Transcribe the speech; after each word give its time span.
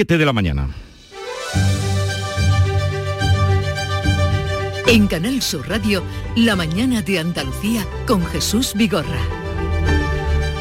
7 0.00 0.16
de 0.16 0.24
la 0.24 0.32
mañana. 0.32 0.66
En 4.86 5.06
Canal 5.06 5.42
Sur 5.42 5.68
Radio, 5.68 6.02
La 6.36 6.56
mañana 6.56 7.02
de 7.02 7.18
Andalucía 7.18 7.86
con 8.06 8.24
Jesús 8.24 8.72
Vigorra. 8.74 9.20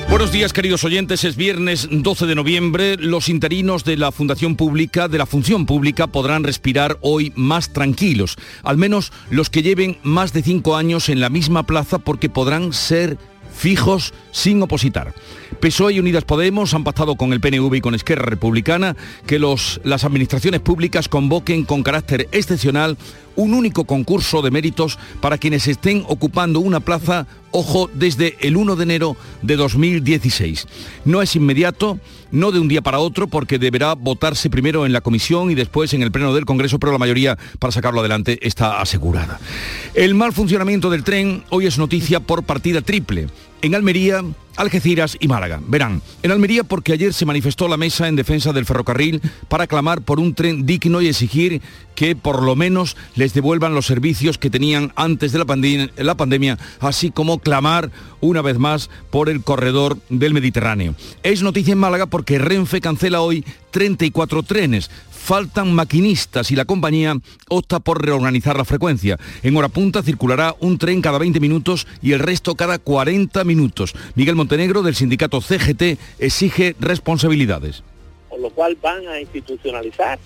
Buenos 0.09 0.33
días, 0.33 0.51
queridos 0.51 0.83
oyentes. 0.83 1.23
Es 1.23 1.37
viernes 1.37 1.87
12 1.89 2.25
de 2.25 2.35
noviembre. 2.35 2.97
Los 2.97 3.29
interinos 3.29 3.85
de 3.85 3.95
la 3.95 4.11
Fundación 4.11 4.57
Pública, 4.57 5.07
de 5.07 5.19
la 5.19 5.25
Función 5.25 5.65
Pública, 5.65 6.07
podrán 6.07 6.43
respirar 6.43 6.97
hoy 6.99 7.31
más 7.37 7.71
tranquilos. 7.71 8.35
Al 8.63 8.75
menos 8.75 9.13
los 9.29 9.49
que 9.49 9.63
lleven 9.63 9.99
más 10.03 10.33
de 10.33 10.43
cinco 10.43 10.75
años 10.75 11.07
en 11.07 11.21
la 11.21 11.29
misma 11.29 11.63
plaza 11.65 11.99
porque 11.99 12.27
podrán 12.27 12.73
ser 12.73 13.17
fijos 13.59 14.13
sin 14.31 14.61
opositar. 14.61 15.13
PSOE 15.59 15.93
y 15.93 15.99
Unidas 15.99 16.23
Podemos 16.23 16.73
han 16.73 16.85
pactado 16.85 17.15
con 17.15 17.33
el 17.33 17.41
PNV 17.41 17.75
y 17.75 17.81
con 17.81 17.93
Esquerra 17.93 18.23
Republicana 18.23 18.95
que 19.27 19.37
los, 19.37 19.81
las 19.83 20.05
administraciones 20.05 20.61
públicas 20.61 21.09
convoquen 21.09 21.65
con 21.65 21.83
carácter 21.83 22.29
excepcional 22.31 22.97
un 23.35 23.53
único 23.53 23.85
concurso 23.85 24.41
de 24.41 24.51
méritos 24.51 24.97
para 25.21 25.37
quienes 25.37 25.67
estén 25.67 26.03
ocupando 26.07 26.59
una 26.59 26.79
plaza, 26.79 27.27
ojo, 27.51 27.89
desde 27.93 28.37
el 28.39 28.57
1 28.57 28.75
de 28.75 28.83
enero 28.83 29.17
de 29.41 29.55
2016. 29.55 30.67
No 31.05 31.21
es 31.21 31.35
inmediato, 31.35 31.99
no 32.31 32.51
de 32.51 32.59
un 32.59 32.67
día 32.67 32.81
para 32.81 32.99
otro, 32.99 33.27
porque 33.27 33.57
deberá 33.57 33.95
votarse 33.95 34.49
primero 34.49 34.85
en 34.85 34.93
la 34.93 35.01
comisión 35.01 35.51
y 35.51 35.55
después 35.55 35.93
en 35.93 36.03
el 36.03 36.11
Pleno 36.11 36.33
del 36.33 36.45
Congreso, 36.45 36.79
pero 36.79 36.91
la 36.91 36.97
mayoría 36.97 37.37
para 37.59 37.71
sacarlo 37.71 38.01
adelante 38.01 38.39
está 38.41 38.81
asegurada. 38.81 39.39
El 39.93 40.15
mal 40.15 40.33
funcionamiento 40.33 40.89
del 40.89 41.03
tren 41.03 41.43
hoy 41.49 41.65
es 41.65 41.77
noticia 41.77 42.19
por 42.19 42.43
partida 42.43 42.81
triple. 42.81 43.27
En 43.61 43.75
Almería, 43.75 44.23
Algeciras 44.55 45.17
y 45.19 45.27
Málaga. 45.27 45.61
Verán, 45.67 46.01
en 46.23 46.31
Almería 46.31 46.63
porque 46.63 46.93
ayer 46.93 47.13
se 47.13 47.25
manifestó 47.25 47.67
la 47.67 47.75
mesa 47.77 48.07
en 48.07 48.15
defensa 48.15 48.53
del 48.53 48.65
ferrocarril 48.65 49.21
para 49.47 49.67
clamar 49.67 50.01
por 50.01 50.19
un 50.19 50.33
tren 50.33 50.65
digno 50.65 51.01
y 51.01 51.07
exigir 51.07 51.61
que 51.95 52.15
por 52.15 52.41
lo 52.41 52.55
menos 52.55 52.95
les 53.15 53.33
devuelvan 53.33 53.73
los 53.73 53.85
servicios 53.85 54.37
que 54.37 54.49
tenían 54.49 54.93
antes 54.95 55.33
de 55.33 55.39
la, 55.39 56.15
pandemia, 56.15 56.57
así 56.79 57.11
como 57.11 57.39
clamar 57.39 57.91
una 58.21 58.41
vez 58.41 58.57
más 58.57 58.89
por 59.09 59.29
el 59.29 59.43
corredor 59.43 59.97
del 60.09 60.33
Mediterráneo. 60.33 60.95
Es 61.23 61.41
noticia 61.41 61.73
en 61.73 61.79
Málaga 61.79 62.05
porque 62.05 62.39
Renfe 62.39 62.79
cancela 62.79 63.19
hoy 63.19 63.43
34 63.71 64.43
trenes, 64.43 64.89
faltan 65.19 65.73
maquinistas 65.73 66.49
y 66.49 66.55
la 66.55 66.65
compañía 66.65 67.15
opta 67.49 67.79
por 67.79 68.03
reorganizar 68.03 68.57
la 68.57 68.65
frecuencia. 68.65 69.17
En 69.43 69.55
hora 69.57 69.67
punta 69.67 70.01
circulará 70.01 70.55
un 70.59 70.77
tren 70.77 71.01
cada 71.01 71.19
20 71.19 71.39
minutos 71.39 71.85
y 72.01 72.13
el 72.13 72.19
resto 72.19 72.55
cada 72.55 72.79
40 72.79 73.43
minutos. 73.43 73.93
Miguel 74.15 74.35
Montenegro 74.35 74.81
del 74.81 74.95
sindicato 74.95 75.41
CGT 75.41 75.99
exige 76.17 76.75
responsabilidades. 76.79 77.83
Con 78.29 78.41
lo 78.41 78.49
cual 78.49 78.77
van 78.81 79.07
a 79.07 79.19
institucionalizar 79.19 80.17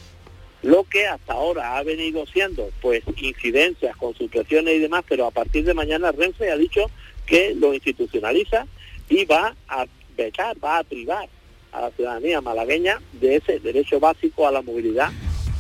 lo 0.62 0.86
que 0.86 1.06
hasta 1.06 1.34
ahora 1.34 1.78
ha 1.78 1.84
venido 1.84 2.26
siendo 2.26 2.70
pues 2.82 3.04
incidencias, 3.18 3.98
consultaciones 3.98 4.76
y 4.76 4.80
demás, 4.80 5.04
pero 5.10 5.26
a 5.26 5.32
partir 5.32 5.66
de 5.66 5.74
mañana 5.74 6.12
Renfe 6.12 6.50
ha 6.52 6.56
dicho 6.56 6.90
que 7.26 7.54
lo 7.56 7.74
institucionaliza 7.74 8.66
y 9.10 9.26
va 9.26 9.56
a 9.68 9.86
becar, 10.16 10.56
va 10.64 10.80
a 10.80 10.84
privar 10.84 11.28
a 11.74 11.82
la 11.82 11.92
ciudadanía 11.92 12.42
malagueña 12.42 13.00
de 13.14 13.38
ese 13.38 13.60
derecho 13.60 14.00
básico 14.00 14.48
a 14.48 14.52
la 14.52 14.62
movilidad. 14.62 15.12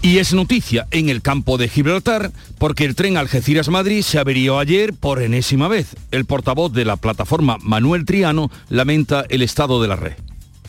Y 0.01 0.17
es 0.17 0.33
noticia 0.33 0.85
en 0.91 1.07
el 1.07 1.21
campo 1.21 1.57
de 1.57 1.69
Gibraltar 1.69 2.31
porque 2.57 2.83
el 2.83 2.93
tren 2.93 3.15
Algeciras-Madrid 3.15 4.01
se 4.01 4.19
averió 4.19 4.59
ayer 4.59 4.93
por 4.93 5.21
enésima 5.21 5.69
vez. 5.69 5.95
El 6.11 6.25
portavoz 6.25 6.73
de 6.73 6.83
la 6.83 6.97
plataforma 6.97 7.57
Manuel 7.61 8.03
Triano 8.03 8.51
lamenta 8.67 9.25
el 9.29 9.41
estado 9.41 9.81
de 9.81 9.87
la 9.87 9.95
red. 9.95 10.13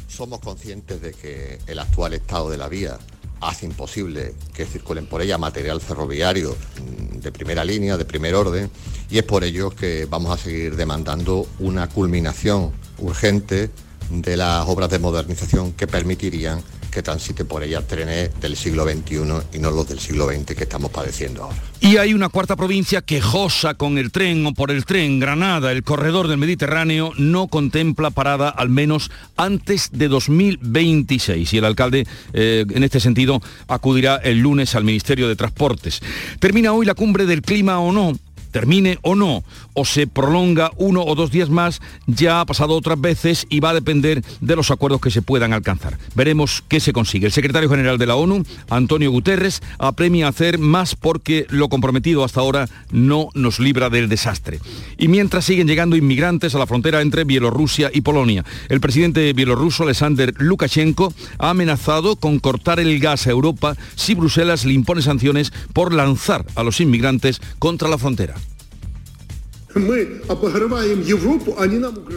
Somos 0.07 0.39
conscientes 0.39 1.03
de 1.03 1.13
que 1.13 1.59
el 1.67 1.81
actual 1.81 2.15
estado 2.15 2.49
de 2.49 2.59
la 2.59 2.69
vía 2.69 2.97
hace 3.41 3.67
imposible 3.67 4.35
que 4.55 4.65
circulen 4.67 5.07
por 5.07 5.21
ella 5.21 5.37
material 5.37 5.81
ferroviario 5.81 6.55
mm, 6.55 7.19
de 7.19 7.33
primera 7.33 7.65
línea, 7.65 7.97
de 7.97 8.05
primer 8.05 8.37
orden, 8.37 8.71
y 9.11 9.19
es 9.19 9.25
por 9.25 9.45
ello 9.45 9.71
que 9.71 10.07
vamos 10.09 10.31
a 10.33 10.43
seguir 10.43 10.77
demandando 10.77 11.47
una 11.59 11.89
culminación 11.89 12.73
urgente 12.99 13.71
de 14.11 14.37
las 14.37 14.67
obras 14.69 14.91
de 14.91 14.99
modernización 14.99 15.73
que 15.73 15.87
permitirían 15.87 16.63
que 16.95 17.03
transite 17.03 17.45
por 17.45 17.65
ella 17.65 17.83
trenes 17.83 18.31
del 18.41 18.57
siglo 18.57 18.85
XXI 18.85 19.17
y 19.53 19.59
no 19.59 19.71
los 19.73 19.89
del 19.89 19.99
siglo 19.99 20.29
XX 20.29 20.55
que 20.55 20.63
estamos 20.63 20.93
padeciendo 20.93 21.43
ahora. 21.43 21.57
Y 21.81 21.97
hay 21.97 22.15
una 22.15 22.29
cuarta 22.29 22.55
provincia 22.55 23.03
quejosa 23.03 23.75
con 23.75 23.99
el 23.99 24.13
tren 24.13 24.47
o 24.47 24.55
por 24.55 24.71
el 24.71 24.85
tren, 24.85 25.19
Granada, 25.19 25.73
el 25.73 25.83
corredor 25.83 26.29
del 26.29 26.39
Mediterráneo, 26.39 27.11
no 27.19 27.49
contempla 27.49 28.11
parada 28.11 28.49
al 28.49 28.69
menos 28.69 29.11
antes 29.37 29.91
de 29.93 30.07
2026. 30.07 31.53
Y 31.53 31.59
el 31.59 31.65
alcalde, 31.65 32.07
eh, 32.33 32.65
en 32.71 32.85
este 32.85 33.01
sentido, 33.01 33.43
acudirá 33.67 34.17
el 34.17 34.39
lunes 34.39 34.77
al 34.77 34.85
Ministerio 34.85 35.27
de 35.27 35.35
Transportes. 35.35 36.01
Termina 36.39 36.73
hoy 36.73 36.87
la 36.87 36.95
cumbre 36.95 37.27
del 37.27 37.43
clima 37.43 37.81
o 37.81 37.91
no 37.91 38.17
termine 38.55 39.01
o 39.03 39.17
no, 39.17 39.43
o 39.73 39.85
se 39.85 40.07
prolonga 40.07 40.71
uno 40.77 41.03
o 41.03 41.17
dos 41.17 41.33
días 41.33 41.51
más, 41.51 41.83
ya 42.07 42.41
ha 42.41 42.47
pasado 42.47 42.77
otras 42.77 43.01
veces 43.01 43.49
y 43.51 43.59
va 43.59 43.71
a 43.71 43.75
depender 43.75 44.23
de 44.41 44.55
los 44.55 44.71
acuerdos 44.71 45.01
que 45.01 45.11
se 45.11 45.23
puedan 45.23 45.53
alcanzar. 45.53 45.99
Veremos 46.15 46.63
qué 46.69 46.79
se 46.79 46.93
consigue. 46.93 47.27
El 47.27 47.33
secretario 47.33 47.69
general 47.69 47.99
de 47.99 48.07
la 48.07 48.15
ONU, 48.15 48.45
Antonio 48.71 49.11
Guterres, 49.11 49.61
apremia 49.79 50.27
a 50.27 50.29
hacer 50.29 50.61
más 50.61 50.95
porque 50.95 51.47
lo 51.51 51.69
comprometido 51.69 52.23
hasta 52.23 52.43
ahora 52.43 52.69
no 52.93 53.29
nos 53.35 53.59
libra 53.59 53.91
del 53.91 54.09
desastre. 54.09 54.61
Y 54.99 55.09
mientras 55.09 55.47
siguen 55.47 55.67
llegando 55.67 55.97
inmigrantes 55.97 56.55
a 56.55 56.61
la 56.61 56.69
frontera 56.69 57.01
entre 57.01 57.25
Bielorrusia 57.25 57.91
y 57.93 58.03
Polonia, 58.03 58.45
el 58.69 58.79
presidente 58.79 59.33
bielorruso, 59.33 59.83
Alexander 59.83 60.33
Lukashenko, 60.39 61.13
ha 61.39 61.51
amenazado 61.51 62.15
con 62.15 62.39
cortar 62.39 62.79
el 62.79 63.01
gas 63.01 63.27
a 63.27 63.33
Europa 63.33 63.77
si 63.97 64.15
Bruselas 64.15 64.65
le 64.65 64.75
impone 64.75 65.03
sanciones 65.03 65.53
por 65.73 65.93
lanzar 65.93 66.47
a 66.55 66.63
los 66.63 66.81
inmigrantes 66.81 67.41
contra 67.59 67.89
la 67.89 67.99
frontera. 67.99 68.37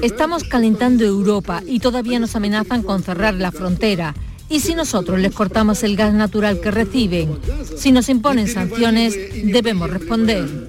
Estamos 0.01 0.43
calentando 0.43 1.03
Europa 1.03 1.61
y 1.65 1.79
todavía 1.79 2.19
nos 2.19 2.35
amenazan 2.35 2.83
con 2.83 3.03
cerrar 3.03 3.33
la 3.33 3.51
frontera. 3.51 4.13
¿Y 4.49 4.61
si 4.61 4.75
nosotros 4.75 5.19
les 5.19 5.33
cortamos 5.33 5.83
el 5.83 5.97
gas 5.97 6.13
natural 6.13 6.61
que 6.61 6.71
reciben? 6.71 7.37
Si 7.75 7.91
nos 7.91 8.07
imponen 8.09 8.47
sanciones, 8.47 9.17
debemos 9.43 9.89
responder. 9.89 10.65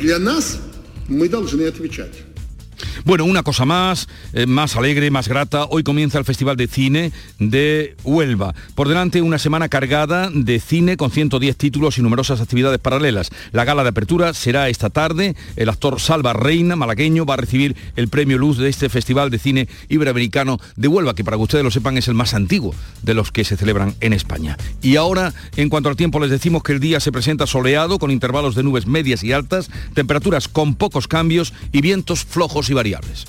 Bueno, 3.04 3.24
una 3.24 3.42
cosa 3.42 3.64
más, 3.64 4.08
eh, 4.32 4.46
más 4.46 4.76
alegre, 4.76 5.10
más 5.10 5.28
grata. 5.28 5.66
Hoy 5.70 5.82
comienza 5.82 6.18
el 6.18 6.24
Festival 6.24 6.56
de 6.56 6.66
Cine 6.66 7.12
de 7.38 7.96
Huelva. 8.04 8.54
Por 8.74 8.88
delante 8.88 9.22
una 9.22 9.38
semana 9.38 9.68
cargada 9.68 10.30
de 10.32 10.60
cine 10.60 10.96
con 10.96 11.10
110 11.10 11.56
títulos 11.56 11.98
y 11.98 12.02
numerosas 12.02 12.40
actividades 12.40 12.78
paralelas. 12.78 13.30
La 13.52 13.64
gala 13.64 13.82
de 13.82 13.90
apertura 13.90 14.34
será 14.34 14.68
esta 14.68 14.90
tarde. 14.90 15.36
El 15.56 15.68
actor 15.68 16.00
Salva 16.00 16.32
Reina, 16.32 16.76
malagueño, 16.76 17.24
va 17.24 17.34
a 17.34 17.38
recibir 17.38 17.76
el 17.96 18.08
premio 18.08 18.38
Luz 18.38 18.58
de 18.58 18.68
este 18.68 18.88
Festival 18.88 19.30
de 19.30 19.38
Cine 19.38 19.68
Iberoamericano 19.88 20.58
de 20.76 20.88
Huelva, 20.88 21.14
que 21.14 21.24
para 21.24 21.36
que 21.36 21.42
ustedes 21.42 21.64
lo 21.64 21.70
sepan 21.70 21.98
es 21.98 22.08
el 22.08 22.14
más 22.14 22.34
antiguo 22.34 22.74
de 23.02 23.14
los 23.14 23.32
que 23.32 23.44
se 23.44 23.56
celebran 23.56 23.94
en 24.00 24.12
España. 24.12 24.56
Y 24.82 24.96
ahora, 24.96 25.32
en 25.56 25.68
cuanto 25.68 25.88
al 25.88 25.96
tiempo, 25.96 26.20
les 26.20 26.30
decimos 26.30 26.62
que 26.62 26.72
el 26.72 26.80
día 26.80 27.00
se 27.00 27.12
presenta 27.12 27.46
soleado 27.46 27.98
con 27.98 28.10
intervalos 28.10 28.54
de 28.54 28.62
nubes 28.62 28.86
medias 28.86 29.22
y 29.24 29.32
altas, 29.32 29.70
temperaturas 29.94 30.48
con 30.48 30.74
pocos 30.74 31.08
cambios 31.08 31.52
y 31.72 31.80
vientos 31.80 32.24
flojos 32.24 32.67
y 32.70 32.74
variables. 32.74 33.26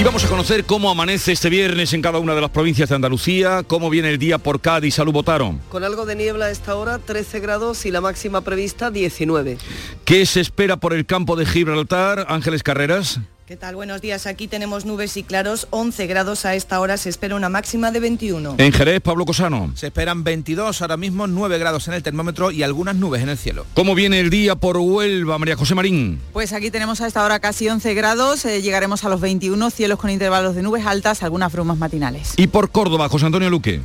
Y 0.00 0.02
vamos 0.02 0.24
a 0.24 0.28
conocer 0.28 0.64
cómo 0.64 0.90
amanece 0.90 1.32
este 1.32 1.50
viernes 1.50 1.92
en 1.92 2.00
cada 2.00 2.20
una 2.20 2.34
de 2.34 2.40
las 2.40 2.48
provincias 2.48 2.88
de 2.88 2.94
Andalucía, 2.94 3.64
cómo 3.66 3.90
viene 3.90 4.08
el 4.08 4.16
día 4.16 4.38
por 4.38 4.62
Cádiz, 4.62 4.94
salud 4.94 5.12
votaron. 5.12 5.60
Con 5.68 5.84
algo 5.84 6.06
de 6.06 6.16
niebla 6.16 6.46
a 6.46 6.50
esta 6.50 6.74
hora, 6.74 6.98
13 6.98 7.38
grados 7.40 7.84
y 7.84 7.90
la 7.90 8.00
máxima 8.00 8.40
prevista 8.40 8.90
19. 8.90 9.58
¿Qué 10.06 10.24
se 10.24 10.40
espera 10.40 10.78
por 10.78 10.94
el 10.94 11.04
campo 11.04 11.36
de 11.36 11.44
Gibraltar, 11.44 12.24
Ángeles 12.30 12.62
Carreras? 12.62 13.20
¿Qué 13.50 13.56
tal? 13.56 13.74
Buenos 13.74 14.00
días. 14.00 14.28
Aquí 14.28 14.46
tenemos 14.46 14.84
nubes 14.84 15.16
y 15.16 15.24
claros, 15.24 15.66
11 15.70 16.06
grados 16.06 16.44
a 16.44 16.54
esta 16.54 16.78
hora, 16.78 16.96
se 16.96 17.08
espera 17.08 17.34
una 17.34 17.48
máxima 17.48 17.90
de 17.90 17.98
21. 17.98 18.54
En 18.58 18.72
Jerez, 18.72 19.00
Pablo 19.00 19.26
Cosano. 19.26 19.72
Se 19.74 19.88
esperan 19.88 20.22
22, 20.22 20.80
ahora 20.80 20.96
mismo 20.96 21.26
9 21.26 21.58
grados 21.58 21.88
en 21.88 21.94
el 21.94 22.02
termómetro 22.04 22.52
y 22.52 22.62
algunas 22.62 22.94
nubes 22.94 23.24
en 23.24 23.28
el 23.28 23.36
cielo. 23.36 23.66
¿Cómo 23.74 23.96
viene 23.96 24.20
el 24.20 24.30
día 24.30 24.54
por 24.54 24.76
Huelva, 24.76 25.36
María 25.36 25.56
José 25.56 25.74
Marín? 25.74 26.20
Pues 26.32 26.52
aquí 26.52 26.70
tenemos 26.70 27.00
a 27.00 27.08
esta 27.08 27.24
hora 27.24 27.40
casi 27.40 27.68
11 27.68 27.92
grados, 27.94 28.44
eh, 28.44 28.62
llegaremos 28.62 29.04
a 29.04 29.08
los 29.08 29.20
21, 29.20 29.70
cielos 29.70 29.98
con 29.98 30.10
intervalos 30.10 30.54
de 30.54 30.62
nubes 30.62 30.86
altas, 30.86 31.24
algunas 31.24 31.52
brumas 31.52 31.76
matinales. 31.76 32.34
¿Y 32.36 32.46
por 32.46 32.70
Córdoba, 32.70 33.08
José 33.08 33.26
Antonio 33.26 33.50
Luque? 33.50 33.80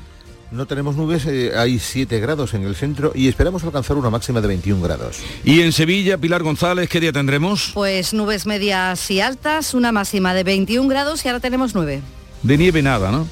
No 0.56 0.66
tenemos 0.66 0.96
nubes, 0.96 1.26
eh, 1.26 1.52
hay 1.54 1.80
7 1.80 2.18
grados 2.22 2.54
en 2.54 2.64
el 2.64 2.78
centro 2.78 3.12
y 3.14 3.28
esperamos 3.28 3.66
alcanzar 3.66 3.98
una 3.98 4.10
máxima 4.10 4.40
de 4.40 4.48
21 4.48 4.82
grados. 4.82 5.20
¿Y 5.44 5.60
en 5.60 5.74
Sevilla, 5.74 6.18
Pilar 6.18 6.44
González, 6.44 6.88
qué 6.88 7.02
día 7.02 7.12
tendremos? 7.12 7.72
Pues 7.74 8.14
nubes 8.14 8.46
medias 8.46 9.12
y 9.12 9.20
altas, 9.20 9.74
una 9.74 9.92
máxima 9.92 10.34
de 10.34 10.46
21 10.46 10.88
grados 10.88 11.26
y 11.26 11.28
ahora 11.28 11.42
tenemos 11.42 11.76
9. 11.76 12.02
De 12.42 12.58
nieve 12.58 12.82
nada, 12.82 13.12
¿no? 13.12 13.28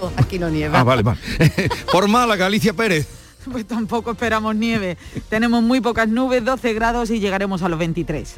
No, 0.00 0.12
aquí 0.16 0.38
no 0.38 0.48
nieva. 0.48 0.80
Ah, 0.80 0.82
vale, 0.82 1.02
vale. 1.02 1.20
Por 1.92 2.08
Málaga, 2.08 2.46
Alicia 2.46 2.72
Pérez. 2.72 3.06
Pues 3.50 3.66
tampoco 3.66 4.12
esperamos 4.12 4.56
nieve. 4.56 4.96
Tenemos 5.28 5.62
muy 5.62 5.82
pocas 5.82 6.08
nubes, 6.08 6.42
12 6.42 6.72
grados 6.72 7.10
y 7.10 7.20
llegaremos 7.20 7.62
a 7.62 7.68
los 7.68 7.78
23. 7.78 8.36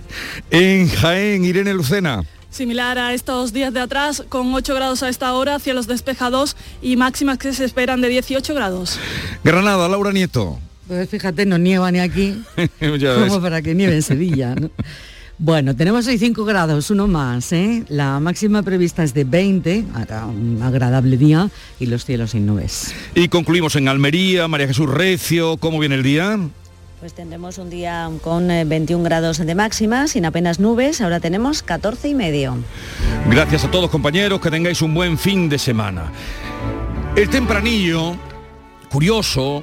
En 0.51 0.89
Jaén, 0.89 1.45
Irene 1.45 1.73
Lucena. 1.73 2.25
Similar 2.53 2.99
a 2.99 3.15
estos 3.15 3.53
días 3.53 3.73
de 3.75 3.81
atrás, 3.81 4.23
con 4.29 4.55
8 4.55 4.75
grados 4.75 5.03
a 5.03 5.09
esta 5.09 5.35
hora, 5.35 5.59
cielos 5.59 5.89
despejados 5.89 6.57
y 6.81 6.97
máximas 6.97 7.39
que 7.39 7.53
se 7.53 7.65
esperan 7.65 8.01
de 8.01 8.09
18 8.09 8.55
grados. 8.55 8.99
Granada, 9.43 9.89
Laura 9.89 10.13
Nieto. 10.13 10.59
Pues 10.87 11.09
fíjate, 11.09 11.47
no 11.47 11.59
nieva 11.59 11.91
ni 11.91 12.01
aquí, 12.01 12.43
como 12.79 13.41
para 13.41 13.63
que 13.63 13.75
nieve 13.75 13.95
en 13.95 14.03
Sevilla. 14.03 14.55
¿no? 14.55 14.71
Bueno, 15.39 15.75
tenemos 15.75 16.07
hoy 16.07 16.19
5 16.19 16.45
grados, 16.45 16.91
uno 16.91 17.09
más. 17.09 17.53
¿eh? 17.53 17.83
La 17.89 18.21
máxima 18.21 18.63
prevista 18.63 19.03
es 19.03 19.13
de 19.13 19.25
20, 19.25 19.87
hará 19.95 20.27
un 20.27 20.63
agradable 20.63 21.17
día 21.17 21.51
y 21.81 21.87
los 21.87 22.05
cielos 22.05 22.31
sin 22.31 22.47
nubes. 22.47 22.95
Y 23.17 23.27
concluimos 23.27 23.75
en 23.75 23.89
Almería, 23.89 24.47
María 24.47 24.69
Jesús 24.69 24.89
Recio, 24.89 25.57
¿cómo 25.57 25.81
viene 25.81 25.97
el 25.97 26.05
día? 26.05 26.39
Pues 27.03 27.15
tendremos 27.15 27.59
un 27.59 27.69
día 27.69 28.09
con 28.23 28.47
21 28.47 29.03
grados 29.03 29.39
de 29.39 29.55
máxima, 29.57 30.07
sin 30.07 30.25
apenas 30.25 30.61
nubes, 30.61 31.01
ahora 31.01 31.19
tenemos 31.19 31.65
14 31.65 32.11
y 32.11 32.15
medio. 32.15 32.57
Gracias 33.29 33.65
a 33.65 33.71
todos 33.73 33.91
compañeros, 33.91 34.41
que 34.41 34.53
tengáis 34.53 34.81
un 34.83 34.95
buen 34.95 35.19
fin 35.19 35.49
de 35.49 35.59
semana. 35.59 36.13
El 37.17 37.29
tempranillo, 37.29 38.15
curioso, 38.89 39.63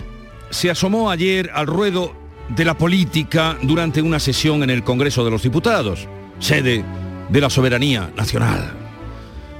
se 0.49 0.69
asomó 0.69 1.09
ayer 1.09 1.49
al 1.53 1.67
ruedo 1.67 2.13
de 2.49 2.65
la 2.65 2.77
política 2.77 3.57
durante 3.61 4.01
una 4.01 4.19
sesión 4.19 4.61
en 4.63 4.69
el 4.69 4.83
Congreso 4.83 5.23
de 5.23 5.31
los 5.31 5.41
Diputados, 5.41 6.09
sede 6.39 6.83
de 7.29 7.39
la 7.39 7.49
soberanía 7.49 8.11
nacional. 8.17 8.73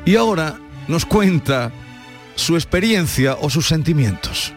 Y 0.03 0.17
ahora 0.17 0.59
nos 0.89 1.05
cuenta 1.05 1.71
su 2.35 2.55
experiencia 2.55 3.37
o 3.39 3.49
sus 3.49 3.69
sentimientos. 3.69 4.51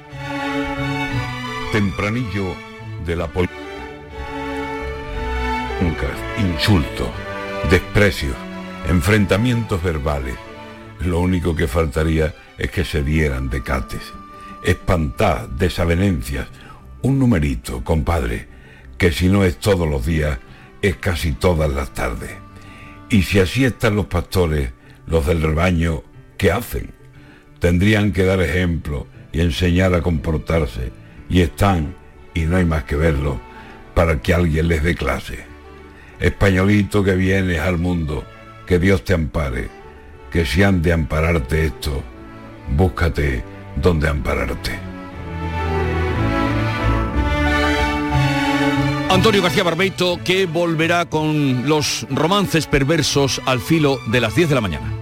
Tempranillo 1.71 2.72
de 3.05 3.17
la 3.17 3.27
política. 3.27 3.63
Insultos, 6.39 7.09
desprecios, 7.71 8.35
enfrentamientos 8.89 9.83
verbales. 9.83 10.35
Lo 11.01 11.21
único 11.21 11.55
que 11.55 11.69
faltaría 11.69 12.35
es 12.59 12.71
que 12.71 12.85
se 12.85 13.03
dieran 13.03 13.49
decates, 13.51 14.13
espantar, 14.65 15.49
desavenencias, 15.51 16.49
un 17.03 17.19
numerito, 17.19 17.85
compadre, 17.85 18.49
que 18.99 19.13
si 19.13 19.29
no 19.29 19.45
es 19.45 19.59
todos 19.59 19.89
los 19.89 20.07
días, 20.07 20.39
es 20.81 20.97
casi 20.97 21.33
todas 21.33 21.71
las 21.71 21.93
tardes. 21.95 22.33
Y 23.09 23.23
si 23.23 23.39
así 23.39 23.65
están 23.65 23.97
los 23.97 24.07
pastores, 24.07 24.71
los 25.07 25.27
del 25.27 25.43
rebaño, 25.43 26.03
¿qué 26.39 26.51
hacen? 26.51 26.93
Tendrían 27.61 28.13
que 28.13 28.25
dar 28.25 28.41
ejemplo 28.41 29.07
y 29.33 29.41
enseñar 29.41 29.95
a 29.95 30.03
comportarse, 30.03 30.93
y 31.29 31.41
están, 31.41 31.95
y 32.35 32.41
no 32.43 32.57
hay 32.57 32.65
más 32.65 32.85
que 32.85 32.97
verlo, 32.97 33.41
para 33.95 34.21
que 34.21 34.35
alguien 34.35 34.69
les 34.69 34.83
dé 34.83 34.95
clase. 34.95 35.45
Españolito 36.21 37.03
que 37.03 37.15
vienes 37.15 37.61
al 37.61 37.79
mundo, 37.79 38.25
que 38.67 38.79
Dios 38.79 39.05
te 39.05 39.15
ampare, 39.15 39.69
que 40.31 40.47
si 40.47 40.63
han 40.63 40.83
de 40.83 40.93
ampararte 40.93 41.67
esto, 41.67 42.03
búscate 42.77 43.45
donde 43.77 44.09
ampararte. 44.09 44.93
Antonio 49.11 49.43
García 49.43 49.63
Barbeito 49.63 50.19
que 50.25 50.47
volverá 50.47 51.05
con 51.05 51.69
los 51.69 52.07
romances 52.09 52.67
perversos 52.67 53.43
al 53.45 53.61
filo 53.61 53.99
de 54.07 54.23
las 54.23 54.35
10 54.35 54.49
de 54.49 54.55
la 54.55 54.61
mañana. 54.63 55.02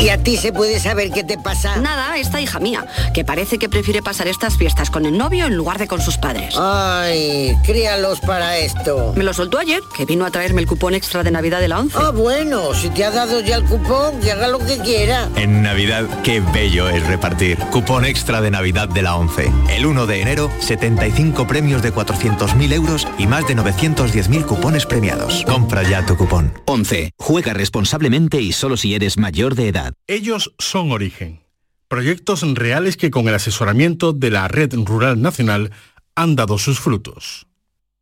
¿Y 0.00 0.10
a 0.10 0.22
ti 0.22 0.36
se 0.36 0.52
puede 0.52 0.78
saber 0.78 1.10
qué 1.10 1.24
te 1.24 1.36
pasa? 1.38 1.76
Nada, 1.76 2.16
esta 2.18 2.40
hija 2.40 2.60
mía, 2.60 2.86
que 3.12 3.24
parece 3.24 3.58
que 3.58 3.68
prefiere 3.68 4.00
pasar 4.00 4.28
estas 4.28 4.56
fiestas 4.56 4.90
con 4.90 5.06
el 5.06 5.18
novio 5.18 5.46
en 5.46 5.56
lugar 5.56 5.78
de 5.78 5.88
con 5.88 6.00
sus 6.00 6.16
padres. 6.18 6.54
Ay, 6.56 7.56
críalos 7.64 8.20
para 8.20 8.58
esto. 8.58 9.12
Me 9.16 9.24
lo 9.24 9.34
soltó 9.34 9.58
ayer, 9.58 9.80
que 9.96 10.04
vino 10.04 10.24
a 10.24 10.30
traerme 10.30 10.60
el 10.60 10.68
cupón 10.68 10.94
extra 10.94 11.24
de 11.24 11.32
Navidad 11.32 11.60
de 11.60 11.66
la 11.66 11.80
11. 11.80 11.98
Ah, 12.00 12.10
bueno, 12.10 12.74
si 12.74 12.90
te 12.90 13.04
ha 13.04 13.10
dado 13.10 13.40
ya 13.40 13.56
el 13.56 13.64
cupón, 13.64 14.20
que 14.20 14.30
haga 14.30 14.46
lo 14.46 14.60
que 14.60 14.78
quiera. 14.78 15.28
En 15.34 15.62
Navidad, 15.62 16.04
qué 16.22 16.40
bello 16.40 16.88
es 16.88 17.04
repartir. 17.08 17.58
Cupón 17.72 18.04
extra 18.04 18.40
de 18.40 18.52
Navidad 18.52 18.88
de 18.88 19.02
la 19.02 19.16
11. 19.16 19.50
El 19.70 19.84
1 19.84 20.06
de 20.06 20.22
enero, 20.22 20.50
75 20.60 21.46
premios 21.48 21.82
de 21.82 21.92
400.000 21.92 22.72
euros 22.72 23.08
y 23.18 23.26
más 23.26 23.48
de 23.48 23.56
910.000 23.56 24.44
cupones 24.46 24.86
premiados. 24.86 25.44
Compra 25.44 25.82
ya 25.82 26.06
tu 26.06 26.16
cupón. 26.16 26.52
11. 26.66 27.10
Juega 27.18 27.52
responsablemente 27.52 28.40
y 28.40 28.52
solo 28.52 28.76
si 28.76 28.94
eres 28.94 29.18
mayor 29.18 29.56
de 29.56 29.68
edad. 29.68 29.87
Ellos 30.06 30.54
son 30.58 30.92
Origen, 30.92 31.40
proyectos 31.88 32.42
reales 32.54 32.96
que 32.96 33.10
con 33.10 33.28
el 33.28 33.34
asesoramiento 33.34 34.12
de 34.12 34.30
la 34.30 34.48
Red 34.48 34.74
Rural 34.74 35.20
Nacional 35.20 35.72
han 36.14 36.36
dado 36.36 36.58
sus 36.58 36.80
frutos. 36.80 37.46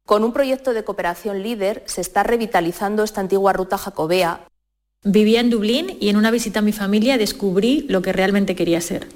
Con 0.07 0.23
un 0.23 0.33
proyecto 0.33 0.73
de 0.73 0.85
cooperación 0.85 1.43
líder 1.43 1.83
se 1.87 2.01
está 2.01 2.23
revitalizando 2.23 3.03
esta 3.03 3.21
antigua 3.21 3.53
ruta 3.53 3.77
jacobea. 3.77 4.47
Vivía 5.03 5.41
en 5.41 5.51
Dublín 5.51 5.97
y 6.01 6.09
en 6.09 6.17
una 6.17 6.31
visita 6.31 6.61
a 6.61 6.63
mi 6.63 6.73
familia 6.73 7.19
descubrí 7.19 7.87
lo 7.89 8.03
que 8.03 8.13
realmente 8.13 8.55
quería 8.55 8.81
ser. 8.81 9.09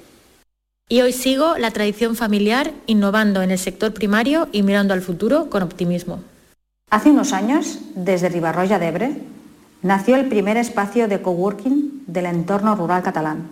Y 0.89 1.01
hoy 1.01 1.13
sigo 1.13 1.57
la 1.57 1.71
tradición 1.71 2.17
familiar 2.17 2.73
innovando 2.85 3.41
en 3.41 3.51
el 3.51 3.57
sector 3.57 3.93
primario 3.93 4.49
y 4.51 4.63
mirando 4.63 4.93
al 4.93 5.01
futuro 5.01 5.49
con 5.49 5.63
optimismo. 5.63 6.21
Hace 6.89 7.11
unos 7.11 7.31
años, 7.31 7.79
desde 7.95 8.27
Ribarroya 8.27 8.77
de 8.77 8.87
Ebre, 8.89 9.21
nació 9.81 10.15
el 10.15 10.29
primer 10.29 10.57
espacio 10.57 11.07
de 11.07 11.21
coworking 11.21 12.03
del 12.07 12.25
entorno 12.25 12.75
rural 12.75 13.03
catalán. 13.03 13.49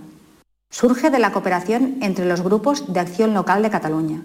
Surge 0.72 1.10
de 1.10 1.20
la 1.20 1.32
cooperación 1.32 1.98
entre 2.02 2.26
los 2.26 2.42
grupos 2.42 2.94
de 2.94 3.00
acción 3.00 3.34
local 3.34 3.64
de 3.64 3.70
Cataluña. 3.72 4.22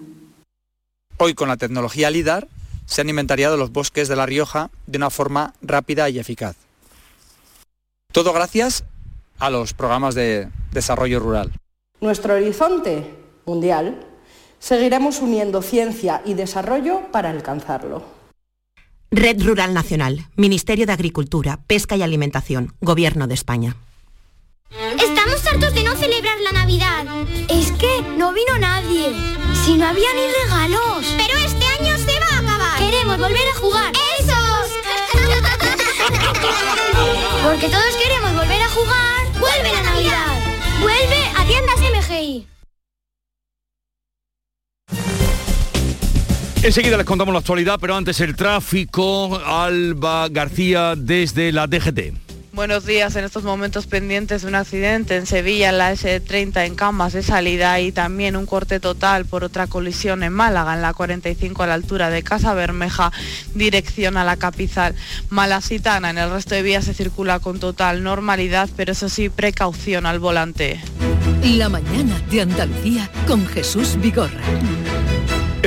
Hoy 1.17 1.33
con 1.33 1.47
la 1.47 1.57
tecnología 1.57 2.11
LIDAR 2.11 2.47
se 2.85 3.01
han 3.01 3.09
inventariado 3.09 3.57
los 3.57 3.71
bosques 3.71 4.07
de 4.07 4.15
La 4.15 4.25
Rioja 4.25 4.69
de 4.85 4.97
una 4.97 5.09
forma 5.09 5.53
rápida 5.61 6.09
y 6.09 6.19
eficaz. 6.19 6.55
Todo 8.11 8.31
gracias 8.31 8.83
a 9.39 9.49
los 9.49 9.73
programas 9.73 10.13
de 10.13 10.49
desarrollo 10.71 11.19
rural. 11.19 11.51
Nuestro 11.99 12.35
horizonte 12.35 13.15
mundial 13.45 14.05
seguiremos 14.59 15.19
uniendo 15.19 15.61
ciencia 15.61 16.21
y 16.25 16.35
desarrollo 16.35 17.11
para 17.11 17.31
alcanzarlo. 17.31 18.14
Red 19.15 19.41
Rural 19.43 19.73
Nacional, 19.73 20.25
Ministerio 20.35 20.85
de 20.85 20.91
Agricultura, 20.91 21.61
Pesca 21.67 21.95
y 21.95 22.03
Alimentación, 22.03 22.73
Gobierno 22.81 23.27
de 23.27 23.33
España. 23.33 23.77
Estamos 25.01 25.45
hartos 25.47 25.73
de 25.73 25.83
no 25.85 25.95
celebrar 25.95 26.37
la 26.41 26.51
Navidad. 26.51 27.05
Es 27.47 27.71
que 27.71 28.01
no 28.17 28.33
vino 28.33 28.57
nadie. 28.59 29.15
Si 29.63 29.77
no 29.77 29.87
había 29.87 30.09
ni 30.13 30.43
regalos. 30.43 31.05
Pero 31.15 31.33
este 31.39 31.65
año 31.79 31.97
se 31.97 32.19
va 32.19 32.27
a 32.27 32.39
acabar. 32.39 32.77
Queremos 32.77 33.17
volver 33.17 33.47
a 33.47 33.55
jugar. 33.55 33.93
¡Esos! 34.19 34.67
Porque 37.45 37.69
todos 37.69 37.95
queremos 37.95 38.33
volver 38.33 38.61
a 38.61 38.69
jugar. 38.69 39.39
¡Vuelve 39.39 39.71
la 39.71 39.83
Navidad! 39.83 40.41
¡Vuelve 40.81 41.23
a 41.37 41.45
tiendas 41.45 41.79
MGI! 41.79 42.54
Enseguida 46.65 46.97
les 46.97 47.05
contamos 47.05 47.31
la 47.31 47.41
actualidad, 47.41 47.77
pero 47.79 47.95
antes 47.95 48.19
el 48.21 48.35
tráfico. 48.35 49.39
Alba 49.45 50.27
García 50.29 50.95
desde 50.97 51.51
la 51.51 51.67
DGT. 51.67 52.15
Buenos 52.53 52.87
días, 52.87 53.15
en 53.15 53.23
estos 53.23 53.43
momentos 53.43 53.85
pendientes 53.85 54.41
de 54.41 54.47
un 54.47 54.55
accidente 54.55 55.15
en 55.15 55.27
Sevilla, 55.27 55.69
en 55.69 55.77
la 55.77 55.93
S30 55.93 56.65
en 56.65 56.73
Camas 56.73 57.13
de 57.13 57.21
salida 57.21 57.79
y 57.81 57.91
también 57.91 58.35
un 58.35 58.47
corte 58.47 58.79
total 58.79 59.25
por 59.25 59.43
otra 59.43 59.67
colisión 59.67 60.23
en 60.23 60.33
Málaga, 60.33 60.73
en 60.73 60.81
la 60.81 60.95
45 60.95 61.61
a 61.61 61.67
la 61.67 61.75
altura 61.75 62.09
de 62.09 62.23
Casa 62.23 62.55
Bermeja, 62.55 63.11
dirección 63.53 64.17
a 64.17 64.23
la 64.23 64.37
capital 64.37 64.95
malasitana. 65.29 66.09
En 66.09 66.17
el 66.17 66.31
resto 66.31 66.55
de 66.55 66.63
vías 66.63 66.85
se 66.85 66.95
circula 66.95 67.37
con 67.37 67.59
total 67.59 68.01
normalidad, 68.01 68.69
pero 68.75 68.93
eso 68.93 69.07
sí, 69.07 69.29
precaución 69.29 70.07
al 70.07 70.17
volante. 70.17 70.81
La 71.43 71.69
mañana 71.69 72.19
de 72.31 72.41
Andalucía 72.41 73.11
con 73.27 73.45
Jesús 73.45 73.97
Vigorra. 74.01 74.41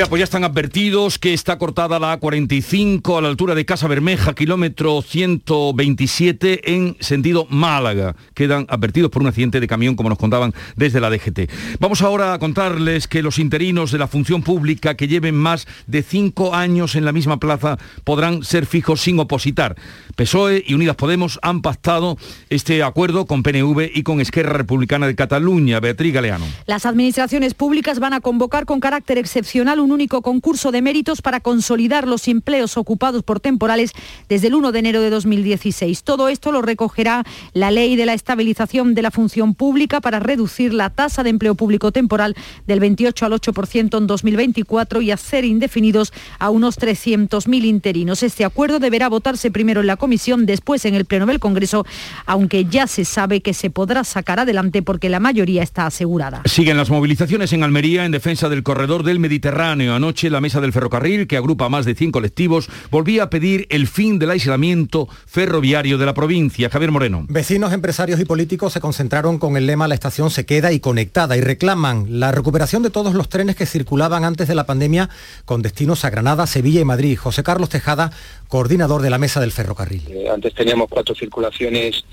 Pues 0.07 0.21
ya 0.21 0.25
están 0.25 0.45
advertidos 0.45 1.19
que 1.19 1.35
está 1.35 1.59
cortada 1.59 1.99
la 1.99 2.19
A45 2.19 3.19
a 3.19 3.21
la 3.21 3.28
altura 3.28 3.57
de 3.57 3.67
Casa 3.67 3.88
Bermeja, 3.88 4.33
kilómetro 4.33 5.02
127 5.02 6.73
en 6.73 6.97
sentido 7.00 7.47
Málaga. 7.50 8.14
Quedan 8.33 8.64
advertidos 8.71 9.11
por 9.11 9.23
un 9.23 9.28
accidente 9.28 9.59
de 9.59 9.67
camión, 9.67 9.97
como 9.97 10.09
nos 10.09 10.17
contaban 10.17 10.55
desde 10.76 11.00
la 11.00 11.11
DGT. 11.11 11.50
Vamos 11.81 12.00
ahora 12.00 12.33
a 12.33 12.38
contarles 12.38 13.09
que 13.09 13.23
los 13.23 13.40
interinos 13.40 13.90
de 13.90 13.99
la 13.99 14.07
función 14.07 14.43
pública 14.43 14.95
que 14.95 15.09
lleven 15.09 15.35
más 15.35 15.67
de 15.88 16.02
cinco 16.02 16.55
años 16.55 16.95
en 16.95 17.05
la 17.05 17.12
misma 17.12 17.38
plaza 17.38 17.76
podrán 18.05 18.45
ser 18.45 18.67
fijos 18.67 19.00
sin 19.00 19.19
opositar. 19.19 19.75
PSOE 20.14 20.64
y 20.64 20.75
Unidas 20.75 20.97
Podemos 20.97 21.38
han 21.43 21.61
pactado 21.61 22.17
este 22.50 22.83
acuerdo 22.85 23.26
con 23.26 23.43
PNV 23.43 23.90
y 23.93 24.05
con 24.05 24.21
Esquerra 24.21 24.52
Republicana 24.52 25.07
de 25.07 25.17
Cataluña. 25.17 25.81
Beatriz 25.81 26.14
Galeano. 26.14 26.47
Las 26.67 26.87
administraciones 26.87 27.55
públicas 27.55 27.99
van 27.99 28.12
a 28.14 28.21
convocar 28.21 28.64
con 28.64 28.81
carácter 28.81 29.19
excepcional 29.19 29.81
un 29.81 29.88
un 29.88 29.92
único 29.92 30.21
concurso 30.21 30.71
de 30.71 30.83
méritos 30.83 31.23
para 31.23 31.40
consolidar 31.40 32.07
los 32.07 32.28
empleos 32.28 32.76
ocupados 32.76 33.23
por 33.23 33.40
temporales 33.40 33.92
desde 34.28 34.49
el 34.49 34.54
1 34.54 34.71
de 34.71 34.78
enero 34.78 35.00
de 35.00 35.09
2016. 35.09 36.02
Todo 36.02 36.28
esto 36.28 36.52
lo 36.52 36.61
recogerá 36.61 37.25
la 37.54 37.71
ley 37.71 37.97
de 37.97 38.04
la 38.04 38.12
estabilización 38.12 38.95
de 38.95 39.00
la 39.00 39.11
función 39.11 39.54
pública 39.54 40.02
para 40.02 40.21
reducir 40.21 40.75
la 40.75 40.90
tasa 40.90 41.23
de 41.23 41.30
empleo 41.30 41.54
público 41.54 41.90
temporal 41.90 42.37
del 42.66 42.80
28 42.80 43.25
al 43.25 43.33
8% 43.33 43.97
en 43.97 44.07
2024 44.07 45.00
y 45.00 45.11
hacer 45.11 45.47
indefinidos 45.47 46.12
a 46.38 46.50
unos 46.50 46.78
300.000 46.78 47.64
interinos. 47.64 48.23
Este 48.23 48.45
acuerdo 48.45 48.80
deberá 48.80 49.09
votarse 49.09 49.50
primero 49.50 49.80
en 49.80 49.87
la 49.87 49.97
comisión, 49.97 50.45
después 50.45 50.85
en 50.85 50.97
el 50.97 51.07
Pleno 51.07 51.25
del 51.25 51.40
Congreso, 51.40 51.87
aunque 52.26 52.66
ya 52.66 52.87
se 52.87 53.07
sabe 53.07 53.40
que 53.40 53.54
se 53.54 53.71
podrá 53.71 54.04
sacar 54.04 54.38
adelante 54.40 54.83
porque 54.83 55.09
la 55.09 55.18
mayoría 55.18 55.62
está 55.62 55.87
asegurada. 55.87 56.42
Siguen 56.45 56.76
las 56.76 56.90
movilizaciones 56.90 57.54
en 57.54 57.62
Almería 57.62 58.04
en 58.04 58.12
defensa 58.12 58.50
del 58.50 58.62
corredor 58.62 59.02
del 59.02 59.18
Mediterráneo. 59.18 59.77
Anoche 59.80 60.30
la 60.30 60.40
mesa 60.40 60.61
del 60.61 60.73
ferrocarril, 60.73 61.26
que 61.26 61.37
agrupa 61.37 61.66
a 61.66 61.68
más 61.68 61.85
de 61.85 61.94
100 61.94 62.11
colectivos, 62.11 62.68
volvía 62.90 63.25
a 63.25 63.30
pedir 63.30 63.66
el 63.70 63.87
fin 63.87 64.18
del 64.18 64.30
aislamiento 64.30 65.08
ferroviario 65.26 65.99
de 65.99 66.06
la 66.06 66.14
provincia. 66.14 66.68
Javier 66.68 66.90
Moreno. 66.90 67.25
Vecinos, 67.28 67.73
empresarios 67.73 68.20
y 68.20 68.25
políticos 68.25 68.73
se 68.73 68.80
concentraron 68.80 69.38
con 69.38 69.56
el 69.56 69.66
lema 69.66 69.87
La 69.87 69.94
estación 69.94 70.30
se 70.30 70.44
queda 70.44 70.73
y 70.73 70.80
conectada 70.80 71.37
y 71.37 71.40
reclaman 71.40 72.20
la 72.20 72.32
recuperación 72.32 72.82
de 72.82 72.90
todos 72.90 73.14
los 73.14 73.28
trenes 73.28 73.56
que 73.56 73.66
circulaban 73.66 74.25
antes 74.25 74.49
de 74.49 74.54
la 74.54 74.66
pandemia 74.66 75.08
con 75.44 75.62
destinos 75.62 76.04
a 76.04 76.11
Granada, 76.11 76.47
Sevilla 76.47 76.80
y 76.80 76.85
Madrid. 76.85 77.16
José 77.16 77.42
Carlos 77.42 77.68
Tejada, 77.68 78.11
coordinador 78.49 79.02
de 79.02 79.11
la 79.11 79.18
mesa 79.18 79.40
del 79.40 79.52
ferrocarril. 79.52 80.02
Eh, 80.08 80.28
antes 80.32 80.54
teníamos 80.54 80.88
cuatro 80.88 81.14
circulaciones 81.14 82.04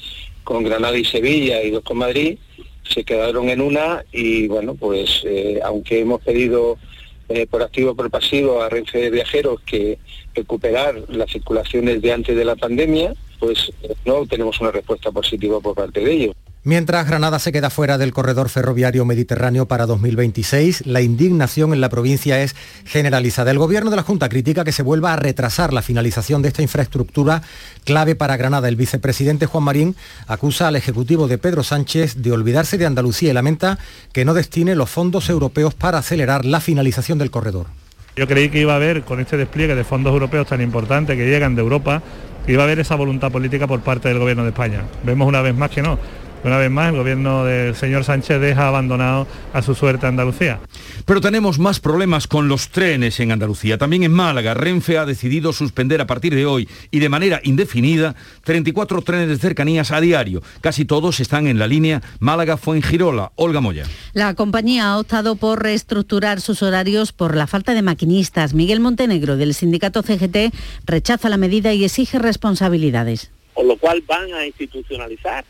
con 0.44 0.64
Granada 0.64 0.98
y 0.98 1.06
Sevilla 1.06 1.62
y 1.64 1.72
dos 1.72 1.84
con 1.84 1.98
Madrid, 1.98 2.38
se 2.88 3.04
quedaron 3.04 3.50
en 3.50 3.62
una 3.62 4.06
y 4.12 4.48
bueno, 4.48 4.76
pues 4.76 5.24
eh, 5.26 5.60
aunque 5.64 6.02
hemos 6.02 6.22
pedido 6.22 6.78
eh, 7.30 7.48
por 7.48 7.64
activo 7.64 7.92
o 7.92 7.96
por 7.96 8.10
pasivo 8.10 8.62
a 8.62 8.70
Renfe 8.70 9.00
de 9.00 9.10
Viajeros 9.10 9.62
que 9.62 9.98
recuperar 10.34 10.96
las 11.10 11.32
circulaciones 11.32 12.02
de 12.02 12.12
antes 12.14 12.36
de 12.36 12.46
la 12.46 12.56
pandemia, 12.56 13.14
pues 13.40 13.72
no 14.06 14.26
tenemos 14.26 14.60
una 14.62 14.72
respuesta 14.72 15.12
positiva 15.12 15.60
por 15.60 15.76
parte 15.76 16.02
de 16.02 16.12
ellos. 16.12 16.36
Mientras 16.68 17.06
Granada 17.06 17.38
se 17.38 17.52
queda 17.52 17.70
fuera 17.70 18.00
del 18.00 18.12
corredor 18.12 18.50
ferroviario 18.50 19.06
mediterráneo 19.06 19.68
para 19.68 19.86
2026, 19.86 20.88
la 20.88 21.02
indignación 21.02 21.74
en 21.74 21.80
la 21.80 21.90
provincia 21.90 22.42
es 22.42 22.56
generalizada. 22.86 23.52
El 23.52 23.60
gobierno 23.60 23.92
de 23.92 23.98
la 23.98 24.02
Junta 24.02 24.30
critica 24.30 24.64
que 24.64 24.72
se 24.72 24.82
vuelva 24.82 25.14
a 25.14 25.16
retrasar 25.16 25.74
la 25.74 25.84
finalización 25.84 26.42
de 26.42 26.48
esta 26.48 26.64
infraestructura 26.64 27.44
clave 27.84 28.16
para 28.16 28.36
Granada. 28.36 28.68
El 28.68 28.78
vicepresidente 28.78 29.46
Juan 29.46 29.64
Marín 29.64 29.96
acusa 30.26 30.68
al 30.68 30.76
Ejecutivo 30.76 31.28
de 31.28 31.38
Pedro 31.38 31.62
Sánchez 31.62 32.24
de 32.24 32.32
olvidarse 32.32 32.80
de 32.80 32.88
Andalucía 32.88 33.30
y 33.30 33.34
lamenta 33.34 33.78
que 34.12 34.26
no 34.26 34.34
destine 34.34 34.74
los 34.74 34.90
fondos 34.90 35.30
europeos 35.30 35.76
para 35.76 36.00
acelerar 36.00 36.46
la 36.46 36.62
finalización 36.62 37.20
del 37.20 37.30
corredor. 37.30 37.68
Yo 38.16 38.28
creí 38.28 38.50
que 38.50 38.62
iba 38.62 38.74
a 38.74 38.78
haber, 38.78 39.04
con 39.04 39.20
este 39.20 39.38
despliegue 39.38 39.76
de 39.76 39.84
fondos 39.84 40.14
europeos 40.14 40.48
tan 40.48 40.62
importantes 40.62 41.16
que 41.16 41.28
llegan 41.28 41.54
de 41.54 41.62
Europa, 41.62 42.02
iba 42.48 42.64
a 42.64 42.66
haber 42.66 42.80
esa 42.80 42.96
voluntad 42.96 43.32
política 43.32 43.68
por 43.68 43.82
parte 43.82 44.08
del 44.08 44.18
Gobierno 44.18 44.42
de 44.42 44.50
España. 44.50 44.82
Vemos 45.04 45.28
una 45.28 45.44
vez 45.44 45.54
más 45.54 45.70
que 45.70 45.84
no 45.84 46.00
una 46.46 46.58
vez 46.58 46.70
más 46.70 46.90
el 46.90 46.98
gobierno 46.98 47.44
del 47.44 47.76
señor 47.76 48.04
Sánchez 48.04 48.40
deja 48.40 48.68
abandonado 48.68 49.28
a 49.54 49.62
su 49.62 49.74
suerte 49.74 50.06
a 50.06 50.10
Andalucía. 50.10 50.60
Pero 51.06 51.20
tenemos 51.20 51.58
más 51.58 51.80
problemas 51.80 52.28
con 52.28 52.48
los 52.48 52.70
trenes 52.70 53.20
en 53.20 53.32
Andalucía. 53.32 53.78
También 53.78 54.04
en 54.04 54.12
Málaga, 54.12 54.54
Renfe 54.54 54.98
ha 54.98 55.06
decidido 55.06 55.54
suspender 55.54 56.02
a 56.02 56.08
partir 56.08 56.36
de 56.36 56.46
hoy 56.46 56.70
y 56.92 57.00
de 57.00 57.10
manera 57.10 57.42
indefinida 57.44 58.16
34 58.44 59.02
trenes 59.02 59.30
de 59.30 59.38
cercanías 59.38 59.92
a 59.92 60.00
diario. 60.00 60.44
Casi 60.62 60.86
todos 60.86 61.20
están 61.20 61.48
en 61.48 61.58
la 61.58 61.68
línea 61.68 62.02
Málaga-Fuengirola. 62.20 63.32
Olga 63.36 63.62
Moya. 63.62 63.86
La 64.14 64.34
compañía 64.36 64.92
ha 64.92 65.00
optado 65.00 65.36
por 65.36 65.64
reestructurar 65.64 66.42
sus 66.42 66.62
horarios 66.62 67.12
por 67.12 67.36
la 67.36 67.48
falta 67.48 67.74
de 67.74 67.82
maquinistas. 67.82 68.54
Miguel 68.54 68.80
Montenegro, 68.80 69.36
del 69.38 69.54
sindicato 69.54 70.04
CGT, 70.04 70.54
rechaza 70.86 71.30
la 71.30 71.38
medida 71.38 71.74
y 71.74 71.86
exige 71.86 72.20
responsabilidades. 72.20 73.32
Con 73.54 73.68
lo 73.68 73.78
cual 73.78 74.04
van 74.06 74.34
a 74.34 74.46
institucionalizar 74.46 75.46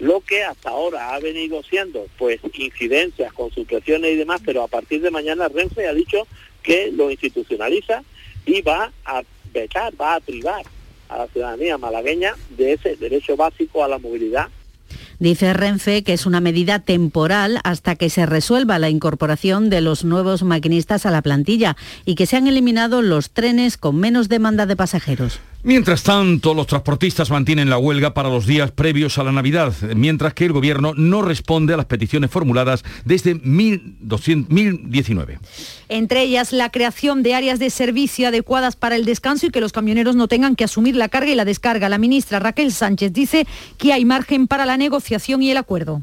lo 0.00 0.20
que 0.20 0.42
hasta 0.42 0.70
ahora 0.70 1.14
ha 1.14 1.20
venido 1.20 1.62
siendo 1.62 2.06
pues 2.18 2.40
incidencias 2.54 3.32
con 3.32 3.50
supresiones 3.52 4.12
y 4.12 4.16
demás, 4.16 4.40
pero 4.44 4.62
a 4.62 4.68
partir 4.68 5.00
de 5.02 5.10
mañana 5.10 5.48
Renfe 5.48 5.86
ha 5.86 5.94
dicho 5.94 6.26
que 6.62 6.90
lo 6.90 7.10
institucionaliza 7.10 8.02
y 8.46 8.62
va 8.62 8.92
a 9.04 9.22
vetar, 9.52 9.92
va 10.00 10.16
a 10.16 10.20
privar 10.20 10.64
a 11.08 11.18
la 11.18 11.26
ciudadanía 11.28 11.78
malagueña 11.78 12.34
de 12.50 12.72
ese 12.72 12.96
derecho 12.96 13.36
básico 13.36 13.84
a 13.84 13.88
la 13.88 13.98
movilidad 13.98 14.48
Dice 15.20 15.52
Renfe 15.52 16.02
que 16.02 16.14
es 16.14 16.24
una 16.24 16.40
medida 16.40 16.78
temporal 16.78 17.60
hasta 17.62 17.94
que 17.94 18.08
se 18.08 18.24
resuelva 18.24 18.78
la 18.78 18.88
incorporación 18.88 19.68
de 19.68 19.82
los 19.82 20.02
nuevos 20.02 20.42
maquinistas 20.42 21.04
a 21.04 21.10
la 21.10 21.20
plantilla 21.20 21.76
y 22.06 22.14
que 22.14 22.24
se 22.24 22.38
han 22.38 22.46
eliminado 22.46 23.02
los 23.02 23.30
trenes 23.30 23.76
con 23.76 23.96
menos 23.96 24.30
demanda 24.30 24.64
de 24.64 24.76
pasajeros. 24.76 25.40
Mientras 25.62 26.02
tanto, 26.02 26.54
los 26.54 26.66
transportistas 26.66 27.30
mantienen 27.30 27.68
la 27.68 27.76
huelga 27.76 28.14
para 28.14 28.30
los 28.30 28.46
días 28.46 28.70
previos 28.70 29.18
a 29.18 29.24
la 29.24 29.32
Navidad, 29.32 29.74
mientras 29.94 30.32
que 30.32 30.46
el 30.46 30.52
Gobierno 30.52 30.94
no 30.96 31.20
responde 31.20 31.74
a 31.74 31.76
las 31.76 31.84
peticiones 31.84 32.30
formuladas 32.30 32.82
desde 33.04 33.38
2019. 33.42 35.38
Entre 35.90 36.22
ellas, 36.22 36.52
la 36.52 36.70
creación 36.70 37.22
de 37.22 37.34
áreas 37.34 37.58
de 37.58 37.68
servicio 37.68 38.28
adecuadas 38.28 38.74
para 38.74 38.96
el 38.96 39.04
descanso 39.04 39.46
y 39.46 39.50
que 39.50 39.60
los 39.60 39.72
camioneros 39.72 40.16
no 40.16 40.28
tengan 40.28 40.56
que 40.56 40.64
asumir 40.64 40.96
la 40.96 41.10
carga 41.10 41.30
y 41.30 41.34
la 41.34 41.44
descarga. 41.44 41.90
La 41.90 41.98
ministra 41.98 42.38
Raquel 42.38 42.72
Sánchez 42.72 43.12
dice 43.12 43.46
que 43.76 43.92
hay 43.92 44.06
margen 44.06 44.46
para 44.46 44.64
la 44.64 44.78
negociación 44.78 45.42
y 45.42 45.50
el 45.50 45.58
acuerdo. 45.58 46.00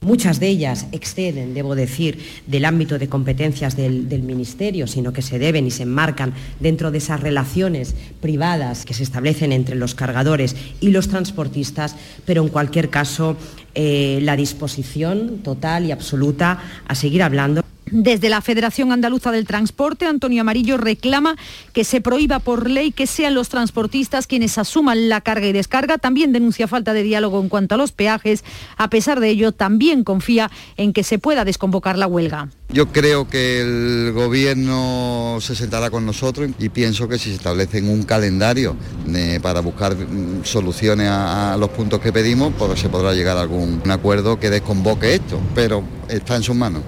Muchas 0.00 0.40
de 0.40 0.48
ellas 0.48 0.86
exceden, 0.92 1.54
debo 1.54 1.74
decir, 1.74 2.18
del 2.46 2.66
ámbito 2.66 2.98
de 2.98 3.08
competencias 3.08 3.76
del, 3.76 4.22
Ministerio, 4.22 4.86
sino 4.86 5.12
que 5.12 5.22
se 5.22 5.38
deben 5.38 5.66
y 5.66 5.70
se 5.70 5.84
enmarcan 5.84 6.34
dentro 6.60 6.90
de 6.90 6.98
esas 6.98 7.20
relaciones 7.20 7.94
privadas 8.20 8.84
que 8.84 8.94
se 8.94 9.02
establecen 9.02 9.52
entre 9.52 9.74
los 9.74 9.94
cargadores 9.94 10.54
y 10.80 10.90
los 10.90 11.08
transportistas, 11.08 11.96
pero 12.24 12.42
en 12.42 12.48
cualquier 12.48 12.90
caso 12.90 13.36
eh, 13.74 14.20
la 14.22 14.36
disposición 14.36 15.38
total 15.42 15.86
y 15.86 15.92
absoluta 15.92 16.60
a 16.86 16.94
seguir 16.94 17.22
hablando. 17.22 17.62
Desde 17.88 18.28
la 18.28 18.40
Federación 18.40 18.90
Andaluza 18.90 19.30
del 19.30 19.46
Transporte, 19.46 20.06
Antonio 20.06 20.40
Amarillo 20.40 20.76
reclama 20.76 21.36
que 21.72 21.84
se 21.84 22.00
prohíba 22.00 22.40
por 22.40 22.68
ley 22.68 22.90
que 22.90 23.06
sean 23.06 23.34
los 23.34 23.48
transportistas 23.48 24.26
quienes 24.26 24.58
asuman 24.58 25.08
la 25.08 25.20
carga 25.20 25.46
y 25.46 25.52
descarga. 25.52 25.96
También 25.96 26.32
denuncia 26.32 26.66
falta 26.66 26.92
de 26.92 27.04
diálogo 27.04 27.40
en 27.40 27.48
cuanto 27.48 27.76
a 27.76 27.78
los 27.78 27.92
peajes. 27.92 28.44
A 28.76 28.90
pesar 28.90 29.20
de 29.20 29.28
ello, 29.28 29.52
también 29.52 30.02
confía 30.02 30.50
en 30.76 30.92
que 30.92 31.04
se 31.04 31.20
pueda 31.20 31.44
desconvocar 31.44 31.96
la 31.96 32.08
huelga. 32.08 32.48
Yo 32.68 32.88
creo 32.88 33.28
que 33.28 33.60
el 33.60 34.12
gobierno 34.12 35.38
se 35.40 35.54
sentará 35.54 35.88
con 35.88 36.04
nosotros 36.04 36.50
y 36.58 36.68
pienso 36.68 37.08
que 37.08 37.16
si 37.16 37.30
se 37.30 37.36
establece 37.36 37.80
un 37.80 38.02
calendario 38.02 38.76
eh, 39.14 39.38
para 39.40 39.60
buscar 39.60 39.94
mm, 39.94 40.44
soluciones 40.44 41.08
a, 41.08 41.56
los 41.58 41.70
puntos 41.70 42.00
que 42.00 42.12
pedimos, 42.12 42.52
pues 42.58 42.80
se 42.80 42.88
podrá 42.88 43.14
llegar 43.14 43.36
a 43.36 43.42
algún 43.42 43.80
acuerdo 43.88 44.40
que 44.40 44.50
desconvoque 44.50 45.14
esto, 45.14 45.40
pero 45.54 45.84
está 46.08 46.36
en 46.36 46.42
sus 46.42 46.56
manos. 46.56 46.82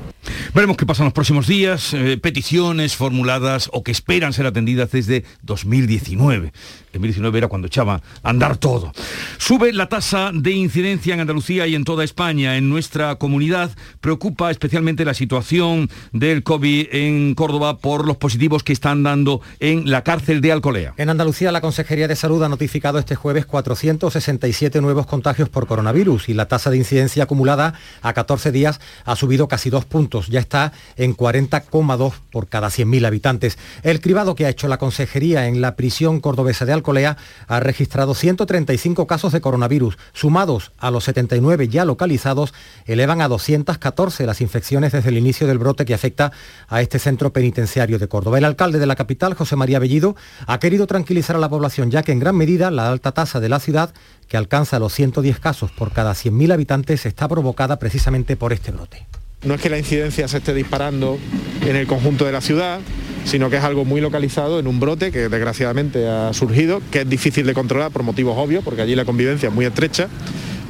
Veremos 0.55 0.77
qué 0.77 0.87
pasa 0.87 1.03
en 1.03 1.07
los 1.07 1.13
próximos 1.13 1.47
días, 1.47 1.95
eh, 1.95 2.19
peticiones 2.21 2.97
formuladas 2.97 3.71
o 3.73 3.83
que 3.83 3.93
esperan 3.93 4.33
ser 4.33 4.47
atendidas 4.47 4.91
desde 4.91 5.25
2019. 5.43 6.53
2019 6.93 7.39
era 7.39 7.49
cuando 7.49 7.67
echaba 7.67 8.03
a 8.23 8.29
andar 8.31 8.57
todo. 8.57 8.93
Sube 9.39 9.73
la 9.73 9.89
tasa 9.89 10.31
de 10.35 10.53
incidencia 10.53 11.15
en 11.15 11.21
Andalucía 11.21 11.67
y 11.67 11.75
en 11.75 11.85
toda 11.85 12.05
España. 12.05 12.57
En 12.57 12.69
nuestra 12.69 13.17
comunidad 13.17 13.71
preocupa 14.01 14.51
especialmente 14.51 15.05
la 15.05 15.15
situación 15.15 15.68
del 16.13 16.43
COVID 16.43 16.89
en 16.93 17.35
Córdoba 17.35 17.79
por 17.79 18.07
los 18.07 18.17
positivos 18.17 18.63
que 18.63 18.73
están 18.73 19.03
dando 19.03 19.41
en 19.61 19.91
la 19.91 20.03
cárcel 20.03 20.41
de 20.41 20.53
Alcolea. 20.53 20.95
En 20.97 21.11
Andalucía 21.11 21.53
la 21.53 21.61
Consejería 21.61 22.09
de 22.09 22.17
Salud 22.17 22.43
ha 22.43 22.49
notificado 22.49 22.99
este 22.99 23.15
jueves 23.15 23.47
467 23.47 24.81
nuevos 24.81 25.07
contagios 25.07 25.49
por 25.49 25.67
coronavirus 25.67 26.29
y 26.29 26.35
la 26.35 26.49
tasa 26.49 26.71
de 26.71 26.77
incidencia 26.77 27.25
acumulada 27.25 27.75
a 28.03 28.13
14 28.13 28.53
días 28.53 28.81
ha 29.05 29.17
subido 29.17 29.49
casi 29.49 29.71
dos 29.71 29.85
puntos. 29.85 30.29
Ya 30.29 30.41
está 30.41 30.73
en 30.97 31.17
40,2 31.17 32.13
por 32.31 32.49
cada 32.49 32.69
100.000 32.69 33.07
habitantes. 33.07 33.59
El 33.83 34.01
cribado 34.01 34.35
que 34.35 34.47
ha 34.47 34.51
hecho 34.51 34.69
la 34.69 34.79
Consejería 34.79 35.47
en 35.47 35.61
la 35.61 35.77
prisión 35.77 36.21
cordobesa 36.21 36.65
de 36.65 36.73
Alcolea 36.73 37.17
ha 37.47 37.61
registrado 37.61 38.15
135 38.15 39.07
casos 39.07 39.33
de 39.33 39.41
coronavirus, 39.41 39.99
sumados 40.13 40.73
a 40.79 40.91
los 40.91 41.05
79 41.05 41.69
ya 41.69 41.85
localizados, 41.85 42.55
elevan 42.87 43.21
a 43.21 43.29
214 43.29 44.27
las 44.27 44.41
infecciones 44.41 44.93
desde 44.93 45.11
el 45.11 45.19
inicio 45.19 45.47
del 45.47 45.58
brote 45.59 45.85
que 45.85 45.95
afecta 45.95 46.33
a 46.69 46.81
este 46.83 46.99
centro 46.99 47.33
penitenciario 47.33 47.99
de 47.99 48.09
Córdoba. 48.09 48.39
El 48.39 48.45
alcalde 48.45 48.79
de 48.79 48.87
la 48.87 48.97
capital, 48.97 49.35
José 49.35 49.57
María 49.57 49.79
Bellido, 49.79 50.17
ha 50.47 50.59
querido 50.59 50.87
tranquilizar 50.87 51.37
a 51.37 51.39
la 51.39 51.49
población, 51.49 51.91
ya 51.91 52.03
que 52.03 52.13
en 52.13 52.21
gran 52.21 52.37
medida 52.37 52.71
la 52.71 52.89
alta 52.89 53.13
tasa 53.13 53.41
de 53.41 53.49
la 53.49 53.61
ciudad, 53.61 53.93
que 54.29 54.37
alcanza 54.37 54.79
los 54.79 54.93
110 54.93 55.41
casos 55.41 55.71
por 55.71 55.93
cada 55.93 56.13
100.000 56.13 56.53
habitantes, 56.53 57.07
está 57.07 57.29
provocada 57.29 57.79
precisamente 57.79 58.37
por 58.37 58.53
este 58.53 58.73
brote. 58.73 59.07
No 59.45 59.55
es 59.55 59.61
que 59.61 59.71
la 59.71 59.79
incidencia 59.79 60.27
se 60.27 60.39
esté 60.39 60.53
disparando 60.53 61.17
en 61.63 61.77
el 61.77 61.87
conjunto 61.87 62.25
de 62.25 62.33
la 62.33 62.41
ciudad, 62.41 62.81
sino 63.25 63.51
que 63.51 63.59
es 63.59 63.63
algo 63.63 63.85
muy 63.85 64.01
localizado 64.01 64.59
en 64.59 64.67
un 64.67 64.81
brote 64.81 65.13
que 65.13 65.29
desgraciadamente 65.29 66.09
ha 66.09 66.33
surgido, 66.33 66.83
que 66.91 67.03
es 67.03 67.09
difícil 67.09 67.47
de 67.47 67.55
controlar 67.55 67.93
por 67.93 68.03
motivos 68.03 68.37
obvios, 68.37 68.65
porque 68.65 68.83
allí 68.83 68.97
la 68.97 69.05
convivencia 69.05 69.49
es 69.49 69.55
muy 69.55 69.65
estrecha, 69.65 70.09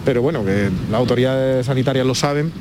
pero 0.05 0.21
bueno, 0.21 0.45
que 0.45 0.71
las 0.91 0.99
autoridades 0.99 1.67
sanitarias 1.67 2.07
lo 2.07 2.15
saben 2.15 2.53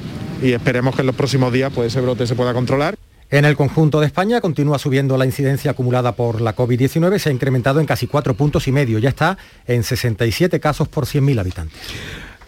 y 0.42 0.54
esperemos 0.54 0.96
que 0.96 1.02
en 1.02 1.08
los 1.08 1.16
próximos 1.16 1.52
días 1.52 1.72
pues, 1.74 1.88
ese 1.88 2.02
brote 2.02 2.28
se 2.28 2.36
pueda 2.36 2.54
controlar. 2.54 2.96
En 3.30 3.44
el 3.44 3.58
conjunto 3.58 4.00
de 4.00 4.06
España 4.06 4.40
continúa 4.40 4.80
subiendo 4.80 5.18
la 5.18 5.26
incidencia 5.26 5.72
acumulada 5.72 6.14
por 6.14 6.40
la 6.40 6.56
COVID-19, 6.56 7.20
se 7.20 7.30
ha 7.30 7.32
incrementado 7.34 7.82
en 7.82 7.86
casi 7.86 8.08
cuatro 8.08 8.36
puntos 8.36 8.70
y 8.70 8.72
medio, 8.72 9.00
ya 9.00 9.10
está 9.10 9.38
en 9.66 9.84
67 9.84 10.62
casos 10.62 10.88
por 10.88 11.06
100.000 11.06 11.40
habitantes. 11.40 11.78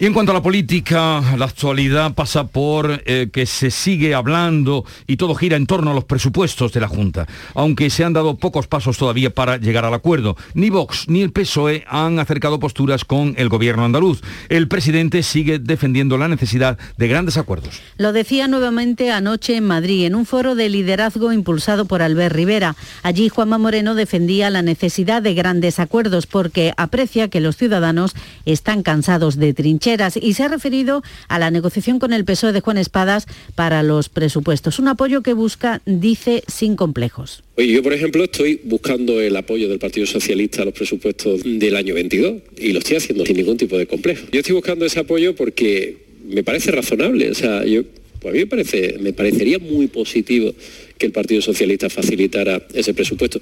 Y 0.02 0.06
en 0.06 0.14
cuanto 0.14 0.32
a 0.32 0.34
la 0.34 0.40
política, 0.40 1.22
la 1.36 1.44
actualidad 1.44 2.14
pasa 2.14 2.46
por 2.46 3.02
eh, 3.04 3.28
que 3.30 3.44
se 3.44 3.70
sigue 3.70 4.14
hablando 4.14 4.86
y 5.06 5.18
todo 5.18 5.34
gira 5.34 5.58
en 5.58 5.66
torno 5.66 5.90
a 5.90 5.94
los 5.94 6.04
presupuestos 6.04 6.72
de 6.72 6.80
la 6.80 6.88
Junta, 6.88 7.26
aunque 7.52 7.90
se 7.90 8.02
han 8.02 8.14
dado 8.14 8.38
pocos 8.38 8.66
pasos 8.66 8.96
todavía 8.96 9.28
para 9.28 9.58
llegar 9.58 9.84
al 9.84 9.92
acuerdo. 9.92 10.38
Ni 10.54 10.70
Vox 10.70 11.06
ni 11.08 11.20
el 11.20 11.32
PSOE 11.32 11.84
han 11.86 12.18
acercado 12.18 12.58
posturas 12.58 13.04
con 13.04 13.34
el 13.36 13.50
gobierno 13.50 13.84
andaluz. 13.84 14.22
El 14.48 14.68
presidente 14.68 15.22
sigue 15.22 15.58
defendiendo 15.58 16.16
la 16.16 16.28
necesidad 16.28 16.78
de 16.96 17.06
grandes 17.06 17.36
acuerdos. 17.36 17.82
Lo 17.98 18.14
decía 18.14 18.48
nuevamente 18.48 19.10
anoche 19.10 19.56
en 19.56 19.66
Madrid, 19.66 20.06
en 20.06 20.14
un 20.14 20.24
foro 20.24 20.54
de 20.54 20.70
liderazgo 20.70 21.30
impulsado 21.30 21.84
por 21.84 22.00
Albert 22.00 22.34
Rivera. 22.34 22.74
Allí 23.02 23.28
Juanma 23.28 23.58
Moreno 23.58 23.94
defendía 23.94 24.48
la 24.48 24.62
necesidad 24.62 25.20
de 25.20 25.34
grandes 25.34 25.78
acuerdos 25.78 26.26
porque 26.26 26.72
aprecia 26.78 27.28
que 27.28 27.40
los 27.40 27.58
ciudadanos 27.58 28.14
están 28.46 28.82
cansados 28.82 29.36
de 29.36 29.52
trincheras 29.52 29.89
y 30.20 30.34
se 30.34 30.42
ha 30.42 30.48
referido 30.48 31.02
a 31.28 31.38
la 31.38 31.50
negociación 31.50 31.98
con 31.98 32.12
el 32.12 32.24
PSOE 32.24 32.52
de 32.52 32.60
Juan 32.60 32.78
Espadas 32.78 33.26
para 33.54 33.82
los 33.82 34.08
presupuestos. 34.08 34.78
Un 34.78 34.88
apoyo 34.88 35.22
que 35.22 35.32
busca, 35.32 35.82
dice, 35.84 36.42
sin 36.46 36.76
complejos. 36.76 37.42
yo, 37.56 37.82
por 37.82 37.92
ejemplo, 37.92 38.24
estoy 38.24 38.60
buscando 38.64 39.20
el 39.20 39.36
apoyo 39.36 39.68
del 39.68 39.78
Partido 39.78 40.06
Socialista 40.06 40.62
a 40.62 40.64
los 40.66 40.74
presupuestos 40.74 41.40
del 41.44 41.76
año 41.76 41.94
22 41.94 42.34
y 42.58 42.72
lo 42.72 42.78
estoy 42.78 42.96
haciendo 42.96 43.26
sin 43.26 43.36
ningún 43.36 43.56
tipo 43.56 43.76
de 43.76 43.86
complejo. 43.86 44.26
Yo 44.32 44.40
estoy 44.40 44.54
buscando 44.54 44.84
ese 44.84 45.00
apoyo 45.00 45.34
porque 45.34 45.98
me 46.28 46.44
parece 46.44 46.70
razonable. 46.70 47.30
O 47.30 47.34
sea, 47.34 47.64
yo, 47.64 47.82
pues 48.20 48.32
a 48.32 48.34
mí 48.34 48.38
me, 48.40 48.46
parece, 48.46 48.96
me 49.00 49.12
parecería 49.12 49.58
muy 49.58 49.88
positivo 49.88 50.52
que 50.98 51.06
el 51.06 51.12
Partido 51.12 51.42
Socialista 51.42 51.90
facilitara 51.90 52.62
ese 52.74 52.94
presupuesto. 52.94 53.40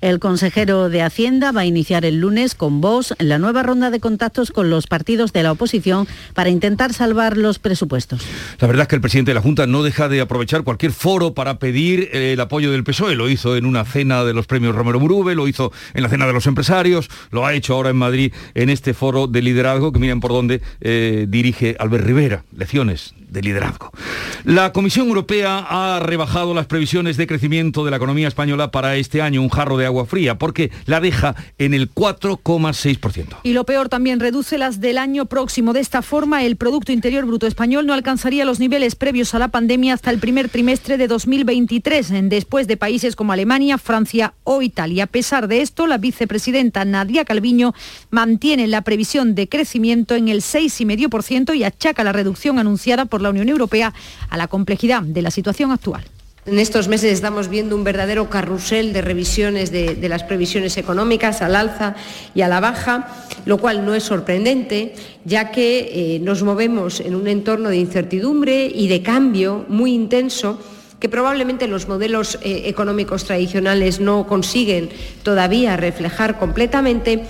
El 0.00 0.18
consejero 0.18 0.88
de 0.88 1.02
Hacienda 1.02 1.52
va 1.52 1.62
a 1.62 1.66
iniciar 1.66 2.04
el 2.04 2.20
lunes 2.20 2.54
con 2.54 2.80
vos 2.80 3.14
la 3.18 3.38
nueva 3.38 3.62
ronda 3.62 3.90
de 3.90 4.00
contactos 4.00 4.50
con 4.50 4.70
los 4.70 4.86
partidos 4.86 5.32
de 5.32 5.42
la 5.42 5.52
oposición 5.52 6.06
para 6.34 6.50
intentar 6.50 6.92
salvar 6.92 7.36
los 7.36 7.58
presupuestos. 7.58 8.22
La 8.58 8.66
verdad 8.66 8.82
es 8.82 8.88
que 8.88 8.94
el 8.96 9.00
presidente 9.00 9.30
de 9.30 9.34
la 9.34 9.42
Junta 9.42 9.66
no 9.66 9.82
deja 9.82 10.08
de 10.08 10.20
aprovechar 10.20 10.62
cualquier 10.62 10.92
foro 10.92 11.34
para 11.34 11.58
pedir 11.58 12.10
el 12.12 12.40
apoyo 12.40 12.70
del 12.70 12.84
PSOE. 12.84 13.14
Lo 13.14 13.28
hizo 13.28 13.56
en 13.56 13.66
una 13.66 13.84
cena 13.84 14.24
de 14.24 14.34
los 14.34 14.46
premios 14.46 14.74
Romero 14.74 15.00
Murube, 15.00 15.34
lo 15.34 15.48
hizo 15.48 15.72
en 15.94 16.02
la 16.02 16.08
cena 16.08 16.26
de 16.26 16.32
los 16.32 16.46
empresarios, 16.46 17.08
lo 17.30 17.46
ha 17.46 17.54
hecho 17.54 17.74
ahora 17.74 17.90
en 17.90 17.96
Madrid 17.96 18.32
en 18.54 18.70
este 18.70 18.94
foro 18.94 19.26
de 19.26 19.42
liderazgo 19.42 19.92
que 19.92 19.98
miren 19.98 20.20
por 20.20 20.32
dónde 20.32 20.60
eh, 20.80 21.26
dirige 21.28 21.76
Albert 21.78 22.04
Rivera. 22.04 22.44
Lecciones 22.56 23.14
de 23.28 23.42
liderazgo. 23.42 23.90
La 24.44 24.72
Comisión 24.72 25.08
Europea 25.08 25.58
ha 25.68 26.00
rebajado 26.00 26.54
las 26.54 26.66
previsiones 26.66 27.16
de 27.16 27.26
crecimiento 27.26 27.84
de 27.84 27.90
la 27.90 27.96
economía 27.96 28.28
española 28.28 28.70
para 28.70 28.96
este 28.96 29.22
año, 29.22 29.42
un 29.42 29.48
de 29.74 29.86
agua 29.86 30.06
fría, 30.06 30.38
porque 30.38 30.70
la 30.84 31.00
deja 31.00 31.34
en 31.58 31.74
el 31.74 31.92
4,6%. 31.92 33.38
Y 33.42 33.52
lo 33.52 33.64
peor 33.64 33.88
también 33.88 34.20
reduce 34.20 34.58
las 34.58 34.80
del 34.80 34.98
año 34.98 35.26
próximo. 35.26 35.72
De 35.72 35.80
esta 35.80 36.02
forma, 36.02 36.44
el 36.44 36.56
Producto 36.56 36.92
Interior 36.92 37.26
Bruto 37.26 37.46
español 37.46 37.86
no 37.86 37.94
alcanzaría 37.94 38.44
los 38.44 38.60
niveles 38.60 38.94
previos 38.94 39.34
a 39.34 39.38
la 39.38 39.48
pandemia 39.48 39.94
hasta 39.94 40.10
el 40.10 40.18
primer 40.18 40.48
trimestre 40.48 40.96
de 40.98 41.08
2023, 41.08 42.12
después 42.28 42.68
de 42.68 42.76
países 42.76 43.16
como 43.16 43.32
Alemania, 43.32 43.78
Francia 43.78 44.34
o 44.44 44.62
Italia. 44.62 45.04
A 45.04 45.08
pesar 45.08 45.48
de 45.48 45.62
esto, 45.62 45.86
la 45.86 45.98
vicepresidenta 45.98 46.84
Nadia 46.84 47.24
Calviño 47.24 47.74
mantiene 48.10 48.66
la 48.66 48.82
previsión 48.82 49.34
de 49.34 49.48
crecimiento 49.48 50.14
en 50.14 50.28
el 50.28 50.42
6,5% 50.42 51.56
y 51.56 51.64
achaca 51.64 52.04
la 52.04 52.12
reducción 52.12 52.58
anunciada 52.58 53.06
por 53.06 53.22
la 53.22 53.30
Unión 53.30 53.48
Europea 53.48 53.94
a 54.28 54.36
la 54.36 54.48
complejidad 54.48 55.02
de 55.02 55.22
la 55.22 55.30
situación 55.30 55.70
actual. 55.70 56.04
En 56.46 56.60
estos 56.60 56.86
meses 56.86 57.12
estamos 57.12 57.48
viendo 57.48 57.74
un 57.74 57.82
verdadero 57.82 58.30
carrusel 58.30 58.92
de 58.92 59.02
revisiones 59.02 59.72
de, 59.72 60.08
las 60.08 60.22
previsiones 60.22 60.76
económicas 60.76 61.42
al 61.42 61.56
alza 61.56 61.96
y 62.36 62.42
a 62.42 62.48
la 62.48 62.60
baja, 62.60 63.08
lo 63.46 63.58
cual 63.58 63.84
no 63.84 63.96
es 63.96 64.04
sorprendente, 64.04 64.94
ya 65.24 65.50
que 65.50 65.90
eh, 66.14 66.20
nos 66.20 66.44
movemos 66.44 67.00
en 67.00 67.16
un 67.16 67.26
entorno 67.26 67.68
de 67.68 67.78
incertidumbre 67.78 68.70
y 68.72 68.86
de 68.86 69.02
cambio 69.02 69.64
muy 69.68 69.92
intenso 69.92 70.60
que 71.00 71.08
probablemente 71.08 71.66
los 71.66 71.88
modelos 71.88 72.38
eh, 72.42 72.62
económicos 72.66 73.24
tradicionales 73.24 73.98
no 73.98 74.28
consiguen 74.28 74.88
todavía 75.24 75.76
reflejar 75.76 76.38
completamente. 76.38 77.24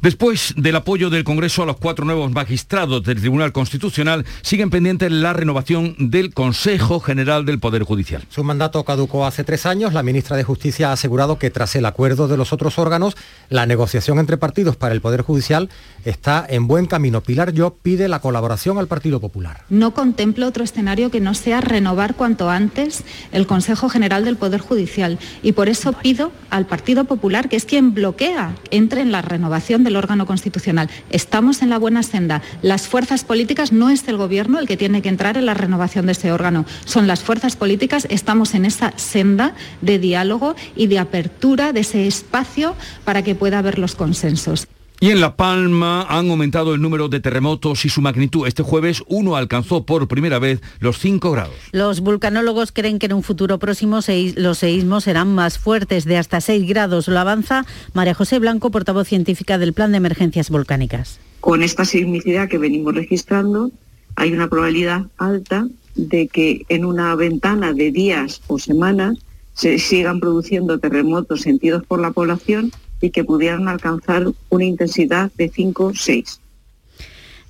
Después 0.00 0.54
del 0.56 0.76
apoyo 0.76 1.10
del 1.10 1.24
Congreso 1.24 1.64
a 1.64 1.66
los 1.66 1.76
cuatro 1.76 2.04
nuevos 2.04 2.30
magistrados 2.30 3.02
del 3.02 3.18
Tribunal 3.18 3.50
Constitucional, 3.50 4.24
siguen 4.42 4.70
pendientes 4.70 5.10
la 5.10 5.32
renovación 5.32 5.96
del 5.98 6.32
Consejo 6.32 7.00
General 7.00 7.44
del 7.44 7.58
Poder 7.58 7.82
Judicial. 7.82 8.22
Su 8.28 8.44
mandato 8.44 8.84
caducó 8.84 9.26
hace 9.26 9.42
tres 9.42 9.66
años. 9.66 9.94
La 9.94 10.04
ministra 10.04 10.36
de 10.36 10.44
Justicia 10.44 10.90
ha 10.90 10.92
asegurado 10.92 11.40
que 11.40 11.50
tras 11.50 11.74
el 11.74 11.84
acuerdo 11.84 12.28
de 12.28 12.36
los 12.36 12.52
otros 12.52 12.78
órganos, 12.78 13.16
la 13.48 13.66
negociación 13.66 14.20
entre 14.20 14.36
partidos 14.36 14.76
para 14.76 14.94
el 14.94 15.00
Poder 15.00 15.22
Judicial 15.22 15.68
está 16.04 16.46
en 16.48 16.68
buen 16.68 16.86
camino. 16.86 17.20
Pilar 17.20 17.52
Yo 17.52 17.74
pide 17.82 18.06
la 18.06 18.20
colaboración 18.20 18.78
al 18.78 18.86
Partido 18.86 19.18
Popular. 19.18 19.64
No 19.68 19.94
contemplo 19.94 20.46
otro 20.46 20.62
escenario 20.62 21.10
que 21.10 21.20
no 21.20 21.34
sea 21.34 21.60
renovar 21.60 22.14
cuanto 22.14 22.50
antes 22.50 23.02
el 23.32 23.48
Consejo 23.48 23.88
General 23.88 24.24
del 24.24 24.36
Poder 24.36 24.60
Judicial 24.60 25.18
y 25.42 25.52
por 25.52 25.68
eso 25.68 25.92
pido 25.92 26.30
al 26.50 26.66
Partido 26.66 27.04
Popular, 27.04 27.48
que 27.48 27.56
es 27.56 27.64
quien 27.64 27.94
bloquea, 27.94 28.54
entre 28.70 29.00
en 29.00 29.10
la 29.10 29.22
renovación 29.22 29.87
del 29.88 29.96
órgano 29.96 30.26
constitucional. 30.26 30.90
Estamos 31.08 31.62
en 31.62 31.70
la 31.70 31.78
buena 31.78 32.02
senda. 32.02 32.42
Las 32.60 32.88
fuerzas 32.88 33.24
políticas 33.24 33.72
no 33.72 33.88
es 33.88 34.06
el 34.06 34.18
gobierno 34.18 34.58
el 34.58 34.68
que 34.68 34.76
tiene 34.76 35.00
que 35.00 35.08
entrar 35.08 35.38
en 35.38 35.46
la 35.46 35.54
renovación 35.54 36.04
de 36.04 36.12
ese 36.12 36.30
órgano. 36.30 36.66
Son 36.84 37.06
las 37.06 37.20
fuerzas 37.20 37.56
políticas. 37.56 38.06
Estamos 38.10 38.54
en 38.54 38.66
esa 38.66 38.92
senda 38.96 39.54
de 39.80 39.98
diálogo 39.98 40.54
y 40.76 40.88
de 40.88 40.98
apertura 40.98 41.72
de 41.72 41.80
ese 41.80 42.06
espacio 42.06 42.76
para 43.04 43.22
que 43.22 43.34
pueda 43.34 43.58
haber 43.58 43.78
los 43.78 43.94
consensos. 43.94 44.68
Y 45.00 45.10
en 45.10 45.20
La 45.20 45.36
Palma 45.36 46.02
han 46.08 46.28
aumentado 46.28 46.74
el 46.74 46.80
número 46.80 47.08
de 47.08 47.20
terremotos 47.20 47.84
y 47.84 47.88
su 47.88 48.00
magnitud. 48.00 48.48
Este 48.48 48.64
jueves 48.64 49.04
uno 49.06 49.36
alcanzó 49.36 49.86
por 49.86 50.08
primera 50.08 50.40
vez 50.40 50.60
los 50.80 50.98
5 50.98 51.30
grados. 51.30 51.54
Los 51.70 52.00
vulcanólogos 52.00 52.72
creen 52.72 52.98
que 52.98 53.06
en 53.06 53.12
un 53.12 53.22
futuro 53.22 53.60
próximo 53.60 54.00
los 54.34 54.58
seísmos 54.58 55.04
serán 55.04 55.32
más 55.36 55.56
fuertes, 55.56 56.04
de 56.04 56.16
hasta 56.16 56.40
6 56.40 56.66
grados. 56.66 57.06
Lo 57.06 57.20
avanza 57.20 57.64
María 57.94 58.12
José 58.14 58.40
Blanco, 58.40 58.72
portavoz 58.72 59.06
científica 59.06 59.56
del 59.56 59.72
Plan 59.72 59.92
de 59.92 59.98
Emergencias 59.98 60.50
Volcánicas. 60.50 61.20
Con 61.38 61.62
esta 61.62 61.84
sismicidad 61.84 62.48
que 62.48 62.58
venimos 62.58 62.92
registrando, 62.92 63.70
hay 64.16 64.32
una 64.32 64.48
probabilidad 64.48 65.06
alta 65.16 65.68
de 65.94 66.26
que 66.26 66.66
en 66.68 66.84
una 66.84 67.14
ventana 67.14 67.72
de 67.72 67.92
días 67.92 68.40
o 68.48 68.58
semanas 68.58 69.16
se 69.54 69.78
sigan 69.78 70.18
produciendo 70.18 70.80
terremotos 70.80 71.42
sentidos 71.42 71.84
por 71.86 72.00
la 72.00 72.10
población 72.10 72.72
y 73.00 73.10
que 73.10 73.24
pudieran 73.24 73.68
alcanzar 73.68 74.26
una 74.48 74.64
intensidad 74.64 75.30
de 75.36 75.48
5 75.48 75.84
o 75.84 75.94
6. 75.94 76.40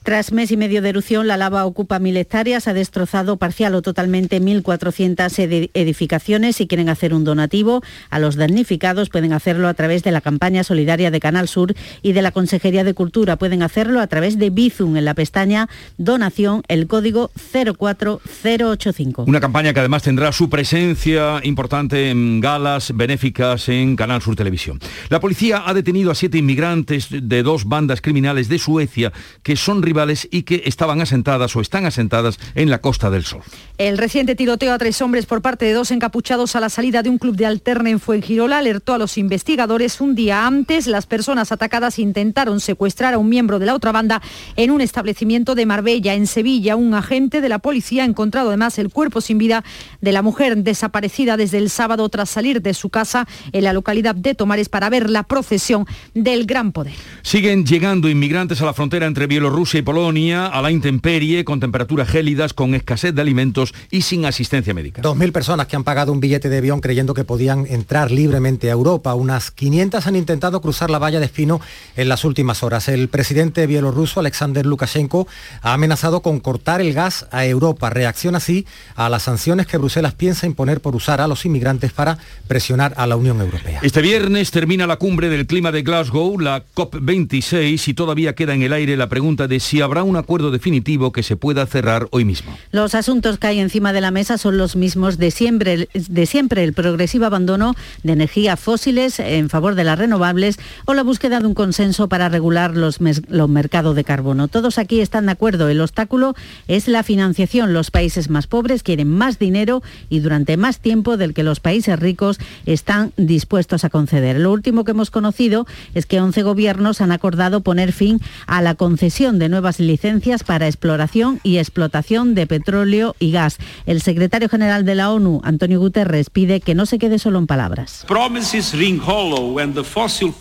Tras 0.08 0.32
mes 0.32 0.50
y 0.50 0.56
medio 0.56 0.80
de 0.80 0.88
erupción, 0.88 1.26
la 1.26 1.36
lava 1.36 1.66
ocupa 1.66 1.98
mil 1.98 2.16
hectáreas, 2.16 2.66
ha 2.66 2.72
destrozado 2.72 3.36
parcial 3.36 3.74
o 3.74 3.82
totalmente 3.82 4.40
1.400 4.40 5.68
edificaciones. 5.74 6.56
Si 6.56 6.66
quieren 6.66 6.88
hacer 6.88 7.12
un 7.12 7.24
donativo 7.24 7.82
a 8.08 8.18
los 8.18 8.36
damnificados, 8.36 9.10
pueden 9.10 9.34
hacerlo 9.34 9.68
a 9.68 9.74
través 9.74 10.02
de 10.04 10.10
la 10.10 10.22
campaña 10.22 10.64
solidaria 10.64 11.10
de 11.10 11.20
Canal 11.20 11.46
Sur 11.46 11.74
y 12.00 12.14
de 12.14 12.22
la 12.22 12.32
Consejería 12.32 12.84
de 12.84 12.94
Cultura. 12.94 13.36
Pueden 13.36 13.62
hacerlo 13.62 14.00
a 14.00 14.06
través 14.06 14.38
de 14.38 14.48
Bizum 14.48 14.96
en 14.96 15.04
la 15.04 15.12
pestaña 15.12 15.68
Donación, 15.98 16.62
el 16.68 16.86
código 16.86 17.30
04085. 17.52 19.24
Una 19.24 19.40
campaña 19.40 19.74
que 19.74 19.80
además 19.80 20.04
tendrá 20.04 20.32
su 20.32 20.48
presencia 20.48 21.40
importante 21.42 22.08
en 22.08 22.40
galas 22.40 22.96
benéficas 22.96 23.68
en 23.68 23.94
Canal 23.94 24.22
Sur 24.22 24.36
Televisión. 24.36 24.80
La 25.10 25.20
policía 25.20 25.64
ha 25.66 25.74
detenido 25.74 26.10
a 26.10 26.14
siete 26.14 26.38
inmigrantes 26.38 27.08
de 27.10 27.42
dos 27.42 27.66
bandas 27.66 28.00
criminales 28.00 28.48
de 28.48 28.58
Suecia 28.58 29.12
que 29.42 29.54
son 29.54 29.82
rivales 29.82 29.97
y 30.30 30.42
que 30.42 30.62
estaban 30.66 31.00
asentadas 31.00 31.56
o 31.56 31.60
están 31.60 31.84
asentadas 31.84 32.38
en 32.54 32.70
la 32.70 32.78
Costa 32.80 33.10
del 33.10 33.24
Sol. 33.24 33.42
El 33.78 33.98
reciente 33.98 34.36
tiroteo 34.36 34.72
a 34.72 34.78
tres 34.78 35.02
hombres 35.02 35.26
por 35.26 35.42
parte 35.42 35.64
de 35.64 35.72
dos 35.72 35.90
encapuchados 35.90 36.54
a 36.54 36.60
la 36.60 36.68
salida 36.68 37.02
de 37.02 37.10
un 37.10 37.18
club 37.18 37.34
de 37.34 37.46
alterne 37.46 37.90
en 37.90 38.00
Fuengirola 38.00 38.58
alertó 38.58 38.94
a 38.94 38.98
los 38.98 39.18
investigadores 39.18 40.00
un 40.00 40.14
día 40.14 40.46
antes. 40.46 40.86
Las 40.86 41.06
personas 41.06 41.50
atacadas 41.50 41.98
intentaron 41.98 42.60
secuestrar 42.60 43.14
a 43.14 43.18
un 43.18 43.28
miembro 43.28 43.58
de 43.58 43.66
la 43.66 43.74
otra 43.74 43.90
banda 43.90 44.22
en 44.56 44.70
un 44.70 44.80
establecimiento 44.80 45.54
de 45.54 45.66
Marbella. 45.66 46.14
En 46.14 46.26
Sevilla, 46.26 46.76
un 46.76 46.94
agente 46.94 47.40
de 47.40 47.48
la 47.48 47.58
policía 47.58 48.02
ha 48.02 48.06
encontrado 48.06 48.48
además 48.48 48.78
el 48.78 48.90
cuerpo 48.90 49.20
sin 49.20 49.38
vida 49.38 49.64
de 50.00 50.12
la 50.12 50.22
mujer 50.22 50.56
desaparecida 50.58 51.36
desde 51.36 51.58
el 51.58 51.70
sábado 51.70 52.08
tras 52.08 52.30
salir 52.30 52.62
de 52.62 52.74
su 52.74 52.88
casa 52.90 53.26
en 53.52 53.64
la 53.64 53.72
localidad 53.72 54.14
de 54.14 54.34
Tomares 54.34 54.68
para 54.68 54.90
ver 54.90 55.10
la 55.10 55.24
procesión 55.24 55.86
del 56.14 56.46
Gran 56.46 56.72
Poder. 56.72 56.94
Siguen 57.22 57.64
llegando 57.64 58.08
inmigrantes 58.08 58.60
a 58.62 58.64
la 58.64 58.74
frontera 58.74 59.06
entre 59.06 59.26
Bielorrusia 59.26 59.78
y 59.78 59.82
Polonia 59.88 60.48
a 60.48 60.60
la 60.60 60.70
intemperie, 60.70 61.46
con 61.46 61.60
temperaturas 61.60 62.10
gélidas, 62.10 62.52
con 62.52 62.74
escasez 62.74 63.14
de 63.14 63.22
alimentos 63.22 63.72
y 63.90 64.02
sin 64.02 64.26
asistencia 64.26 64.74
médica. 64.74 65.00
Dos 65.00 65.16
mil 65.16 65.32
personas 65.32 65.66
que 65.66 65.76
han 65.76 65.84
pagado 65.84 66.12
un 66.12 66.20
billete 66.20 66.50
de 66.50 66.58
avión 66.58 66.82
creyendo 66.82 67.14
que 67.14 67.24
podían 67.24 67.64
entrar 67.66 68.10
libremente 68.10 68.68
a 68.68 68.72
Europa. 68.72 69.14
Unas 69.14 69.50
500 69.50 70.06
han 70.06 70.14
intentado 70.14 70.60
cruzar 70.60 70.90
la 70.90 70.98
valla 70.98 71.20
de 71.20 71.24
Espino 71.24 71.62
en 71.96 72.10
las 72.10 72.26
últimas 72.26 72.62
horas. 72.62 72.88
El 72.88 73.08
presidente 73.08 73.66
bielorruso, 73.66 74.20
Alexander 74.20 74.66
Lukashenko, 74.66 75.26
ha 75.62 75.72
amenazado 75.72 76.20
con 76.20 76.38
cortar 76.40 76.82
el 76.82 76.92
gas 76.92 77.26
a 77.30 77.46
Europa. 77.46 77.88
Reacciona 77.88 78.36
así 78.36 78.66
a 78.94 79.08
las 79.08 79.22
sanciones 79.22 79.66
que 79.66 79.78
Bruselas 79.78 80.12
piensa 80.12 80.44
imponer 80.44 80.82
por 80.82 80.96
usar 80.96 81.22
a 81.22 81.28
los 81.28 81.46
inmigrantes 81.46 81.92
para 81.92 82.18
presionar 82.46 82.92
a 82.98 83.06
la 83.06 83.16
Unión 83.16 83.40
Europea. 83.40 83.80
Este 83.82 84.02
viernes 84.02 84.50
termina 84.50 84.86
la 84.86 84.96
cumbre 84.96 85.30
del 85.30 85.46
clima 85.46 85.72
de 85.72 85.80
Glasgow, 85.80 86.38
la 86.38 86.62
COP26, 86.74 87.88
y 87.88 87.94
todavía 87.94 88.34
queda 88.34 88.52
en 88.52 88.60
el 88.60 88.74
aire 88.74 88.94
la 88.94 89.08
pregunta 89.08 89.48
de 89.48 89.58
si 89.68 89.82
habrá 89.82 90.02
un 90.02 90.16
acuerdo 90.16 90.50
definitivo 90.50 91.12
que 91.12 91.22
se 91.22 91.36
pueda 91.36 91.66
cerrar 91.66 92.08
hoy 92.10 92.24
mismo. 92.24 92.56
Los 92.72 92.94
asuntos 92.94 93.36
que 93.36 93.48
hay 93.48 93.58
encima 93.58 93.92
de 93.92 94.00
la 94.00 94.10
mesa 94.10 94.38
son 94.38 94.56
los 94.56 94.76
mismos 94.76 95.18
de 95.18 95.30
siempre, 95.30 95.90
de 95.92 96.24
siempre 96.24 96.64
el 96.64 96.72
progresivo 96.72 97.26
abandono 97.26 97.74
de 98.02 98.14
energías 98.14 98.58
fósiles 98.58 99.20
en 99.20 99.50
favor 99.50 99.74
de 99.74 99.84
las 99.84 99.98
renovables 99.98 100.58
o 100.86 100.94
la 100.94 101.02
búsqueda 101.02 101.40
de 101.40 101.46
un 101.46 101.52
consenso 101.52 102.08
para 102.08 102.30
regular 102.30 102.78
los, 102.78 102.98
los 103.28 103.48
mercados 103.50 103.94
de 103.94 104.04
carbono. 104.04 104.48
Todos 104.48 104.78
aquí 104.78 105.02
están 105.02 105.26
de 105.26 105.32
acuerdo. 105.32 105.68
El 105.68 105.82
obstáculo 105.82 106.34
es 106.66 106.88
la 106.88 107.02
financiación. 107.02 107.74
Los 107.74 107.90
países 107.90 108.30
más 108.30 108.46
pobres 108.46 108.82
quieren 108.82 109.10
más 109.10 109.38
dinero 109.38 109.82
y 110.08 110.20
durante 110.20 110.56
más 110.56 110.78
tiempo 110.78 111.18
del 111.18 111.34
que 111.34 111.42
los 111.42 111.60
países 111.60 111.98
ricos 111.98 112.38
están 112.64 113.12
dispuestos 113.18 113.84
a 113.84 113.90
conceder. 113.90 114.40
Lo 114.40 114.50
último 114.50 114.84
que 114.84 114.92
hemos 114.92 115.10
conocido 115.10 115.66
es 115.92 116.06
que 116.06 116.20
11 116.20 116.42
gobiernos 116.42 117.02
han 117.02 117.12
acordado 117.12 117.60
poner 117.60 117.92
fin 117.92 118.22
a 118.46 118.62
la 118.62 118.74
concesión 118.74 119.38
de 119.38 119.50
nuevas 119.58 119.80
licencias 119.80 120.44
para 120.44 120.68
exploración 120.68 121.40
y 121.42 121.58
explotación 121.58 122.36
de 122.36 122.46
petróleo 122.46 123.16
y 123.18 123.32
gas. 123.32 123.58
El 123.86 124.00
secretario 124.00 124.48
general 124.48 124.84
de 124.84 124.94
la 124.94 125.10
ONU, 125.10 125.40
Antonio 125.42 125.80
Guterres, 125.80 126.30
pide 126.30 126.60
que 126.60 126.76
no 126.76 126.86
se 126.86 127.00
quede 127.00 127.18
solo 127.18 127.40
en 127.40 127.48
palabras. 127.48 128.06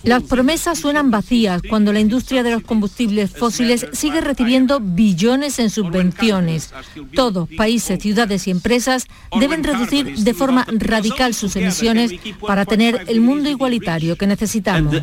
Las 0.03 0.21
promesas 0.21 0.77
suenan 0.77 1.09
vacías 1.09 1.63
cuando 1.67 1.93
la 1.93 1.99
industria 1.99 2.43
de 2.43 2.51
los 2.51 2.61
combustibles 2.61 3.31
fósiles 3.31 3.87
sigue 3.91 4.21
recibiendo 4.21 4.79
billones 4.79 5.57
en 5.57 5.71
subvenciones. 5.71 6.71
Todos, 7.15 7.49
países, 7.57 7.99
ciudades 7.99 8.47
y 8.47 8.51
empresas 8.51 9.07
deben 9.39 9.63
reducir 9.63 10.15
de 10.15 10.33
forma 10.35 10.67
radical 10.67 11.33
sus 11.33 11.55
emisiones 11.55 12.11
para 12.45 12.65
tener 12.65 13.05
el 13.07 13.19
mundo 13.19 13.49
igualitario 13.49 14.15
que 14.15 14.27
necesitamos. 14.27 14.93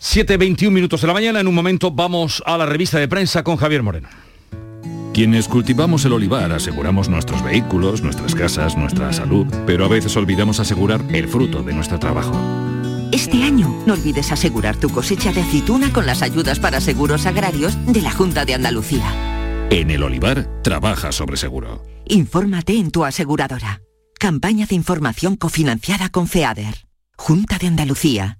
7.21 0.00 0.70
minutos 0.70 1.00
de 1.00 1.06
la 1.06 1.12
mañana. 1.12 1.40
En 1.40 1.48
un 1.48 1.54
momento 1.54 1.90
vamos 1.90 2.42
a 2.46 2.56
la 2.56 2.66
revista 2.66 2.98
de 2.98 3.08
prensa 3.08 3.42
con 3.42 3.56
Javier 3.56 3.82
Moreno. 3.82 4.08
Quienes 5.12 5.48
cultivamos 5.48 6.04
el 6.04 6.12
olivar 6.12 6.52
aseguramos 6.52 7.08
nuestros 7.08 7.42
vehículos, 7.42 8.02
nuestras 8.02 8.34
casas, 8.34 8.76
nuestra 8.76 9.12
salud, 9.12 9.46
pero 9.66 9.84
a 9.84 9.88
veces 9.88 10.16
olvidamos 10.16 10.60
asegurar 10.60 11.02
el 11.12 11.26
fruto 11.26 11.62
de 11.62 11.72
nuestro 11.72 11.98
trabajo. 11.98 12.38
Este 13.10 13.42
año 13.42 13.82
no 13.86 13.94
olvides 13.94 14.30
asegurar 14.30 14.76
tu 14.76 14.90
cosecha 14.90 15.32
de 15.32 15.40
aceituna 15.40 15.92
con 15.92 16.06
las 16.06 16.22
ayudas 16.22 16.60
para 16.60 16.80
seguros 16.80 17.26
agrarios 17.26 17.76
de 17.86 18.02
la 18.02 18.12
Junta 18.12 18.44
de 18.44 18.54
Andalucía. 18.54 19.66
En 19.70 19.90
el 19.90 20.02
olivar, 20.02 20.62
trabaja 20.62 21.10
sobre 21.10 21.36
seguro. 21.36 21.82
Infórmate 22.06 22.78
en 22.78 22.90
tu 22.90 23.04
aseguradora. 23.04 23.82
Campaña 24.18 24.66
de 24.66 24.74
información 24.74 25.36
cofinanciada 25.36 26.10
con 26.10 26.28
FEADER. 26.28 26.86
Junta 27.16 27.58
de 27.58 27.66
Andalucía. 27.66 28.37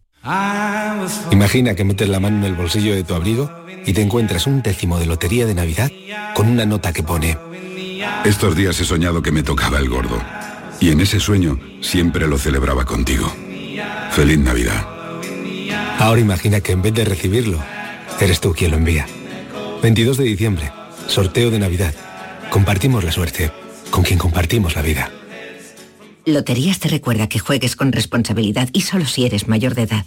Imagina 1.30 1.74
que 1.74 1.84
metes 1.84 2.08
la 2.08 2.20
mano 2.20 2.38
en 2.38 2.44
el 2.44 2.54
bolsillo 2.54 2.94
de 2.94 3.04
tu 3.04 3.14
abrigo 3.14 3.50
y 3.86 3.92
te 3.92 4.02
encuentras 4.02 4.46
un 4.46 4.62
décimo 4.62 4.98
de 4.98 5.06
lotería 5.06 5.46
de 5.46 5.54
Navidad 5.54 5.90
con 6.34 6.48
una 6.48 6.66
nota 6.66 6.92
que 6.92 7.02
pone... 7.02 7.38
Estos 8.24 8.54
días 8.54 8.78
he 8.80 8.84
soñado 8.84 9.22
que 9.22 9.32
me 9.32 9.42
tocaba 9.42 9.78
el 9.78 9.88
gordo. 9.88 10.20
Y 10.80 10.90
en 10.90 11.00
ese 11.00 11.18
sueño 11.18 11.58
siempre 11.80 12.26
lo 12.26 12.36
celebraba 12.38 12.84
contigo. 12.84 13.32
Feliz 14.10 14.38
Navidad. 14.38 14.86
Ahora 15.98 16.20
imagina 16.20 16.60
que 16.60 16.72
en 16.72 16.82
vez 16.82 16.94
de 16.94 17.04
recibirlo, 17.04 17.58
eres 18.20 18.40
tú 18.40 18.52
quien 18.52 18.72
lo 18.72 18.76
envía. 18.76 19.06
22 19.82 20.16
de 20.18 20.24
diciembre, 20.24 20.72
sorteo 21.06 21.50
de 21.50 21.58
Navidad. 21.58 21.94
Compartimos 22.50 23.02
la 23.02 23.12
suerte 23.12 23.50
con 23.90 24.02
quien 24.04 24.18
compartimos 24.18 24.74
la 24.76 24.82
vida. 24.82 25.10
Loterías 26.24 26.78
te 26.78 26.88
recuerda 26.88 27.28
que 27.28 27.38
juegues 27.38 27.74
con 27.74 27.92
responsabilidad 27.92 28.68
y 28.72 28.82
solo 28.82 29.06
si 29.06 29.24
eres 29.24 29.48
mayor 29.48 29.74
de 29.74 29.82
edad. 29.82 30.06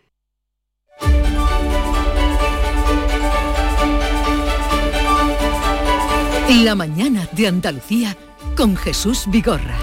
La 6.51 6.75
mañana 6.75 7.29
de 7.31 7.47
Andalucía 7.47 8.17
con 8.57 8.75
Jesús 8.75 9.23
Vigorra. 9.27 9.73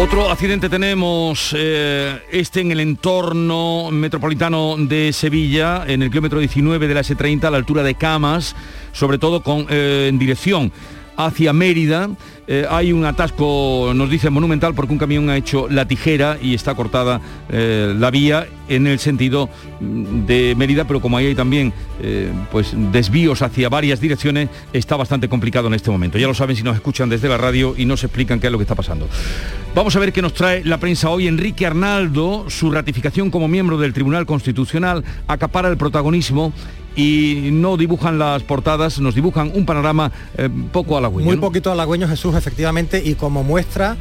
Otro 0.00 0.28
accidente 0.28 0.68
tenemos, 0.68 1.54
eh, 1.56 2.20
este 2.32 2.60
en 2.60 2.72
el 2.72 2.80
entorno 2.80 3.88
metropolitano 3.92 4.74
de 4.76 5.12
Sevilla, 5.12 5.84
en 5.86 6.02
el 6.02 6.10
kilómetro 6.10 6.40
19 6.40 6.88
de 6.88 6.94
la 6.94 7.02
S30, 7.02 7.44
a 7.44 7.50
la 7.52 7.56
altura 7.58 7.84
de 7.84 7.94
Camas, 7.94 8.56
sobre 8.92 9.18
todo 9.18 9.44
con, 9.44 9.66
eh, 9.70 10.08
en 10.08 10.18
dirección 10.18 10.72
hacia 11.16 11.52
Mérida. 11.52 12.10
Eh, 12.46 12.66
hay 12.68 12.92
un 12.92 13.04
atasco, 13.04 13.92
nos 13.94 14.10
dice 14.10 14.30
monumental, 14.30 14.74
porque 14.74 14.92
un 14.92 14.98
camión 14.98 15.30
ha 15.30 15.36
hecho 15.36 15.68
la 15.68 15.86
tijera 15.86 16.38
y 16.40 16.54
está 16.54 16.74
cortada 16.74 17.20
eh, 17.50 17.94
la 17.96 18.10
vía 18.10 18.46
en 18.68 18.86
el 18.86 18.98
sentido 18.98 19.48
mm, 19.80 20.26
de 20.26 20.54
Mérida, 20.56 20.84
pero 20.84 21.00
como 21.00 21.16
ahí 21.16 21.26
hay 21.26 21.34
también 21.34 21.72
eh, 22.02 22.30
pues 22.50 22.74
desvíos 22.92 23.42
hacia 23.42 23.68
varias 23.68 24.00
direcciones, 24.00 24.48
está 24.72 24.96
bastante 24.96 25.28
complicado 25.28 25.68
en 25.68 25.74
este 25.74 25.90
momento. 25.90 26.18
Ya 26.18 26.26
lo 26.26 26.34
saben 26.34 26.56
si 26.56 26.62
nos 26.62 26.74
escuchan 26.74 27.08
desde 27.08 27.28
la 27.28 27.38
radio 27.38 27.74
y 27.76 27.86
nos 27.86 28.02
explican 28.02 28.40
qué 28.40 28.48
es 28.48 28.52
lo 28.52 28.58
que 28.58 28.64
está 28.64 28.74
pasando. 28.74 29.08
Vamos 29.74 29.94
a 29.96 30.00
ver 30.00 30.12
qué 30.12 30.20
nos 30.20 30.34
trae 30.34 30.64
la 30.64 30.78
prensa 30.78 31.08
hoy. 31.08 31.28
Enrique 31.28 31.64
Arnaldo, 31.64 32.46
su 32.48 32.70
ratificación 32.70 33.30
como 33.30 33.48
miembro 33.48 33.78
del 33.78 33.92
Tribunal 33.92 34.26
Constitucional 34.26 35.04
acapara 35.28 35.68
el 35.68 35.76
protagonismo 35.76 36.52
y 36.96 37.48
no 37.52 37.76
dibujan 37.76 38.18
las 38.18 38.42
portadas, 38.42 39.00
nos 39.00 39.14
dibujan 39.14 39.52
un 39.54 39.64
panorama 39.64 40.12
eh, 40.36 40.48
poco 40.72 40.96
halagüeño. 40.96 41.26
Muy 41.26 41.36
¿no? 41.36 41.42
poquito 41.42 41.72
halagüeño 41.72 42.08
Jesús, 42.08 42.34
efectivamente, 42.34 43.02
y 43.04 43.14
como 43.14 43.42
muestra 43.42 43.96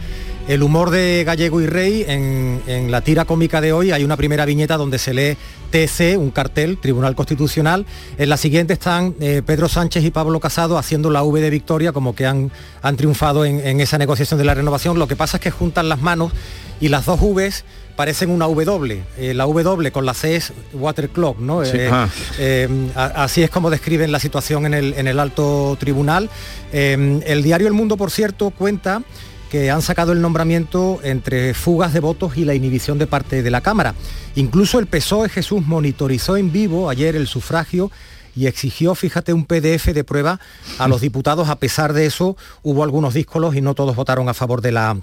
el 0.47 0.63
humor 0.63 0.89
de 0.89 1.23
Gallego 1.25 1.61
y 1.61 1.67
Rey, 1.67 2.03
en, 2.07 2.61
en, 2.67 2.91
la 2.91 3.01
tira 3.01 3.25
cómica 3.25 3.61
de 3.61 3.73
hoy 3.73 3.91
hay 3.91 4.03
una 4.03 4.17
primera 4.17 4.43
viñeta 4.43 4.75
donde 4.75 4.97
se 4.97 5.13
lee 5.13 5.37
TC, 5.69 6.17
un 6.17 6.31
cartel, 6.31 6.77
Tribunal 6.77 7.15
Constitucional. 7.15 7.85
En 8.17 8.27
la 8.27 8.37
siguiente 8.37 8.73
están 8.73 9.15
eh, 9.19 9.43
Pedro 9.45 9.69
Sánchez 9.69 10.03
y 10.03 10.11
Pablo 10.11 10.39
Casado 10.39 10.77
haciendo 10.77 11.09
la 11.09 11.23
V 11.23 11.39
de 11.39 11.49
victoria, 11.49 11.93
como 11.93 12.15
que 12.15 12.25
han, 12.25 12.51
han 12.81 12.97
triunfado 12.97 13.45
en, 13.45 13.65
en 13.65 13.79
esa 13.81 13.97
negociación 13.97 14.39
de 14.39 14.45
la 14.45 14.55
renovación. 14.55 14.97
Lo 14.99 15.07
que 15.07 15.15
pasa 15.15 15.37
es 15.37 15.43
que 15.43 15.51
juntan 15.51 15.87
las 15.87 16.01
manos 16.01 16.33
y 16.81 16.89
las 16.89 17.05
dos 17.05 17.21
Vs 17.21 17.63
parecen 17.95 18.29
una 18.29 18.45
W. 18.45 19.03
Eh, 19.17 19.33
la 19.33 19.45
W 19.45 19.91
con 19.91 20.05
la 20.05 20.13
C 20.13 20.35
es 20.35 20.53
water 20.73 21.09
clock, 21.09 21.39
¿no? 21.39 21.63
Sí, 21.65 21.71
Eh, 21.77 21.89
ah. 21.91 22.07
eh, 22.39 22.89
a- 22.95 23.23
así 23.23 23.43
es 23.43 23.49
como 23.49 23.69
describen 23.69 24.11
la 24.11 24.19
situación 24.19 24.65
en 24.65 24.73
el, 24.73 24.93
en 24.95 25.07
el 25.07 25.19
alto 25.19 25.75
tribunal. 25.79 26.29
El 26.71 27.43
diario 27.43 27.67
El 27.67 27.73
Mundo, 27.73 27.97
por 27.97 28.11
cierto, 28.11 28.49
cuenta 28.51 29.03
que 29.49 29.69
han 29.69 29.81
sacado 29.81 30.13
el 30.13 30.21
nombramiento 30.21 30.99
entre 31.03 31.53
fugas 31.53 31.91
de 31.93 31.99
votos 31.99 32.37
y 32.37 32.45
la 32.45 32.53
inhibición 32.55 32.97
de 32.97 33.07
parte 33.07 33.43
de 33.43 33.51
la 33.51 33.59
Cámara. 33.61 33.93
Incluso 34.35 34.79
el 34.79 34.87
PSOE 34.87 35.27
Jesús 35.27 35.61
monitorizó 35.65 36.37
en 36.37 36.53
vivo 36.53 36.89
ayer 36.89 37.17
el 37.17 37.27
sufragio 37.27 37.91
y 38.33 38.47
exigió, 38.47 38.95
fíjate, 38.95 39.33
un 39.33 39.43
PDF 39.45 39.87
de 39.93 40.05
prueba 40.05 40.39
a 40.79 40.87
los 40.87 41.01
diputados. 41.01 41.49
A 41.49 41.57
pesar 41.57 41.91
de 41.91 42.05
eso, 42.05 42.37
hubo 42.63 42.85
algunos 42.85 43.13
díscolos 43.13 43.53
y 43.57 43.59
no 43.61 43.73
todos 43.75 43.93
votaron 43.97 44.29
a 44.29 44.33
favor 44.33 44.61
de 44.61 44.71
la, 44.71 44.97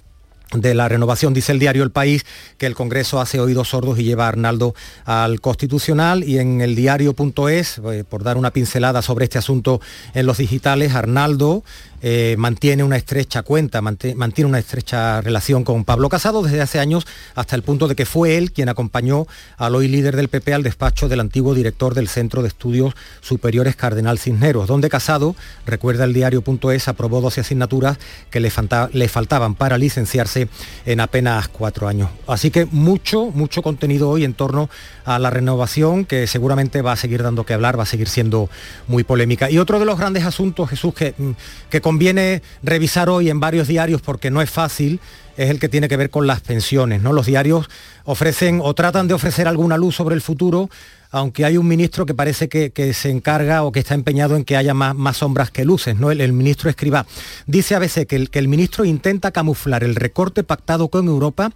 de 0.52 0.74
la 0.74 0.88
renovación. 0.88 1.34
Dice 1.34 1.52
el 1.52 1.58
diario 1.58 1.82
El 1.82 1.90
País 1.90 2.24
que 2.56 2.66
el 2.66 2.74
Congreso 2.74 3.20
hace 3.20 3.40
oídos 3.40 3.68
sordos 3.68 3.98
y 3.98 4.04
lleva 4.04 4.26
a 4.26 4.28
Arnaldo 4.28 4.74
al 5.04 5.40
Constitucional 5.40 6.24
y 6.24 6.38
en 6.38 6.60
el 6.60 6.74
diario.es, 6.74 7.78
eh, 7.78 8.04
por 8.08 8.22
dar 8.22 8.36
una 8.36 8.50
pincelada 8.50 9.02
sobre 9.02 9.24
este 9.24 9.38
asunto 9.38 9.80
en 10.14 10.26
los 10.26 10.38
digitales, 10.38 10.94
Arnaldo 10.94 11.64
eh, 12.02 12.36
mantiene 12.38 12.84
una 12.84 12.96
estrecha 12.96 13.42
cuenta, 13.42 13.80
mantiene 13.80 14.44
una 14.48 14.58
estrecha 14.58 15.20
relación 15.20 15.64
con 15.64 15.84
Pablo 15.84 16.08
Casado 16.08 16.42
desde 16.42 16.60
hace 16.60 16.78
años 16.78 17.06
hasta 17.34 17.56
el 17.56 17.62
punto 17.62 17.88
de 17.88 17.94
que 17.96 18.06
fue 18.06 18.36
él 18.36 18.52
quien 18.52 18.68
acompañó 18.68 19.26
al 19.56 19.74
hoy 19.74 19.88
líder 19.88 20.16
del 20.16 20.28
PP 20.28 20.54
al 20.54 20.62
despacho 20.62 21.08
del 21.08 21.20
antiguo 21.20 21.54
director 21.54 21.94
del 21.94 22.08
Centro 22.08 22.42
de 22.42 22.48
Estudios 22.48 22.94
Superiores 23.20 23.76
Cardenal 23.76 24.18
Cisneros, 24.18 24.66
donde 24.68 24.88
Casado, 24.88 25.34
recuerda 25.66 26.04
el 26.04 26.12
diario.es, 26.12 26.88
aprobó 26.88 27.20
12 27.20 27.40
asignaturas 27.42 27.98
que 28.30 28.40
le, 28.40 28.50
falta- 28.50 28.88
le 28.92 29.08
faltaban 29.08 29.54
para 29.54 29.78
licenciarse 29.78 30.48
en 30.86 31.00
apenas 31.00 31.48
cuatro 31.48 31.88
años. 31.88 32.10
Así 32.26 32.50
que 32.50 32.64
mucho, 32.66 33.26
mucho 33.26 33.62
contenido 33.62 34.08
hoy 34.08 34.24
en 34.24 34.34
torno 34.34 34.70
a 35.04 35.18
la 35.18 35.30
renovación 35.30 36.04
que 36.04 36.26
seguramente 36.26 36.82
va 36.82 36.92
a 36.92 36.96
seguir 36.96 37.22
dando 37.22 37.44
que 37.44 37.54
hablar, 37.54 37.78
va 37.78 37.82
a 37.82 37.86
seguir 37.86 38.08
siendo 38.08 38.48
muy 38.86 39.04
polémica. 39.04 39.50
Y 39.50 39.58
otro 39.58 39.78
de 39.78 39.84
los 39.84 39.98
grandes 39.98 40.24
asuntos, 40.24 40.68
Jesús, 40.70 40.94
que, 40.94 41.14
mm, 41.16 41.30
que 41.70 41.80
conviene 41.88 42.42
revisar 42.62 43.08
hoy 43.08 43.30
en 43.30 43.40
varios 43.40 43.66
diarios 43.66 44.02
porque 44.02 44.30
no 44.30 44.42
es 44.42 44.50
fácil, 44.50 45.00
es 45.38 45.48
el 45.48 45.58
que 45.58 45.70
tiene 45.70 45.88
que 45.88 45.96
ver 45.96 46.10
con 46.10 46.26
las 46.26 46.42
pensiones. 46.42 47.00
¿no? 47.00 47.14
Los 47.14 47.24
diarios 47.24 47.70
ofrecen 48.04 48.60
o 48.62 48.74
tratan 48.74 49.08
de 49.08 49.14
ofrecer 49.14 49.48
alguna 49.48 49.78
luz 49.78 49.96
sobre 49.96 50.14
el 50.14 50.20
futuro, 50.20 50.68
aunque 51.10 51.46
hay 51.46 51.56
un 51.56 51.66
ministro 51.66 52.04
que 52.04 52.12
parece 52.12 52.50
que, 52.50 52.92
se 52.92 53.08
encarga 53.08 53.62
o 53.62 53.72
que 53.72 53.80
está 53.80 53.94
empeñado 53.94 54.36
en 54.36 54.44
que 54.44 54.58
haya 54.58 54.74
más, 54.74 55.16
sombras 55.16 55.50
que 55.50 55.64
luces, 55.64 55.96
¿no? 55.96 56.10
El, 56.10 56.30
ministro 56.34 56.68
escriba. 56.68 57.06
Dice 57.46 57.74
a 57.74 57.78
veces 57.78 58.06
que 58.06 58.28
el 58.30 58.48
ministro 58.48 58.84
intenta 58.84 59.30
camuflar 59.30 59.82
el 59.82 59.94
recorte 59.94 60.44
pactado 60.44 60.88
con 60.88 61.06
Europa 61.06 61.52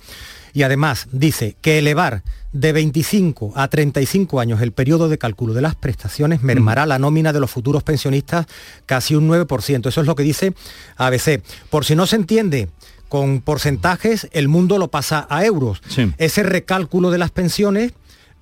y 0.55 0.63
además 0.63 1.09
dice 1.13 1.57
que 1.61 1.79
elevar 1.79 2.23
de 2.53 2.73
25 2.73 3.53
a 3.57 3.69
35 3.69 4.41
años 4.41 4.61
el 4.61 4.73
periodo 4.73 5.09
de 5.09 5.19
cálculo 5.19 5.55
de 5.55 5.63
las 5.63 5.75
prestaciones 5.75 6.43
mermará 6.43 6.87
la 6.87 6.99
nómina 6.99 7.33
de 7.33 7.41
los 7.41 7.51
futuros 7.51 7.83
pensionistas 7.83 8.47
casi 8.87 9.15
un 9.15 9.29
9%. 9.29 9.89
Eso 9.89 10.01
es 10.01 10.07
lo 10.07 10.15
que 10.15 10.23
dice 10.23 10.55
ABC. 10.97 11.43
Por 11.71 11.85
si 11.85 11.97
no 11.97 12.07
se 12.07 12.17
entiende 12.17 12.69
con 13.09 13.41
porcentajes, 13.41 14.29
el 14.33 14.49
mundo 14.49 14.79
lo 14.79 14.89
pasa 14.89 15.27
a 15.29 15.45
euros. 15.45 15.83
Ese 16.19 16.43
recálculo 16.43 17.11
de 17.11 17.19
las 17.19 17.31
pensiones 17.31 17.93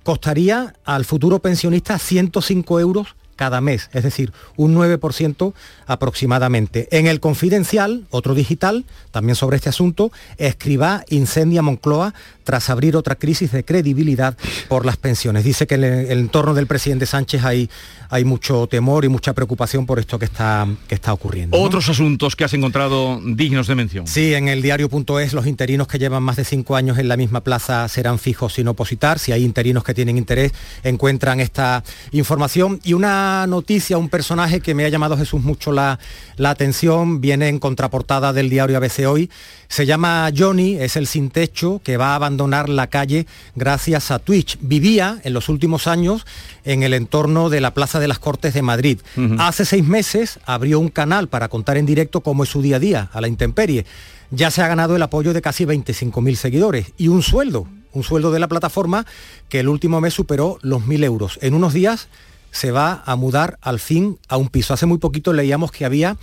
costaría 0.03 0.73
al 0.83 1.05
futuro 1.05 1.39
pensionista 1.39 1.99
105 1.99 2.79
euros 2.79 3.15
cada 3.41 3.59
mes, 3.59 3.89
es 3.91 4.03
decir, 4.03 4.31
un 4.55 4.75
9% 4.75 5.53
aproximadamente. 5.87 6.87
En 6.91 7.07
el 7.07 7.19
confidencial, 7.19 8.05
otro 8.11 8.35
digital, 8.35 8.85
también 9.09 9.35
sobre 9.35 9.57
este 9.57 9.69
asunto, 9.69 10.11
escriba 10.37 11.03
incendia 11.09 11.63
Moncloa 11.63 12.13
tras 12.43 12.69
abrir 12.69 12.95
otra 12.95 13.15
crisis 13.15 13.51
de 13.51 13.63
credibilidad 13.63 14.37
por 14.67 14.85
las 14.85 14.97
pensiones. 14.97 15.43
Dice 15.43 15.65
que 15.65 15.73
en 15.73 15.83
el 15.83 16.19
entorno 16.19 16.53
del 16.53 16.67
presidente 16.67 17.07
Sánchez 17.07 17.43
hay, 17.43 17.67
hay 18.09 18.25
mucho 18.25 18.67
temor 18.67 19.05
y 19.05 19.09
mucha 19.09 19.33
preocupación 19.33 19.87
por 19.87 19.97
esto 19.97 20.19
que 20.19 20.25
está, 20.25 20.67
que 20.87 20.93
está 20.93 21.11
ocurriendo. 21.11 21.57
Otros 21.57 21.89
asuntos 21.89 22.35
que 22.35 22.43
has 22.43 22.53
encontrado 22.53 23.19
dignos 23.25 23.65
de 23.65 23.73
mención. 23.73 24.05
Sí, 24.05 24.35
en 24.35 24.49
el 24.49 24.61
diario.es 24.61 25.33
los 25.33 25.47
interinos 25.47 25.87
que 25.87 25.97
llevan 25.97 26.21
más 26.21 26.35
de 26.35 26.45
cinco 26.45 26.75
años 26.75 26.99
en 26.99 27.07
la 27.07 27.17
misma 27.17 27.41
plaza 27.41 27.87
serán 27.87 28.19
fijos 28.19 28.53
sin 28.53 28.67
opositar. 28.67 29.17
Si 29.17 29.31
hay 29.31 29.43
interinos 29.43 29.83
que 29.83 29.95
tienen 29.95 30.19
interés, 30.19 30.51
encuentran 30.83 31.39
esta 31.39 31.83
información. 32.11 32.79
Y 32.83 32.93
una 32.93 33.30
noticia, 33.47 33.97
un 33.97 34.09
personaje 34.09 34.61
que 34.61 34.73
me 34.75 34.85
ha 34.85 34.89
llamado 34.89 35.17
Jesús 35.17 35.41
mucho 35.41 35.71
la, 35.71 35.99
la 36.37 36.49
atención, 36.49 37.21
viene 37.21 37.47
en 37.47 37.59
contraportada 37.59 38.33
del 38.33 38.49
diario 38.49 38.77
ABC 38.77 39.07
Hoy 39.07 39.29
se 39.71 39.85
llama 39.85 40.29
Johnny, 40.37 40.75
es 40.75 40.97
el 40.97 41.07
sin 41.07 41.29
techo 41.29 41.79
que 41.81 41.95
va 41.95 42.07
a 42.07 42.15
abandonar 42.15 42.67
la 42.67 42.87
calle 42.87 43.25
gracias 43.55 44.11
a 44.11 44.19
Twitch. 44.19 44.57
Vivía 44.59 45.21
en 45.23 45.31
los 45.31 45.47
últimos 45.47 45.87
años 45.87 46.25
en 46.65 46.83
el 46.83 46.93
entorno 46.93 47.49
de 47.49 47.61
la 47.61 47.73
Plaza 47.73 48.01
de 48.01 48.09
las 48.09 48.19
Cortes 48.19 48.53
de 48.53 48.63
Madrid. 48.63 48.99
Hace 49.39 49.63
seis 49.63 49.85
meses 49.85 50.39
abrió 50.45 50.77
un 50.77 50.89
canal 50.89 51.29
para 51.29 51.47
contar 51.47 51.77
en 51.77 51.85
directo 51.85 52.19
cómo 52.19 52.43
es 52.43 52.49
su 52.49 52.61
día 52.61 52.75
a 52.75 52.79
día 52.79 53.09
a 53.13 53.21
la 53.21 53.29
intemperie. 53.29 53.85
Ya 54.29 54.51
se 54.51 54.61
ha 54.61 54.67
ganado 54.67 54.97
el 54.97 55.03
apoyo 55.03 55.31
de 55.31 55.41
casi 55.41 55.63
25.000 55.63 56.35
seguidores 56.35 56.91
y 56.97 57.07
un 57.07 57.23
sueldo, 57.23 57.65
un 57.93 58.03
sueldo 58.03 58.33
de 58.33 58.39
la 58.39 58.49
plataforma 58.49 59.05
que 59.47 59.61
el 59.61 59.69
último 59.69 60.01
mes 60.01 60.13
superó 60.13 60.57
los 60.63 60.81
1.000 60.81 61.05
euros. 61.05 61.39
En 61.41 61.53
unos 61.53 61.71
días 61.71 62.09
se 62.51 62.71
va 62.71 63.03
a 63.05 63.15
mudar 63.15 63.57
al 63.61 63.79
fin 63.79 64.19
a 64.27 64.37
un 64.37 64.49
piso. 64.49 64.73
Hace 64.73 64.85
muy 64.85 64.97
poquito 64.97 65.33
leíamos 65.33 65.71
que 65.71 65.85
había 65.85 66.17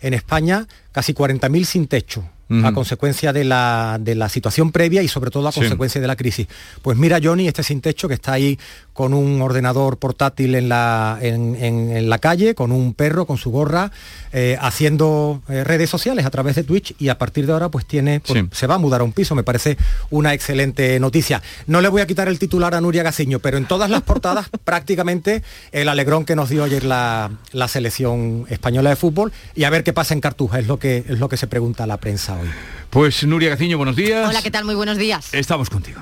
en 0.00 0.14
España 0.14 0.66
casi 0.92 1.14
40.000 1.14 1.64
sin 1.64 1.86
techo 1.86 2.24
a 2.50 2.72
consecuencia 2.72 3.32
de 3.32 3.44
la, 3.44 3.98
de 4.00 4.14
la, 4.14 4.28
situación 4.28 4.70
previa 4.70 5.02
y 5.02 5.08
sobre 5.08 5.30
todo 5.30 5.48
a 5.48 5.52
consecuencia 5.52 6.00
de 6.00 6.06
la 6.06 6.16
crisis. 6.16 6.46
Pues 6.82 6.98
mira 6.98 7.18
Johnny, 7.22 7.48
este 7.48 7.62
sin 7.62 7.80
techo 7.80 8.06
que 8.06 8.14
está 8.14 8.32
ahí 8.32 8.58
con 8.92 9.14
un 9.14 9.40
ordenador 9.40 9.98
portátil 9.98 10.54
en 10.54 10.68
la, 10.68 11.18
en, 11.20 12.08
la 12.08 12.18
calle, 12.18 12.54
con 12.54 12.70
un 12.70 12.94
perro, 12.94 13.26
con 13.26 13.38
su 13.38 13.50
gorra, 13.50 13.90
eh, 14.32 14.56
haciendo 14.60 15.42
eh, 15.48 15.64
redes 15.64 15.90
sociales 15.90 16.26
a 16.26 16.30
través 16.30 16.54
de 16.54 16.64
Twitch 16.64 16.94
y 16.98 17.08
a 17.08 17.18
partir 17.18 17.46
de 17.46 17.52
ahora 17.52 17.70
pues 17.70 17.86
tiene, 17.86 18.20
pues, 18.20 18.44
se 18.52 18.66
va 18.66 18.76
a 18.76 18.78
mudar 18.78 19.00
a 19.00 19.04
un 19.04 19.12
piso, 19.12 19.34
me 19.34 19.42
parece 19.42 19.76
una 20.10 20.32
excelente 20.34 21.00
noticia. 21.00 21.42
No 21.66 21.80
le 21.80 21.88
voy 21.88 22.02
a 22.02 22.06
quitar 22.06 22.28
el 22.28 22.38
titular 22.38 22.74
a 22.74 22.80
Nuria 22.80 23.02
Gaciño, 23.02 23.40
pero 23.40 23.56
en 23.56 23.66
todas 23.66 23.90
las 23.90 24.02
portadas 24.02 24.48
prácticamente 24.64 25.42
el 25.72 25.88
alegrón 25.88 26.24
que 26.24 26.36
nos 26.36 26.50
dio 26.50 26.64
ayer 26.64 26.84
la, 26.84 27.30
la, 27.52 27.68
selección 27.68 28.46
española 28.48 28.90
de 28.90 28.96
fútbol. 28.96 29.32
Y 29.54 29.64
a 29.64 29.70
ver 29.70 29.82
qué 29.82 29.92
pasa 29.92 30.14
en 30.14 30.20
Cartuja, 30.20 30.60
es 30.60 30.66
lo 30.66 30.78
que, 30.78 30.98
es 30.98 31.18
lo 31.18 31.28
que 31.28 31.36
se 31.36 31.46
pregunta 31.46 31.86
la 31.86 31.96
prensa 31.96 32.33
hoy. 32.36 32.48
Pues 32.90 33.24
Nuria 33.24 33.50
Gaciño, 33.50 33.76
buenos 33.76 33.96
días. 33.96 34.28
Hola, 34.28 34.42
¿qué 34.42 34.50
tal? 34.50 34.64
Muy 34.64 34.74
buenos 34.74 34.98
días. 34.98 35.34
Estamos 35.34 35.68
contigo. 35.70 36.00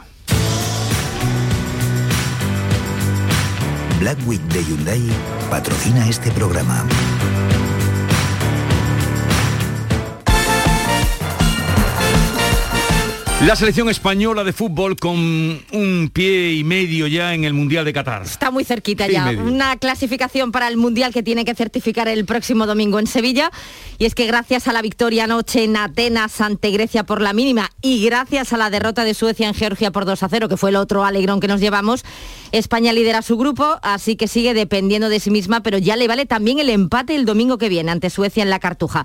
Black 3.99 4.19
Week 4.27 4.43
de 4.49 4.65
Hyundai 4.65 5.03
patrocina 5.49 6.09
este 6.09 6.31
programa. 6.33 6.85
La 13.47 13.57
selección 13.57 13.89
española 13.89 14.45
de 14.45 14.53
fútbol 14.53 14.95
con 14.97 15.19
un 15.19 16.11
pie 16.13 16.53
y 16.53 16.63
medio 16.63 17.09
ya 17.09 17.35
en 17.35 17.43
el 17.43 17.53
Mundial 17.53 17.85
de 17.85 17.93
Qatar. 17.93 18.23
Está 18.23 18.53
muy 18.53 18.63
cerquita 18.63 19.09
ya. 19.09 19.31
Una 19.31 19.77
clasificación 19.79 20.53
para 20.53 20.69
el 20.69 20.77
Mundial 20.77 21.13
que 21.13 21.25
tiene 21.25 21.45
que 21.45 21.53
certificar 21.57 22.07
el 22.07 22.25
próximo 22.25 22.69
domingo 22.69 23.01
en 23.01 23.09
Sevilla. 23.09 23.51
Y 23.99 24.05
es 24.05 24.15
que 24.15 24.27
gracias 24.27 24.69
a 24.69 24.73
la 24.73 24.81
victoria 24.81 25.25
anoche 25.25 25.65
en 25.65 25.77
Atenas 25.77 26.41
ante 26.41 26.71
Grecia 26.71 27.03
por 27.03 27.21
la 27.21 27.33
mínima 27.33 27.69
y 27.83 28.05
gracias 28.05 28.53
a 28.53 28.57
la 28.57 28.71
derrota 28.71 29.03
de 29.03 29.13
Suecia 29.13 29.49
en 29.49 29.55
Georgia 29.55 29.91
por 29.91 30.05
2 30.05 30.23
a 30.23 30.29
0, 30.29 30.49
que 30.49 30.57
fue 30.57 30.71
el 30.71 30.77
otro 30.77 31.05
alegrón 31.05 31.41
que 31.41 31.49
nos 31.49 31.61
llevamos, 31.61 32.05
España 32.53 32.93
lidera 32.93 33.23
su 33.23 33.37
grupo, 33.37 33.79
así 33.83 34.15
que 34.15 34.29
sigue 34.29 34.55
dependiendo 34.55 35.09
de 35.09 35.19
sí 35.19 35.31
misma, 35.31 35.63
pero 35.63 35.79
ya 35.79 35.97
le 35.97 36.07
vale 36.07 36.27
también 36.27 36.59
el 36.61 36.71
empate 36.71 37.17
el 37.17 37.25
domingo 37.25 37.59
que 37.59 37.69
viene 37.69 37.91
ante 37.91 38.09
Suecia 38.09 38.43
en 38.43 38.51
la 38.51 38.61
Cartuja. 38.61 39.05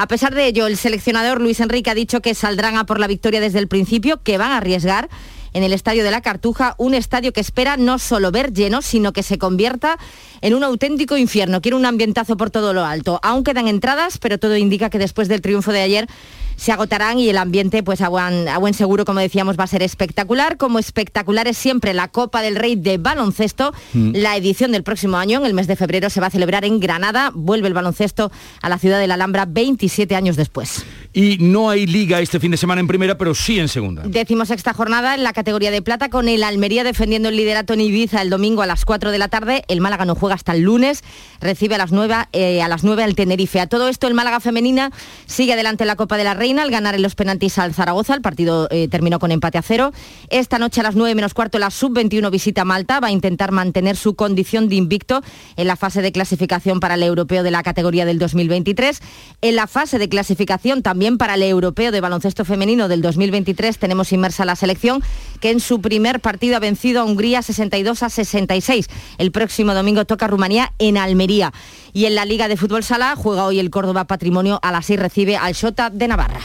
A 0.00 0.08
pesar 0.08 0.34
de 0.34 0.46
ello, 0.46 0.66
el 0.66 0.78
seleccionador 0.78 1.42
Luis 1.42 1.60
Enrique 1.60 1.90
ha 1.90 1.94
dicho 1.94 2.22
que 2.22 2.34
saldrán 2.34 2.78
a 2.78 2.86
por 2.86 2.98
la 2.98 3.06
victoria 3.06 3.38
desde 3.38 3.58
el 3.58 3.68
principio, 3.68 4.22
que 4.22 4.38
van 4.38 4.50
a 4.50 4.56
arriesgar 4.56 5.10
en 5.52 5.62
el 5.62 5.74
Estadio 5.74 6.02
de 6.02 6.10
la 6.10 6.22
Cartuja, 6.22 6.74
un 6.78 6.94
estadio 6.94 7.34
que 7.34 7.40
espera 7.42 7.76
no 7.76 7.98
solo 7.98 8.30
ver 8.30 8.54
lleno, 8.54 8.80
sino 8.80 9.12
que 9.12 9.22
se 9.22 9.36
convierta 9.36 9.98
en 10.40 10.54
un 10.54 10.64
auténtico 10.64 11.18
infierno. 11.18 11.60
Quiere 11.60 11.76
un 11.76 11.84
ambientazo 11.84 12.38
por 12.38 12.48
todo 12.50 12.72
lo 12.72 12.86
alto. 12.86 13.20
Aún 13.22 13.44
quedan 13.44 13.68
entradas, 13.68 14.16
pero 14.16 14.38
todo 14.38 14.56
indica 14.56 14.88
que 14.88 14.98
después 14.98 15.28
del 15.28 15.42
triunfo 15.42 15.70
de 15.70 15.82
ayer 15.82 16.06
se 16.60 16.72
agotarán 16.72 17.18
y 17.18 17.30
el 17.30 17.38
ambiente, 17.38 17.82
pues 17.82 18.02
a 18.02 18.10
buen, 18.10 18.74
seguro, 18.74 19.06
como 19.06 19.20
decíamos, 19.20 19.58
va 19.58 19.64
a 19.64 19.66
ser 19.66 19.82
espectacular. 19.82 20.58
Como 20.58 20.78
espectacular 20.78 21.48
es 21.48 21.56
siempre 21.56 21.94
la 21.94 22.08
Copa 22.08 22.42
del 22.42 22.54
Rey 22.54 22.76
de 22.76 22.98
baloncesto. 22.98 23.72
Mm. 23.94 24.10
La 24.16 24.36
edición 24.36 24.70
del 24.70 24.82
próximo 24.82 25.16
año, 25.16 25.38
en 25.38 25.46
el 25.46 25.54
mes 25.54 25.66
de 25.68 25.76
febrero, 25.76 26.10
se 26.10 26.20
va 26.20 26.26
a 26.26 26.30
celebrar 26.30 26.66
en 26.66 26.78
Granada. 26.78 27.32
Vuelve 27.34 27.66
el 27.68 27.72
baloncesto 27.72 28.30
a 28.60 28.68
la 28.68 28.76
ciudad 28.76 29.00
de 29.00 29.06
la 29.06 29.14
Alhambra 29.14 29.46
27 29.46 30.14
años 30.14 30.36
después. 30.36 30.84
Y 31.12 31.38
no 31.40 31.70
hay 31.70 31.88
liga 31.88 32.20
este 32.20 32.38
fin 32.38 32.52
de 32.52 32.56
semana 32.56 32.80
en 32.80 32.86
primera, 32.86 33.18
pero 33.18 33.34
sí 33.34 33.58
en 33.58 33.66
segunda. 33.66 34.02
Decimos 34.06 34.46
sexta 34.46 34.72
jornada 34.72 35.16
en 35.16 35.24
la 35.24 35.32
categoría 35.32 35.72
de 35.72 35.82
plata 35.82 36.08
con 36.08 36.28
el 36.28 36.44
Almería 36.44 36.84
defendiendo 36.84 37.30
el 37.30 37.36
liderato 37.36 37.72
en 37.72 37.80
Ibiza 37.80 38.22
el 38.22 38.30
domingo 38.30 38.62
a 38.62 38.66
las 38.66 38.84
4 38.84 39.10
de 39.10 39.18
la 39.18 39.26
tarde. 39.26 39.64
El 39.66 39.80
Málaga 39.80 40.04
no 40.04 40.14
juega 40.14 40.36
hasta 40.36 40.52
el 40.52 40.60
lunes, 40.60 41.02
recibe 41.40 41.74
a 41.74 41.78
las 41.78 41.90
9, 41.90 42.14
eh, 42.32 42.62
a 42.62 42.68
las 42.68 42.84
9 42.84 43.02
al 43.02 43.16
Tenerife. 43.16 43.58
A 43.58 43.66
todo 43.66 43.88
esto 43.88 44.06
el 44.06 44.14
Málaga 44.14 44.38
femenina 44.38 44.92
sigue 45.26 45.54
adelante 45.54 45.82
en 45.82 45.88
la 45.88 45.96
Copa 45.96 46.16
de 46.16 46.22
la 46.22 46.34
Reina 46.34 46.62
al 46.62 46.70
ganar 46.70 46.94
en 46.94 47.02
los 47.02 47.16
penaltis 47.16 47.58
al 47.58 47.74
Zaragoza. 47.74 48.14
El 48.14 48.22
partido 48.22 48.68
eh, 48.70 48.86
terminó 48.86 49.18
con 49.18 49.32
empate 49.32 49.58
a 49.58 49.62
cero. 49.62 49.92
Esta 50.28 50.60
noche 50.60 50.80
a 50.80 50.84
las 50.84 50.94
9 50.94 51.16
menos 51.16 51.34
cuarto 51.34 51.58
la 51.58 51.70
sub-21 51.70 52.30
visita 52.30 52.64
Malta. 52.64 53.00
Va 53.00 53.08
a 53.08 53.12
intentar 53.12 53.50
mantener 53.50 53.96
su 53.96 54.14
condición 54.14 54.68
de 54.68 54.76
invicto 54.76 55.22
en 55.56 55.66
la 55.66 55.74
fase 55.74 56.02
de 56.02 56.12
clasificación 56.12 56.78
para 56.78 56.94
el 56.94 57.02
europeo 57.02 57.42
de 57.42 57.50
la 57.50 57.64
categoría 57.64 58.04
del 58.04 58.20
2023. 58.20 59.00
En 59.42 59.56
la 59.56 59.66
fase 59.66 59.98
de 59.98 60.08
clasificación 60.08 60.82
también 60.82 60.99
para 61.18 61.34
el 61.34 61.42
europeo 61.42 61.92
de 61.92 62.00
baloncesto 62.00 62.44
femenino 62.44 62.86
del 62.86 63.00
2023 63.00 63.78
tenemos 63.78 64.12
inmersa 64.12 64.44
la 64.44 64.54
selección 64.54 65.02
que 65.40 65.50
en 65.50 65.60
su 65.60 65.80
primer 65.80 66.20
partido 66.20 66.56
ha 66.56 66.60
vencido 66.60 67.00
a 67.00 67.04
Hungría 67.04 67.40
62 67.40 68.02
a 68.02 68.10
66. 68.10 68.86
El 69.16 69.32
próximo 69.32 69.72
domingo 69.72 70.04
toca 70.04 70.26
Rumanía 70.26 70.72
en 70.78 70.98
Almería. 70.98 71.52
Y 71.94 72.04
en 72.04 72.14
la 72.14 72.26
Liga 72.26 72.48
de 72.48 72.58
Fútbol 72.58 72.84
Sala 72.84 73.14
juega 73.16 73.46
hoy 73.46 73.58
el 73.58 73.70
Córdoba 73.70 74.04
Patrimonio 74.04 74.60
a 74.62 74.72
las 74.72 74.86
6 74.86 75.00
recibe 75.00 75.36
al 75.38 75.54
Shota 75.54 75.88
de 75.88 76.06
Navarra. 76.06 76.40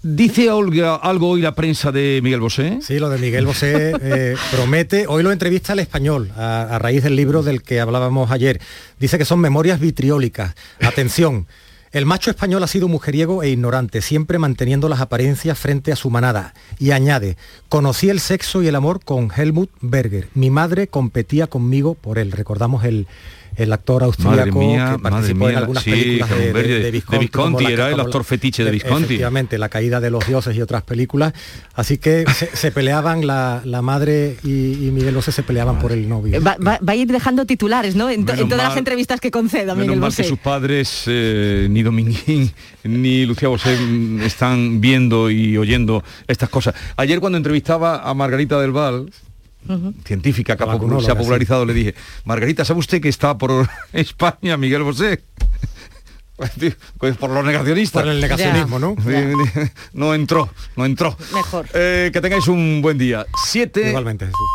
¿Dice 0.00 0.48
algo 0.48 1.30
hoy 1.30 1.40
la 1.40 1.56
prensa 1.56 1.90
de 1.90 2.20
Miguel 2.22 2.40
Bosé? 2.40 2.78
Sí, 2.82 3.00
lo 3.00 3.10
de 3.10 3.18
Miguel 3.18 3.46
Bosé 3.46 3.94
eh, 4.00 4.36
promete, 4.52 5.08
hoy 5.08 5.24
lo 5.24 5.32
entrevista 5.32 5.72
al 5.72 5.80
español, 5.80 6.30
a, 6.36 6.78
raíz 6.78 7.02
del 7.02 7.16
libro 7.16 7.42
del 7.42 7.62
que 7.62 7.80
hablábamos 7.80 8.30
ayer. 8.30 8.60
Dice 9.00 9.18
que 9.18 9.24
son 9.24 9.40
memorias 9.40 9.80
vitriólicas. 9.80 10.54
Atención, 10.80 11.48
El 11.90 12.04
macho 12.04 12.30
español 12.30 12.62
ha 12.62 12.66
sido 12.66 12.86
mujeriego 12.86 13.42
e 13.42 13.48
ignorante, 13.48 14.02
siempre 14.02 14.38
manteniendo 14.38 14.88
las 14.88 15.00
apariencias 15.00 15.58
frente 15.58 15.90
a 15.90 15.96
su 15.96 16.10
manada. 16.10 16.52
Y 16.78 16.90
añade, 16.90 17.36
conocí 17.68 18.10
el 18.10 18.20
sexo 18.20 18.62
y 18.62 18.68
el 18.68 18.76
amor 18.76 19.02
con 19.02 19.30
Helmut 19.34 19.70
Berger. 19.80 20.28
Mi 20.34 20.50
madre 20.50 20.88
competía 20.88 21.46
conmigo 21.46 21.94
por 21.94 22.18
él. 22.18 22.32
Recordamos 22.32 22.84
el, 22.84 23.06
el 23.58 23.72
actor 23.72 24.04
austríaco 24.04 24.60
que 24.60 24.98
participó 25.02 25.50
en 25.50 25.56
algunas 25.56 25.82
películas 25.82 26.30
de, 26.30 26.52
de, 26.52 26.90
Visconti. 27.18 27.64
era 27.66 27.90
el 27.90 27.98
actor 27.98 28.22
fetiche 28.22 28.64
de 28.64 28.70
Visconti. 28.70 29.04
Efectivamente, 29.04 29.58
La 29.58 29.68
caída 29.68 30.00
de 30.00 30.10
los 30.10 30.26
dioses 30.26 30.56
y 30.56 30.62
otras 30.62 30.84
películas. 30.84 31.32
Así 31.74 31.98
que 31.98 32.24
se, 32.52 32.70
peleaban, 32.70 33.26
la, 33.26 33.82
madre 33.82 34.36
y, 34.44 34.90
Miguel 34.92 35.14
Bosé 35.14 35.32
se 35.32 35.42
peleaban 35.42 35.80
por 35.80 35.90
el 35.90 36.08
novio. 36.08 36.40
Va, 36.40 36.78
a 36.86 36.94
ir 36.94 37.08
dejando 37.08 37.44
titulares, 37.46 37.96
¿no? 37.96 38.08
En, 38.08 38.24
todas 38.24 38.68
las 38.68 38.76
entrevistas 38.76 39.20
que 39.20 39.30
conceda 39.30 39.74
Miguel 39.74 40.00
Bosé. 40.00 40.22
que 40.22 40.28
sus 40.28 40.38
padres, 40.38 41.04
eh, 41.06 41.66
ni 41.68 41.82
Dominguín 41.82 42.52
ni 42.84 43.26
Lucía 43.26 43.48
Bosé 43.48 43.76
están 44.24 44.80
viendo 44.80 45.30
y 45.30 45.58
oyendo 45.58 46.04
estas 46.28 46.48
cosas. 46.48 46.74
Ayer 46.96 47.18
cuando 47.18 47.38
entrevistaba 47.38 48.08
a 48.08 48.14
Margarita 48.14 48.60
del 48.60 48.70
Val, 48.70 49.10
científica 50.04 50.56
que 50.56 50.64
se 51.02 51.10
ha 51.10 51.14
popularizado, 51.16 51.66
le 51.66 51.74
dije, 51.74 51.94
Margarita, 52.24 52.64
¿sabe 52.64 52.80
usted 52.80 53.00
que 53.00 53.08
está 53.08 53.36
por 53.36 53.68
España 53.92 54.56
Miguel 54.56 54.82
Bosé? 54.82 55.22
Pues 56.98 57.16
por 57.16 57.30
los 57.30 57.44
negacionistas. 57.44 58.02
Por 58.02 58.12
el 58.12 58.20
negacionismo, 58.20 58.78
¿no? 58.78 58.94
No 59.92 60.14
entró, 60.14 60.48
no 60.76 60.84
entró. 60.84 61.16
Mejor. 61.34 61.66
Eh, 61.74 62.10
que 62.12 62.20
tengáis 62.20 62.46
un 62.46 62.80
buen 62.80 62.96
día. 62.96 63.26
7, 63.46 63.92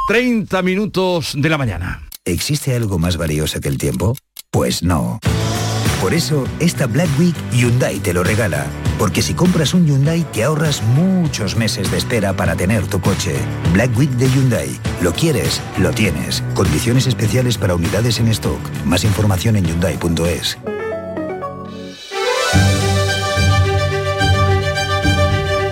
30 0.07 0.61
minutos 0.61 1.33
de 1.35 1.49
la 1.49 1.57
mañana. 1.57 2.07
¿Existe 2.23 2.73
algo 2.73 2.99
más 2.99 3.17
valioso 3.17 3.59
que 3.59 3.67
el 3.67 3.77
tiempo? 3.77 4.15
Pues 4.49 4.81
no. 4.81 5.19
Por 5.99 6.13
eso, 6.13 6.45
esta 6.59 6.85
Black 6.85 7.09
Week 7.19 7.35
Hyundai 7.51 7.99
te 7.99 8.13
lo 8.13 8.23
regala. 8.23 8.65
Porque 8.97 9.21
si 9.21 9.33
compras 9.33 9.73
un 9.73 9.85
Hyundai 9.85 10.23
te 10.31 10.43
ahorras 10.43 10.81
muchos 10.83 11.55
meses 11.55 11.91
de 11.91 11.97
espera 11.97 12.33
para 12.33 12.55
tener 12.55 12.87
tu 12.87 12.99
coche. 12.99 13.35
Black 13.73 13.97
Week 13.97 14.11
de 14.11 14.29
Hyundai. 14.29 14.79
Lo 15.01 15.11
quieres, 15.13 15.61
lo 15.77 15.91
tienes. 15.91 16.43
Condiciones 16.53 17.07
especiales 17.07 17.57
para 17.57 17.75
unidades 17.75 18.19
en 18.19 18.27
stock. 18.29 18.59
Más 18.85 19.03
información 19.03 19.55
en 19.55 19.65
hyundai.es. 19.65 20.57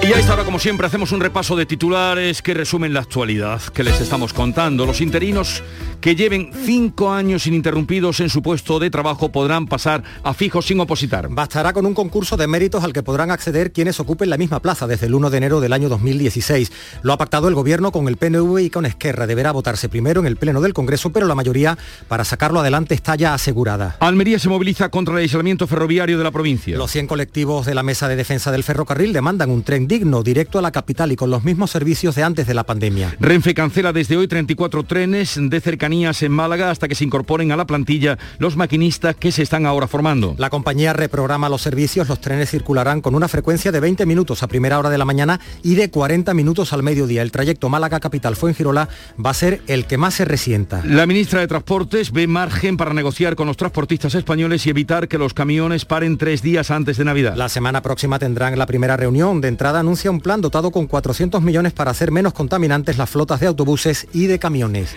Y 0.04 0.14
a 0.14 0.20
esta 0.20 0.34
hora, 0.34 0.44
como 0.44 0.58
siempre, 0.58 0.88
hacemos 0.88 1.12
un 1.12 1.22
repaso 1.22 1.56
de 1.56 1.68
titulares 1.68 2.42
que 2.42 2.56
resumen 2.56 2.94
la 2.94 3.02
actualidad 3.02 3.62
que 3.62 3.84
les 3.84 4.02
estamos 4.02 4.34
contando. 4.34 4.86
Los 4.86 5.00
interinos 5.00 5.64
que 6.02 6.16
lleven 6.16 6.52
cinco 6.66 7.12
años 7.12 7.46
ininterrumpidos 7.46 8.20
en 8.20 8.30
su 8.30 8.42
puesto 8.42 8.80
de 8.80 8.90
trabajo 8.90 9.32
podrán 9.32 9.68
pasar 9.68 10.04
a 10.24 10.34
fijos 10.34 10.66
sin 10.66 10.80
opositar. 10.80 11.30
Bastará 11.30 11.74
con 11.74 11.86
un 11.86 11.94
concurso 11.94 12.38
de 12.38 12.48
méritos 12.48 12.84
al 12.84 12.92
que 12.92 13.04
podrán 13.04 13.30
acceder 13.30 13.72
quienes 13.72 14.00
ocupen 14.00 14.30
la 14.30 14.38
misma 14.38 14.62
plaza 14.62 14.88
desde 14.88 15.06
el 15.06 15.14
1 15.14 15.30
de 15.30 15.38
enero 15.38 15.62
del 15.62 15.74
año 15.74 15.90
2016. 15.90 16.72
Lo 17.04 17.14
ha 17.14 17.18
pactado 17.20 17.48
el 17.48 17.54
Gobierno 17.54 17.92
con 17.92 18.08
el 18.08 18.18
PNV 18.18 18.60
y 18.60 18.70
con 18.72 18.88
Esquerra. 18.88 19.28
Deberá 19.28 19.52
votarse 19.52 19.90
primero 19.90 20.22
en 20.22 20.28
el 20.28 20.38
Pleno 20.38 20.60
del 20.60 20.74
Congreso, 20.74 21.12
pero 21.12 21.28
la 21.28 21.36
mayoría 21.36 21.78
para 22.08 22.26
sacarlo 22.26 22.62
adelante 22.62 22.96
está 22.96 23.16
ya 23.16 23.36
asegurada. 23.36 23.98
Almería 24.00 24.40
se 24.40 24.50
moviliza 24.50 24.90
contra 24.90 25.14
el 25.14 25.20
aislamiento 25.22 25.68
ferroviario 25.68 26.18
de 26.18 26.24
la 26.24 26.32
provincia. 26.32 26.78
Los 26.78 26.92
100 26.92 27.06
colectivos 27.06 27.68
de 27.68 27.76
la 27.76 27.84
Mesa 27.84 28.08
de 28.08 28.16
Defensa 28.16 28.52
del 28.52 28.64
Ferrocarril 28.64 29.14
demandan 29.14 29.52
un 29.52 29.62
tren 29.62 29.88
digno, 29.88 30.24
directo 30.24 30.58
a 30.58 30.64
la 30.64 30.72
capital 30.72 31.12
y 31.12 31.16
con 31.16 31.30
los 31.30 31.44
mismos 31.44 31.70
servicios 31.70 32.16
de 32.16 32.24
antes 32.24 32.48
de 32.48 32.56
la 32.56 32.64
pandemia. 32.64 33.16
Renfe 33.20 33.54
cancela 33.54 33.94
desde 33.94 34.18
hoy 34.18 34.28
34 34.28 34.84
trenes 34.84 35.38
de 35.40 35.62
cercanías 35.92 36.24
en 36.24 36.32
Málaga 36.32 36.72
hasta 36.72 36.88
que 36.88 36.96
se 36.96 37.04
incorporen 37.04 37.52
a 37.52 37.58
la 37.58 37.68
plantilla 37.68 38.18
los 38.40 38.56
maquinistas 38.56 39.14
que 39.14 39.30
se 39.30 39.44
están 39.44 39.66
ahora 39.66 39.88
formando. 39.88 40.36
La 40.38 40.50
compañía 40.50 40.94
reprograma 40.94 41.50
los 41.50 41.62
servicios, 41.62 42.08
los 42.08 42.22
trenes 42.22 42.50
circularán 42.50 43.02
con 43.02 43.14
una 43.14 43.28
frecuencia 43.28 43.74
de 43.74 43.82
20 43.82 44.06
minutos 44.06 44.42
a 44.42 44.48
primera 44.48 44.80
hora 44.80 44.90
de 44.90 44.98
la 44.98 45.04
mañana 45.04 45.42
y 45.64 45.76
de 45.76 45.90
40 45.90 46.34
minutos 46.34 46.72
al 46.72 46.82
mediodía. 46.82 47.22
El 47.24 47.34
trayecto 47.34 47.68
Málaga 47.68 48.00
Capital 48.00 48.38
Fuengirola 48.38 48.88
va 49.24 49.32
a 49.32 49.34
ser 49.34 49.62
el 49.68 49.86
que 49.86 49.98
más 49.98 50.14
se 50.14 50.24
resienta. 50.24 50.82
La 50.86 51.06
ministra 51.06 51.42
de 51.42 51.48
Transportes 51.50 52.14
ve 52.14 52.26
margen 52.26 52.78
para 52.78 52.94
negociar 52.94 53.36
con 53.36 53.48
los 53.48 53.58
transportistas 53.58 54.16
españoles 54.16 54.66
y 54.66 54.70
evitar 54.70 55.10
que 55.10 55.18
los 55.18 55.34
camiones 55.34 55.84
paren 55.84 56.18
tres 56.18 56.42
días 56.42 56.72
antes 56.72 56.96
de 56.96 57.04
Navidad. 57.04 57.36
La 57.36 57.50
semana 57.50 57.82
próxima 57.82 58.18
tendrán 58.18 58.58
la 58.58 58.66
primera 58.66 58.96
reunión. 58.96 59.42
De 59.42 59.50
entrada 59.50 59.82
anuncia 59.82 60.10
un 60.10 60.22
plan 60.22 60.40
dotado 60.40 60.72
con 60.72 60.88
400 60.88 61.42
millones 61.42 61.74
para 61.74 61.92
hacer 61.92 62.12
menos 62.12 62.32
contaminantes 62.32 62.98
las 62.98 63.10
flotas 63.10 63.42
de 63.42 63.48
autobuses 63.48 64.08
y 64.14 64.28
de 64.28 64.40
camiones. 64.40 64.96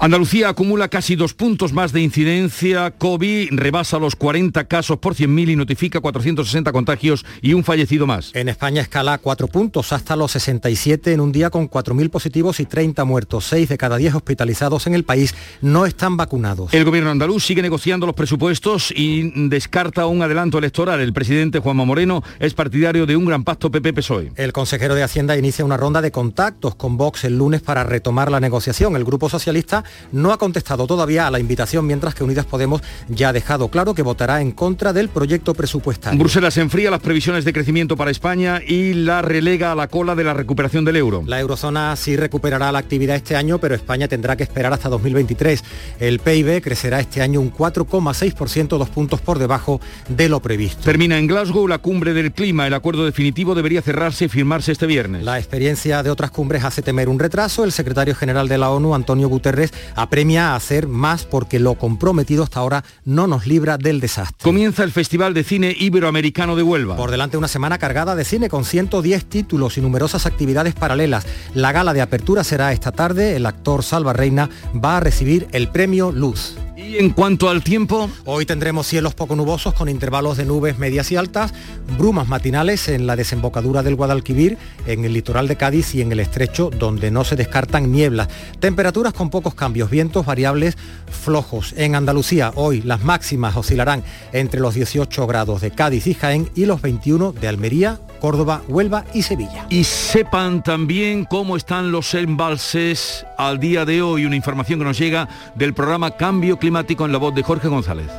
Andalucía 0.00 0.48
acumula 0.48 0.86
casi 0.86 1.16
dos 1.16 1.34
puntos 1.34 1.72
más 1.72 1.90
de 1.90 2.00
incidencia. 2.00 2.92
COVID 2.92 3.48
rebasa 3.50 3.98
los 3.98 4.14
40 4.14 4.62
casos 4.68 4.98
por 4.98 5.16
100.000 5.16 5.50
y 5.50 5.56
notifica 5.56 5.98
460 5.98 6.70
contagios 6.70 7.26
y 7.42 7.54
un 7.54 7.64
fallecido 7.64 8.06
más. 8.06 8.30
En 8.34 8.48
España 8.48 8.80
escala 8.80 9.18
cuatro 9.18 9.48
puntos 9.48 9.92
hasta 9.92 10.14
los 10.14 10.30
67 10.30 11.12
en 11.12 11.18
un 11.18 11.32
día 11.32 11.50
con 11.50 11.68
4.000 11.68 12.10
positivos 12.10 12.60
y 12.60 12.66
30 12.66 13.04
muertos. 13.04 13.46
Seis 13.46 13.68
de 13.68 13.76
cada 13.76 13.96
10 13.96 14.14
hospitalizados 14.14 14.86
en 14.86 14.94
el 14.94 15.02
país 15.02 15.34
no 15.62 15.84
están 15.84 16.16
vacunados. 16.16 16.72
El 16.72 16.84
gobierno 16.84 17.10
andaluz 17.10 17.44
sigue 17.44 17.60
negociando 17.60 18.06
los 18.06 18.14
presupuestos 18.14 18.92
y 18.94 19.48
descarta 19.48 20.06
un 20.06 20.22
adelanto 20.22 20.58
electoral. 20.58 21.00
El 21.00 21.12
presidente 21.12 21.58
Juanma 21.58 21.84
Moreno 21.84 22.22
es 22.38 22.54
partidario 22.54 23.04
de 23.04 23.16
un 23.16 23.24
gran 23.24 23.42
pacto 23.42 23.72
PP-PSOE. 23.72 24.30
El 24.36 24.52
consejero 24.52 24.94
de 24.94 25.02
Hacienda 25.02 25.36
inicia 25.36 25.64
una 25.64 25.76
ronda 25.76 26.00
de 26.00 26.12
contactos 26.12 26.76
con 26.76 26.96
Vox 26.96 27.24
el 27.24 27.36
lunes 27.36 27.62
para 27.62 27.82
retomar 27.82 28.30
la 28.30 28.38
negociación. 28.38 28.94
El 28.94 29.04
Grupo 29.04 29.28
Socialista 29.28 29.82
no 30.12 30.32
ha 30.32 30.38
contestado 30.38 30.86
todavía 30.86 31.26
a 31.26 31.30
la 31.30 31.38
invitación, 31.38 31.86
mientras 31.86 32.14
que 32.14 32.24
Unidas 32.24 32.46
Podemos 32.46 32.82
ya 33.08 33.30
ha 33.30 33.32
dejado 33.32 33.68
claro 33.68 33.94
que 33.94 34.02
votará 34.02 34.40
en 34.40 34.52
contra 34.52 34.92
del 34.92 35.08
proyecto 35.08 35.54
presupuestario. 35.54 36.18
Bruselas 36.18 36.56
enfría 36.56 36.90
las 36.90 37.00
previsiones 37.00 37.44
de 37.44 37.52
crecimiento 37.52 37.96
para 37.96 38.10
España 38.10 38.60
y 38.66 38.94
la 38.94 39.22
relega 39.22 39.72
a 39.72 39.74
la 39.74 39.88
cola 39.88 40.14
de 40.14 40.24
la 40.24 40.34
recuperación 40.34 40.84
del 40.84 40.96
euro. 40.96 41.22
La 41.26 41.40
eurozona 41.40 41.94
sí 41.96 42.16
recuperará 42.16 42.72
la 42.72 42.78
actividad 42.78 43.16
este 43.16 43.36
año, 43.36 43.58
pero 43.58 43.74
España 43.74 44.08
tendrá 44.08 44.36
que 44.36 44.42
esperar 44.42 44.72
hasta 44.72 44.88
2023. 44.88 45.64
El 46.00 46.18
PIB 46.18 46.62
crecerá 46.62 47.00
este 47.00 47.22
año 47.22 47.40
un 47.40 47.52
4,6%, 47.52 48.78
dos 48.78 48.88
puntos 48.90 49.20
por 49.20 49.38
debajo 49.38 49.80
de 50.08 50.28
lo 50.28 50.40
previsto. 50.40 50.82
Termina 50.82 51.18
en 51.18 51.26
Glasgow 51.26 51.66
la 51.66 51.78
cumbre 51.78 52.14
del 52.14 52.32
clima. 52.32 52.66
El 52.66 52.74
acuerdo 52.74 53.04
definitivo 53.04 53.54
debería 53.54 53.82
cerrarse 53.82 54.26
y 54.26 54.28
firmarse 54.28 54.72
este 54.72 54.86
viernes. 54.86 55.24
La 55.24 55.38
experiencia 55.38 56.02
de 56.02 56.10
otras 56.10 56.30
cumbres 56.30 56.64
hace 56.64 56.82
temer 56.82 57.08
un 57.08 57.18
retraso. 57.18 57.64
El 57.64 57.72
secretario 57.72 58.14
general 58.14 58.48
de 58.48 58.58
la 58.58 58.70
ONU, 58.70 58.94
Antonio 58.94 59.28
Guterres, 59.28 59.72
apremia 59.94 60.52
a 60.52 60.56
hacer 60.56 60.88
más 60.88 61.24
porque 61.24 61.58
lo 61.58 61.74
comprometido 61.74 62.42
hasta 62.42 62.60
ahora 62.60 62.84
no 63.04 63.26
nos 63.26 63.46
libra 63.46 63.78
del 63.78 64.00
desastre. 64.00 64.42
Comienza 64.42 64.84
el 64.84 64.92
Festival 64.92 65.34
de 65.34 65.44
Cine 65.44 65.74
Iberoamericano 65.78 66.56
de 66.56 66.62
Huelva. 66.62 66.96
Por 66.96 67.10
delante 67.10 67.36
una 67.36 67.48
semana 67.48 67.78
cargada 67.78 68.14
de 68.14 68.24
cine 68.24 68.48
con 68.48 68.64
110 68.64 69.24
títulos 69.26 69.78
y 69.78 69.80
numerosas 69.80 70.26
actividades 70.26 70.74
paralelas. 70.74 71.26
La 71.54 71.72
gala 71.72 71.92
de 71.92 72.00
apertura 72.00 72.44
será 72.44 72.72
esta 72.72 72.92
tarde. 72.92 73.36
El 73.36 73.46
actor 73.46 73.82
Salva 73.82 74.12
Reina 74.12 74.50
va 74.74 74.98
a 74.98 75.00
recibir 75.00 75.48
el 75.52 75.68
premio 75.68 76.12
Luz. 76.12 76.56
Y 76.78 76.96
en 76.98 77.10
cuanto 77.10 77.48
al 77.48 77.64
tiempo, 77.64 78.08
hoy 78.24 78.46
tendremos 78.46 78.86
cielos 78.86 79.12
poco 79.12 79.34
nubosos 79.34 79.74
con 79.74 79.88
intervalos 79.88 80.36
de 80.36 80.44
nubes 80.44 80.78
medias 80.78 81.10
y 81.10 81.16
altas, 81.16 81.52
brumas 81.98 82.28
matinales 82.28 82.88
en 82.88 83.08
la 83.08 83.16
desembocadura 83.16 83.82
del 83.82 83.96
Guadalquivir, 83.96 84.56
en 84.86 85.04
el 85.04 85.12
litoral 85.12 85.48
de 85.48 85.56
Cádiz 85.56 85.96
y 85.96 86.02
en 86.02 86.12
el 86.12 86.20
estrecho, 86.20 86.70
donde 86.70 87.10
no 87.10 87.24
se 87.24 87.34
descartan 87.34 87.90
nieblas. 87.90 88.28
Temperaturas 88.60 89.12
con 89.12 89.28
pocos 89.28 89.56
cambios, 89.56 89.90
vientos 89.90 90.24
variables 90.24 90.76
flojos. 91.10 91.74
En 91.76 91.96
Andalucía, 91.96 92.52
hoy 92.54 92.80
las 92.82 93.02
máximas 93.02 93.56
oscilarán 93.56 94.04
entre 94.32 94.60
los 94.60 94.74
18 94.74 95.26
grados 95.26 95.60
de 95.60 95.72
Cádiz 95.72 96.06
y 96.06 96.14
Jaén 96.14 96.48
y 96.54 96.66
los 96.66 96.80
21 96.80 97.32
de 97.32 97.48
Almería, 97.48 97.98
Córdoba, 98.20 98.62
Huelva 98.68 99.04
y 99.14 99.22
Sevilla. 99.22 99.66
Y 99.68 99.82
sepan 99.82 100.62
también 100.62 101.24
cómo 101.24 101.56
están 101.56 101.90
los 101.90 102.14
embalses 102.14 103.26
al 103.36 103.58
día 103.58 103.84
de 103.84 104.00
hoy, 104.00 104.26
una 104.26 104.36
información 104.36 104.78
que 104.78 104.84
nos 104.84 104.98
llega 104.98 105.28
del 105.56 105.74
programa 105.74 106.12
Cambio 106.12 106.56
Climático 106.56 106.67
en 107.04 107.12
la 107.12 107.18
voz 107.18 107.34
de 107.34 107.42
Jorge 107.42 107.68
González. 107.68 108.10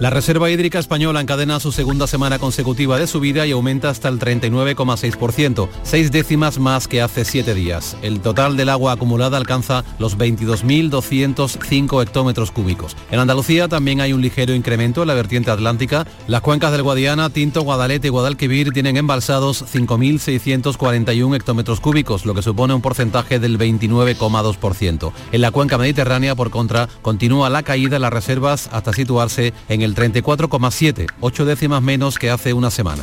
La 0.00 0.10
Reserva 0.10 0.48
Hídrica 0.48 0.78
Española 0.78 1.20
encadena 1.20 1.58
su 1.58 1.72
segunda 1.72 2.06
semana 2.06 2.38
consecutiva 2.38 3.00
de 3.00 3.08
subida 3.08 3.48
y 3.48 3.50
aumenta 3.50 3.90
hasta 3.90 4.08
el 4.08 4.20
39,6%, 4.20 5.68
seis 5.82 6.12
décimas 6.12 6.60
más 6.60 6.86
que 6.86 7.02
hace 7.02 7.24
siete 7.24 7.52
días. 7.52 7.96
El 8.00 8.20
total 8.20 8.56
del 8.56 8.68
agua 8.68 8.92
acumulada 8.92 9.36
alcanza 9.36 9.84
los 9.98 10.16
22.205 10.16 12.00
hectómetros 12.00 12.52
cúbicos. 12.52 12.96
En 13.10 13.18
Andalucía 13.18 13.66
también 13.66 14.00
hay 14.00 14.12
un 14.12 14.22
ligero 14.22 14.54
incremento 14.54 15.02
en 15.02 15.08
la 15.08 15.14
vertiente 15.14 15.50
atlántica. 15.50 16.06
Las 16.28 16.42
cuencas 16.42 16.70
del 16.70 16.84
Guadiana, 16.84 17.30
Tinto, 17.30 17.62
Guadalete 17.62 18.06
y 18.06 18.10
Guadalquivir 18.10 18.70
tienen 18.70 18.98
embalsados 18.98 19.64
5.641 19.64 21.34
hectómetros 21.34 21.80
cúbicos, 21.80 22.24
lo 22.24 22.34
que 22.34 22.42
supone 22.42 22.72
un 22.72 22.82
porcentaje 22.82 23.40
del 23.40 23.58
29,2%. 23.58 25.10
En 25.32 25.40
la 25.40 25.50
cuenca 25.50 25.76
mediterránea, 25.76 26.36
por 26.36 26.50
contra, 26.50 26.88
continúa 27.02 27.50
la 27.50 27.64
caída 27.64 27.96
de 27.96 27.98
las 27.98 28.12
reservas 28.12 28.68
hasta 28.70 28.92
situarse 28.92 29.52
en 29.68 29.82
el 29.82 29.87
el 29.88 29.94
34,7, 29.94 31.06
ocho 31.20 31.44
décimas 31.44 31.82
menos 31.82 32.18
que 32.18 32.30
hace 32.30 32.52
una 32.52 32.70
semana. 32.70 33.02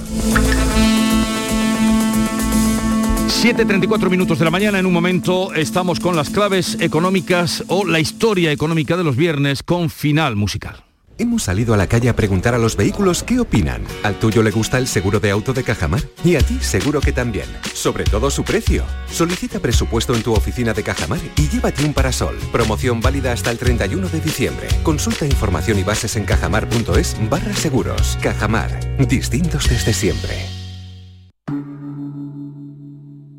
7.34 3.44 4.10
minutos 4.10 4.40
de 4.40 4.46
la 4.46 4.52
mañana, 4.52 4.80
en 4.80 4.86
un 4.86 4.94
momento 4.94 5.54
estamos 5.54 6.00
con 6.00 6.16
las 6.16 6.30
claves 6.30 6.78
económicas 6.80 7.64
o 7.68 7.86
la 7.86 8.00
historia 8.00 8.52
económica 8.52 8.98
de 8.98 9.04
los 9.04 9.16
viernes 9.16 9.64
con 9.64 9.90
final 9.90 10.36
musical. 10.36 10.85
Hemos 11.18 11.44
salido 11.44 11.74
a 11.74 11.78
la 11.78 11.88
calle 11.88 12.10
a 12.10 12.16
preguntar 12.16 12.56
a 12.56 12.58
los 12.58 12.76
vehículos 12.76 13.24
qué 13.24 13.40
opinan. 13.40 13.86
¿Al 14.04 14.20
tuyo 14.20 14.44
le 14.44 14.52
gusta 14.52 14.78
el 14.78 14.88
seguro 14.88 15.22
de 15.22 15.32
auto 15.32 15.54
de 15.54 15.64
Cajamar? 15.64 16.02
Y 16.26 16.36
a 16.36 16.40
ti 16.40 16.60
seguro 16.60 17.00
que 17.00 17.14
también. 17.14 17.46
Sobre 17.74 18.04
todo 18.04 18.30
su 18.30 18.44
precio. 18.44 18.84
Solicita 19.10 19.62
presupuesto 19.62 20.14
en 20.14 20.24
tu 20.24 20.34
oficina 20.34 20.74
de 20.74 20.84
Cajamar 20.84 21.22
y 21.38 21.48
llévate 21.48 21.86
un 21.86 21.94
parasol. 21.94 22.38
Promoción 22.52 23.00
válida 23.00 23.32
hasta 23.32 23.50
el 23.50 23.58
31 23.58 24.10
de 24.10 24.20
diciembre. 24.20 24.68
Consulta 24.84 25.26
información 25.26 25.80
y 25.80 25.84
bases 25.84 26.18
en 26.18 26.26
cajamar.es 26.26 27.16
barra 27.30 27.54
seguros. 27.54 28.18
Cajamar. 28.22 28.98
Distintos 29.08 29.70
desde 29.70 29.94
siempre. 29.94 30.34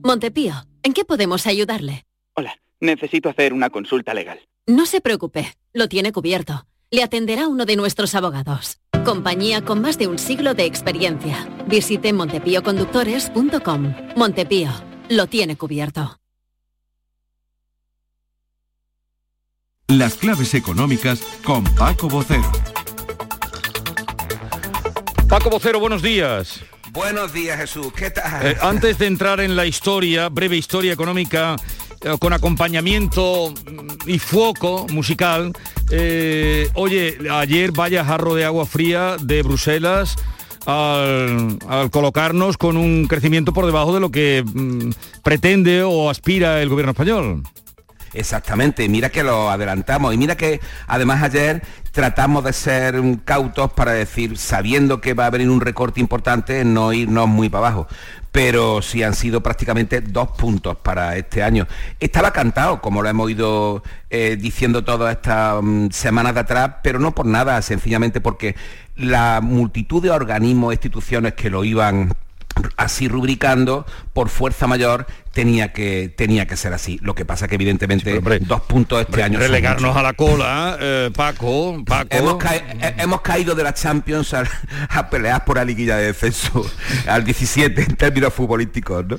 Montepío, 0.03 0.55
¿en 0.83 0.95
qué 0.95 1.05
podemos 1.05 1.47
ayudarle? 1.47 2.07
Hola, 2.35 2.57
necesito 2.81 3.29
hacer 3.29 3.53
una 3.53 3.69
consulta 3.69 4.15
legal. 4.15 4.41
No 4.67 4.87
se 4.87 5.03
preocupe, 5.03 5.53
lo 5.75 5.89
tiene 5.89 6.13
cubierto 6.13 6.65
le 6.91 7.03
atenderá 7.03 7.49
uno 7.49 7.65
de 7.65 7.77
nuestros 7.77 8.15
abogados. 8.15 8.79
Compañía 9.05 9.65
con 9.65 9.81
más 9.81 9.99
de 9.99 10.07
un 10.07 10.19
siglo 10.19 10.55
de 10.55 10.65
experiencia. 10.65 11.49
Visite 11.67 12.13
montepíoconductores.com. 12.13 13.95
Montepío, 14.17 14.71
lo 15.09 15.27
tiene 15.27 15.57
cubierto. 15.57 16.19
Las 19.89 20.15
claves 20.15 20.55
económicas 20.55 21.21
con 21.45 21.63
Paco 21.77 22.09
Bocero. 22.09 22.51
Paco 25.29 25.49
Bocero, 25.49 25.79
buenos 25.79 26.03
días. 26.03 26.61
Buenos 26.91 27.33
días, 27.33 27.59
Jesús. 27.59 27.93
¿Qué 27.93 28.11
tal? 28.11 28.47
Eh, 28.47 28.57
antes 28.63 28.99
de 28.99 29.07
entrar 29.07 29.39
en 29.41 29.55
la 29.55 29.67
historia, 29.67 30.29
breve 30.29 30.57
historia 30.57 30.93
económica, 30.93 31.57
con 32.19 32.33
acompañamiento 32.33 33.53
y 34.07 34.19
foco 34.19 34.87
musical, 34.91 35.53
eh, 35.91 36.69
oye, 36.75 37.19
ayer 37.31 37.73
vaya 37.73 38.05
jarro 38.05 38.35
de 38.35 38.45
agua 38.45 38.67
fría 38.67 39.17
de 39.21 39.43
Bruselas 39.43 40.17
al, 40.67 41.59
colocarnos 41.91 42.57
con 42.57 42.77
un 42.77 43.07
crecimiento 43.07 43.53
por 43.53 43.67
debajo 43.67 43.95
de 43.95 44.01
lo 44.01 44.11
que 44.11 44.45
mm, 44.45 44.91
pretende 45.23 45.83
o 45.83 46.11
aspira 46.11 46.61
el 46.61 46.69
gobierno 46.69 46.93
español. 46.93 47.43
Exactamente, 48.13 48.89
mira 48.89 49.11
que 49.11 49.23
lo 49.23 49.51
adelantamos 49.51 50.15
y 50.15 50.17
mira 50.17 50.37
que 50.37 50.61
además 50.87 51.23
ayer 51.23 51.63
tratamos 51.93 52.45
de 52.45 52.53
ser 52.53 53.01
cautos 53.25 53.73
para 53.73 53.93
decir, 53.93 54.39
sabiendo 54.39 55.01
que 55.01 55.13
va 55.13 55.27
a 55.27 55.31
venir 55.31 55.51
un 55.51 55.61
recorte 55.61 56.01
importante, 56.01 56.65
no 56.65 56.93
irnos 56.93 57.29
muy 57.29 57.49
para 57.49 57.69
abajo 57.69 57.89
pero 58.37 58.83
sí 58.83 59.03
han 59.03 59.15
sido 59.15 59.43
prácticamente 59.43 60.03
dos 60.03 60.29
puntos 60.33 60.77
para 60.77 61.17
este 61.17 61.43
año. 61.43 61.67
Estaba 61.99 62.35
cantado, 62.35 62.83
como 62.83 63.01
lo 63.01 63.09
hemos 63.09 63.31
ido 63.31 63.83
eh, 64.11 64.37
diciendo 64.39 64.85
todas 64.85 65.17
estas 65.17 65.63
mm, 65.63 65.89
semanas 65.89 66.35
de 66.35 66.41
atrás, 66.41 66.73
pero 66.83 66.99
no 66.99 67.15
por 67.15 67.25
nada, 67.25 67.63
sencillamente 67.63 68.21
porque 68.21 68.55
la 68.95 69.41
multitud 69.41 70.03
de 70.03 70.11
organismos, 70.11 70.73
e 70.73 70.75
instituciones 70.75 71.33
que 71.33 71.49
lo 71.49 71.65
iban 71.65 72.13
así 72.87 73.09
rubricando, 73.09 73.87
por 74.13 74.29
fuerza 74.29 74.67
mayor, 74.67 75.07
tenía 75.33 75.73
que, 75.73 76.13
tenía 76.17 76.47
que 76.47 76.57
ser 76.57 76.73
así. 76.73 76.99
Lo 77.03 77.15
que 77.15 77.25
pasa 77.25 77.47
que 77.47 77.57
evidentemente 77.57 78.21
dos 78.41 78.63
puntos 78.63 79.03
este 79.03 79.23
año. 79.23 79.39
Relegarnos 79.39 79.95
a 79.97 80.03
la 80.03 80.15
cola, 80.15 80.79
eh, 80.81 81.11
Paco, 81.15 81.83
Paco. 81.85 82.09
Eh, 82.11 82.95
hemos, 82.99 83.21
caído 83.21 83.55
de 83.55 83.63
la 83.63 83.75
Champions 83.75 84.35
a, 84.89 85.11
pelear 85.11 85.45
por 85.45 85.57
la 85.57 85.65
liguilla 85.65 85.97
de 85.97 86.07
descenso 86.07 86.65
al 87.07 87.25
17 87.25 87.83
en 87.83 87.97
términos 87.97 88.33
futbolísticos, 88.33 89.05
¿no? 89.07 89.19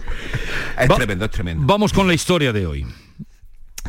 Es 0.79 0.89
tremendo, 0.89 1.25
es 1.25 1.31
tremendo. 1.31 1.63
Vamos 1.65 1.93
con 1.93 2.07
la 2.07 2.15
historia 2.15 2.51
de 2.51 2.65
hoy. 2.65 2.87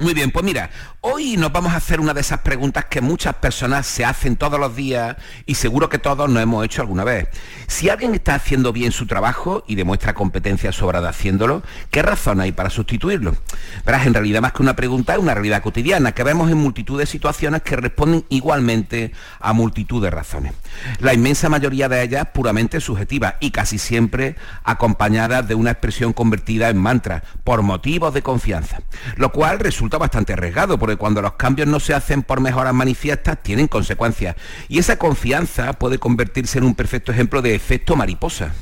Muy 0.00 0.14
bien, 0.14 0.30
pues 0.30 0.44
mira, 0.44 0.70
hoy 1.00 1.36
nos 1.36 1.50
vamos 1.50 1.72
a 1.72 1.76
hacer 1.76 1.98
una 1.98 2.14
de 2.14 2.20
esas 2.20 2.40
preguntas 2.40 2.84
que 2.84 3.00
muchas 3.00 3.34
personas 3.34 3.84
se 3.84 4.04
hacen 4.04 4.36
todos 4.36 4.60
los 4.60 4.76
días 4.76 5.16
y 5.44 5.56
seguro 5.56 5.88
que 5.88 5.98
todos 5.98 6.30
nos 6.30 6.40
hemos 6.40 6.64
hecho 6.64 6.82
alguna 6.82 7.02
vez. 7.02 7.28
Si 7.66 7.88
alguien 7.88 8.14
está 8.14 8.36
haciendo 8.36 8.72
bien 8.72 8.92
su 8.92 9.06
trabajo 9.06 9.64
y 9.66 9.74
demuestra 9.74 10.14
competencia 10.14 10.70
sobrada 10.70 11.08
haciéndolo, 11.08 11.64
¿qué 11.90 12.02
razón 12.02 12.40
hay 12.40 12.52
para 12.52 12.70
sustituirlo? 12.70 13.36
Verás, 13.84 14.06
en 14.06 14.14
realidad 14.14 14.40
más 14.40 14.52
que 14.52 14.62
una 14.62 14.76
pregunta 14.76 15.14
es 15.14 15.18
una 15.18 15.34
realidad 15.34 15.62
cotidiana 15.62 16.12
que 16.12 16.22
vemos 16.22 16.48
en 16.48 16.58
multitud 16.58 16.96
de 16.96 17.06
situaciones 17.06 17.62
que 17.62 17.74
responden 17.74 18.24
igualmente 18.28 19.12
a 19.40 19.52
multitud 19.52 20.00
de 20.00 20.10
razones. 20.10 20.52
La 21.00 21.12
inmensa 21.12 21.48
mayoría 21.48 21.88
de 21.88 22.04
ellas 22.04 22.28
puramente 22.32 22.80
subjetivas 22.80 23.34
y 23.40 23.50
casi 23.50 23.78
siempre 23.78 24.36
acompañadas 24.62 25.48
de 25.48 25.56
una 25.56 25.72
expresión 25.72 26.12
convertida 26.12 26.68
en 26.68 26.78
mantra 26.78 27.24
por 27.42 27.62
motivos 27.62 28.14
de 28.14 28.22
confianza, 28.22 28.80
lo 29.16 29.32
cual 29.32 29.58
resulta 29.58 29.87
bastante 29.96 30.34
arriesgado, 30.34 30.78
porque 30.78 30.96
cuando 30.96 31.22
los 31.22 31.34
cambios 31.34 31.68
no 31.68 31.80
se 31.80 31.94
hacen 31.94 32.22
por 32.22 32.40
mejoras 32.40 32.74
manifiestas, 32.74 33.42
tienen 33.42 33.68
consecuencias. 33.68 34.36
Y 34.68 34.78
esa 34.78 34.98
confianza 34.98 35.72
puede 35.72 35.98
convertirse 35.98 36.58
en 36.58 36.64
un 36.64 36.74
perfecto 36.74 37.12
ejemplo 37.12 37.40
de 37.40 37.54
efecto 37.54 37.96
mariposa. 37.96 38.52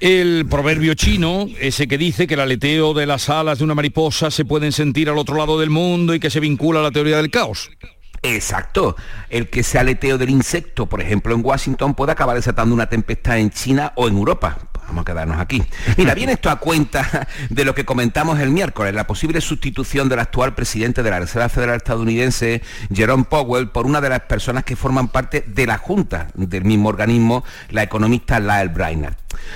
El 0.00 0.46
proverbio 0.48 0.94
chino, 0.94 1.46
ese 1.60 1.86
que 1.86 1.98
dice 1.98 2.26
que 2.26 2.34
el 2.34 2.40
aleteo 2.40 2.94
de 2.94 3.06
las 3.06 3.28
alas 3.28 3.58
de 3.58 3.64
una 3.64 3.74
mariposa 3.74 4.30
se 4.30 4.44
pueden 4.44 4.72
sentir 4.72 5.10
al 5.10 5.18
otro 5.18 5.36
lado 5.36 5.60
del 5.60 5.70
mundo 5.70 6.14
y 6.14 6.20
que 6.20 6.30
se 6.30 6.40
vincula 6.40 6.80
a 6.80 6.84
la 6.84 6.90
teoría 6.90 7.18
del 7.18 7.30
caos. 7.30 7.70
Exacto. 8.22 8.96
El 9.28 9.48
que 9.48 9.60
ese 9.60 9.78
aleteo 9.78 10.18
del 10.18 10.30
insecto, 10.30 10.86
por 10.86 11.00
ejemplo, 11.00 11.34
en 11.34 11.44
Washington, 11.44 11.94
puede 11.94 12.12
acabar 12.12 12.36
desatando 12.36 12.74
una 12.74 12.88
tempestad 12.88 13.38
en 13.38 13.50
China 13.50 13.92
o 13.96 14.08
en 14.08 14.16
Europa. 14.16 14.69
Vamos 14.90 15.02
a 15.02 15.04
quedarnos 15.04 15.38
aquí. 15.38 15.62
Mira, 15.96 16.14
viene 16.14 16.32
esto 16.32 16.50
a 16.50 16.56
cuenta 16.56 17.28
de 17.48 17.64
lo 17.64 17.76
que 17.76 17.84
comentamos 17.84 18.40
el 18.40 18.50
miércoles, 18.50 18.92
la 18.92 19.06
posible 19.06 19.40
sustitución 19.40 20.08
del 20.08 20.18
actual 20.18 20.56
presidente 20.56 21.04
de 21.04 21.10
la 21.10 21.20
Reserva 21.20 21.48
Federal 21.48 21.76
estadounidense, 21.76 22.60
Jerome 22.92 23.22
Powell, 23.22 23.68
por 23.68 23.86
una 23.86 24.00
de 24.00 24.08
las 24.08 24.22
personas 24.22 24.64
que 24.64 24.74
forman 24.74 25.06
parte 25.06 25.44
de 25.46 25.66
la 25.66 25.78
Junta 25.78 26.26
del 26.34 26.64
mismo 26.64 26.88
organismo, 26.88 27.44
la 27.70 27.84
economista 27.84 28.40
Lyle 28.40 28.68
Brainerd. 28.74 29.14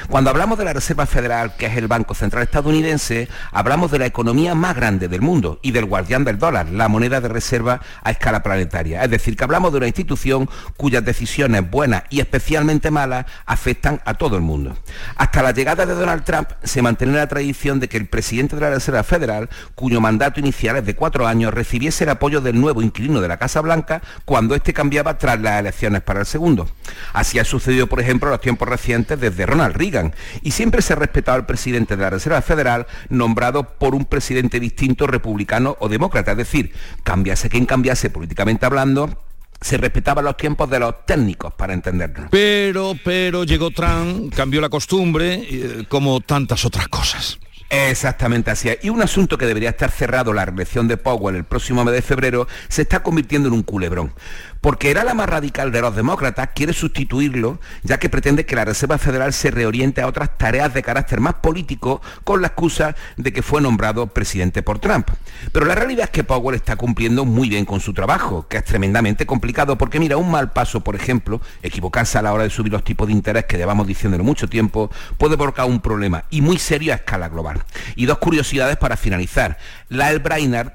Cuando 0.08 0.30
hablamos 0.30 0.58
de 0.58 0.64
la 0.64 0.72
Reserva 0.72 1.06
Federal, 1.06 1.56
que 1.56 1.66
es 1.66 1.76
el 1.76 1.88
Banco 1.88 2.14
Central 2.14 2.42
estadounidense, 2.42 3.28
hablamos 3.52 3.90
de 3.90 3.98
la 3.98 4.06
economía 4.06 4.54
más 4.54 4.76
grande 4.76 5.08
del 5.08 5.20
mundo 5.20 5.58
y 5.62 5.72
del 5.72 5.86
guardián 5.86 6.24
del 6.24 6.38
dólar, 6.38 6.68
la 6.70 6.88
moneda 6.88 7.20
de 7.20 7.28
reserva 7.28 7.80
a 8.02 8.10
escala 8.10 8.42
planetaria. 8.42 9.02
Es 9.02 9.10
decir, 9.10 9.36
que 9.36 9.44
hablamos 9.44 9.72
de 9.72 9.78
una 9.78 9.86
institución 9.86 10.48
cuyas 10.76 11.04
decisiones 11.04 11.68
buenas 11.70 12.04
y 12.10 12.20
especialmente 12.20 12.90
malas 12.90 13.26
afectan 13.46 14.00
a 14.04 14.14
todo 14.14 14.36
el 14.36 14.42
mundo. 14.42 14.76
Hasta 15.16 15.42
la 15.42 15.52
llegada 15.52 15.86
de 15.86 15.94
Donald 15.94 16.24
Trump 16.24 16.50
se 16.62 16.82
mantiene 16.82 17.14
la 17.14 17.26
tradición 17.26 17.80
de 17.80 17.88
que 17.88 17.96
el 17.96 18.06
presidente 18.06 18.56
de 18.56 18.62
la 18.62 18.70
Reserva 18.70 19.02
Federal, 19.02 19.48
cuyo 19.74 20.00
mandato 20.00 20.40
inicial 20.40 20.76
es 20.76 20.86
de 20.86 20.94
cuatro 20.94 21.26
años, 21.26 21.54
recibiese 21.54 22.04
el 22.04 22.10
apoyo 22.10 22.40
del 22.40 22.60
nuevo 22.60 22.82
inquilino 22.82 23.20
de 23.20 23.28
la 23.28 23.38
Casa 23.38 23.60
Blanca 23.60 24.02
cuando 24.24 24.54
éste 24.54 24.72
cambiaba 24.72 25.18
tras 25.18 25.40
las 25.40 25.60
elecciones 25.60 26.02
para 26.02 26.20
el 26.20 26.26
segundo. 26.26 26.68
Así 27.12 27.38
ha 27.38 27.44
sucedido, 27.44 27.86
por 27.86 28.00
ejemplo, 28.00 28.28
en 28.28 28.32
los 28.32 28.40
tiempos 28.40 28.68
recientes 28.68 29.20
desde 29.20 29.46
Ronald 29.46 29.73
Reagan. 29.74 30.14
Y 30.42 30.52
siempre 30.52 30.82
se 30.82 30.94
ha 30.94 30.96
respetado 30.96 31.36
al 31.36 31.46
presidente 31.46 31.96
de 31.96 32.02
la 32.02 32.10
Reserva 32.10 32.40
Federal 32.42 32.86
nombrado 33.08 33.64
por 33.64 33.94
un 33.94 34.06
presidente 34.06 34.60
distinto, 34.60 35.06
republicano 35.06 35.76
o 35.80 35.88
demócrata. 35.88 36.32
Es 36.32 36.38
decir, 36.38 36.72
cambiase 37.02 37.48
quien 37.48 37.66
cambiase 37.66 38.10
políticamente 38.10 38.66
hablando, 38.66 39.18
se 39.60 39.78
respetaban 39.78 40.24
los 40.24 40.36
tiempos 40.36 40.68
de 40.68 40.78
los 40.78 41.06
técnicos 41.06 41.54
para 41.54 41.72
entenderlo. 41.72 42.28
Pero, 42.30 42.94
pero 43.02 43.44
llegó 43.44 43.70
Trump, 43.70 44.34
cambió 44.34 44.60
la 44.60 44.68
costumbre, 44.68 45.34
eh, 45.34 45.84
como 45.88 46.20
tantas 46.20 46.64
otras 46.64 46.88
cosas. 46.88 47.38
Exactamente 47.70 48.50
así. 48.50 48.68
Y 48.82 48.90
un 48.90 49.02
asunto 49.02 49.38
que 49.38 49.46
debería 49.46 49.70
estar 49.70 49.90
cerrado, 49.90 50.32
la 50.32 50.44
reelección 50.44 50.86
de 50.86 50.96
Powell 50.96 51.36
el 51.36 51.44
próximo 51.44 51.84
mes 51.84 51.94
de 51.94 52.02
febrero, 52.02 52.46
se 52.68 52.82
está 52.82 53.02
convirtiendo 53.02 53.48
en 53.48 53.54
un 53.54 53.62
culebrón 53.62 54.12
porque 54.64 54.90
era 54.90 55.04
la 55.04 55.12
más 55.12 55.28
radical 55.28 55.72
de 55.72 55.82
los 55.82 55.94
demócratas, 55.94 56.48
quiere 56.54 56.72
sustituirlo, 56.72 57.60
ya 57.82 57.98
que 57.98 58.08
pretende 58.08 58.46
que 58.46 58.56
la 58.56 58.64
Reserva 58.64 58.96
Federal 58.96 59.34
se 59.34 59.50
reoriente 59.50 60.00
a 60.00 60.06
otras 60.06 60.38
tareas 60.38 60.72
de 60.72 60.82
carácter 60.82 61.20
más 61.20 61.34
político 61.34 62.00
con 62.24 62.40
la 62.40 62.46
excusa 62.46 62.96
de 63.18 63.30
que 63.34 63.42
fue 63.42 63.60
nombrado 63.60 64.06
presidente 64.06 64.62
por 64.62 64.78
Trump. 64.78 65.10
Pero 65.52 65.66
la 65.66 65.74
realidad 65.74 66.04
es 66.04 66.10
que 66.12 66.24
Powell 66.24 66.56
está 66.56 66.76
cumpliendo 66.76 67.26
muy 67.26 67.50
bien 67.50 67.66
con 67.66 67.80
su 67.80 67.92
trabajo, 67.92 68.46
que 68.48 68.56
es 68.56 68.64
tremendamente 68.64 69.26
complicado, 69.26 69.76
porque 69.76 70.00
mira, 70.00 70.16
un 70.16 70.30
mal 70.30 70.50
paso, 70.50 70.80
por 70.80 70.96
ejemplo, 70.96 71.42
equivocarse 71.62 72.16
a 72.16 72.22
la 72.22 72.32
hora 72.32 72.44
de 72.44 72.50
subir 72.50 72.72
los 72.72 72.84
tipos 72.84 73.06
de 73.06 73.12
interés 73.12 73.44
que 73.44 73.58
llevamos 73.58 73.86
diciéndolo 73.86 74.24
mucho 74.24 74.48
tiempo, 74.48 74.90
puede 75.18 75.36
provocar 75.36 75.66
un 75.66 75.80
problema, 75.80 76.24
y 76.30 76.40
muy 76.40 76.56
serio 76.56 76.94
a 76.94 76.96
escala 76.96 77.28
global. 77.28 77.62
Y 77.96 78.06
dos 78.06 78.16
curiosidades 78.16 78.78
para 78.78 78.96
finalizar. 78.96 79.58
La 79.90 80.10
El 80.10 80.20
Brainerd, 80.20 80.72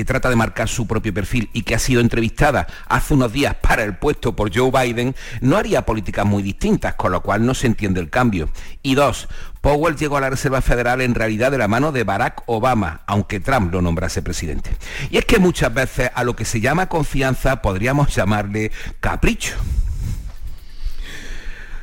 que 0.00 0.04
trata 0.06 0.30
de 0.30 0.36
marcar 0.36 0.66
su 0.66 0.86
propio 0.86 1.12
perfil 1.12 1.50
y 1.52 1.60
que 1.60 1.74
ha 1.74 1.78
sido 1.78 2.00
entrevistada 2.00 2.66
hace 2.88 3.12
unos 3.12 3.34
días 3.34 3.54
para 3.56 3.84
el 3.84 3.98
puesto 3.98 4.34
por 4.34 4.50
Joe 4.50 4.70
Biden, 4.70 5.14
no 5.42 5.58
haría 5.58 5.84
políticas 5.84 6.24
muy 6.24 6.42
distintas, 6.42 6.94
con 6.94 7.12
lo 7.12 7.20
cual 7.20 7.44
no 7.44 7.52
se 7.52 7.66
entiende 7.66 8.00
el 8.00 8.08
cambio. 8.08 8.48
Y 8.82 8.94
dos, 8.94 9.28
Powell 9.60 9.96
llegó 9.96 10.16
a 10.16 10.22
la 10.22 10.30
Reserva 10.30 10.62
Federal 10.62 11.02
en 11.02 11.14
realidad 11.14 11.50
de 11.50 11.58
la 11.58 11.68
mano 11.68 11.92
de 11.92 12.04
Barack 12.04 12.44
Obama, 12.46 13.02
aunque 13.06 13.40
Trump 13.40 13.74
lo 13.74 13.82
nombrase 13.82 14.22
presidente. 14.22 14.74
Y 15.10 15.18
es 15.18 15.26
que 15.26 15.38
muchas 15.38 15.74
veces 15.74 16.10
a 16.14 16.24
lo 16.24 16.34
que 16.34 16.46
se 16.46 16.62
llama 16.62 16.88
confianza 16.88 17.60
podríamos 17.60 18.14
llamarle 18.14 18.72
capricho. 19.00 19.52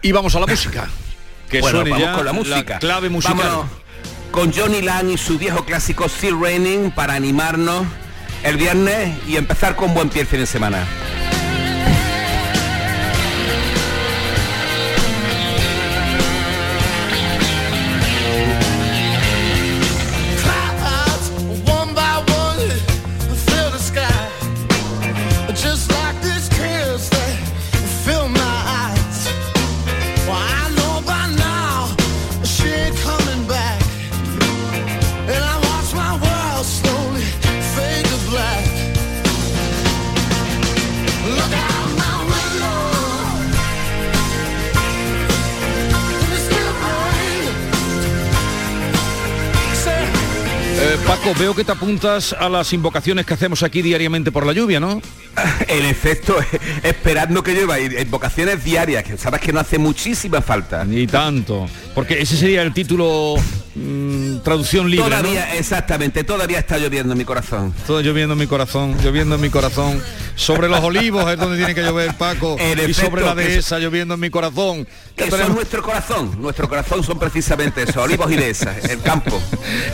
Y 0.01 0.11
vamos 0.11 0.35
a 0.35 0.39
la 0.39 0.47
música. 0.47 0.87
Que 1.51 1.61
bueno, 1.61 1.85
vamos 1.89 2.17
con 2.17 2.25
la 2.25 2.33
música. 2.33 2.77
clave 2.77 3.09
musical 3.09 3.63
con 4.31 4.51
Johnny 4.51 4.81
Lang 4.81 5.09
y 5.09 5.17
su 5.17 5.37
viejo 5.37 5.63
clásico 5.63 6.09
Still 6.09 6.37
Raining 6.41 6.91
para 6.91 7.13
animarnos 7.13 7.87
el 8.43 8.57
viernes 8.57 9.17
y 9.27 9.37
empezar 9.37 9.75
con 9.75 9.93
buen 9.93 10.09
pie 10.09 10.21
el 10.21 10.27
fin 10.27 10.39
de 10.39 10.45
semana. 10.45 10.85
Paco, 51.27 51.39
veo 51.39 51.55
que 51.55 51.63
te 51.63 51.71
apuntas 51.71 52.33
a 52.33 52.47
las 52.47 52.71
invocaciones 52.73 53.25
que 53.25 53.33
hacemos 53.33 53.63
aquí 53.63 53.81
diariamente 53.81 54.31
por 54.31 54.45
la 54.45 54.53
lluvia, 54.53 54.79
¿no? 54.79 55.01
En 55.67 55.85
efecto, 55.85 56.37
esperando 56.83 57.43
que 57.43 57.53
llueva, 57.53 57.79
invocaciones 57.79 58.63
diarias, 58.63 59.03
que 59.03 59.17
sabes 59.17 59.41
que 59.41 59.51
no 59.51 59.59
hace 59.59 59.77
muchísima 59.77 60.41
falta. 60.41 60.85
Ni 60.85 61.05
tanto, 61.05 61.67
porque 61.93 62.21
ese 62.21 62.37
sería 62.37 62.61
el 62.61 62.73
título 62.73 63.35
mm, 63.75 64.37
traducción 64.37 64.89
libre. 64.89 65.05
Todavía, 65.05 65.55
exactamente, 65.55 66.23
todavía 66.23 66.59
está 66.59 66.77
lloviendo 66.77 67.13
en 67.13 67.17
mi 67.17 67.25
corazón. 67.25 67.73
Todo 67.85 68.01
lloviendo 68.01 68.33
en 68.33 68.39
mi 68.39 68.47
corazón, 68.47 68.97
lloviendo 69.03 69.35
en 69.35 69.41
mi 69.41 69.49
corazón. 69.49 70.01
Sobre 70.37 70.69
los 70.69 70.79
olivos 70.81 71.29
es 71.29 71.37
donde 71.37 71.57
tiene 71.57 71.73
que 71.73 71.81
llover 71.81 72.15
Paco. 72.15 72.55
y 72.87 72.93
sobre 72.93 73.23
la 73.23 73.33
dehesa 73.33 73.79
lloviendo 73.79 74.13
en 74.13 74.19
mi 74.19 74.29
corazón. 74.29 74.87
Que 75.15 75.31
son 75.31 75.55
nuestro 75.55 75.81
corazón, 75.81 76.39
nuestro 76.39 76.69
corazón 76.69 77.03
son 77.03 77.17
precisamente 77.17 77.81
eso, 77.83 78.03
olivos 78.03 78.31
y 78.31 78.35
dehesas, 78.35 78.85
el 78.85 79.01
campo. 79.01 79.41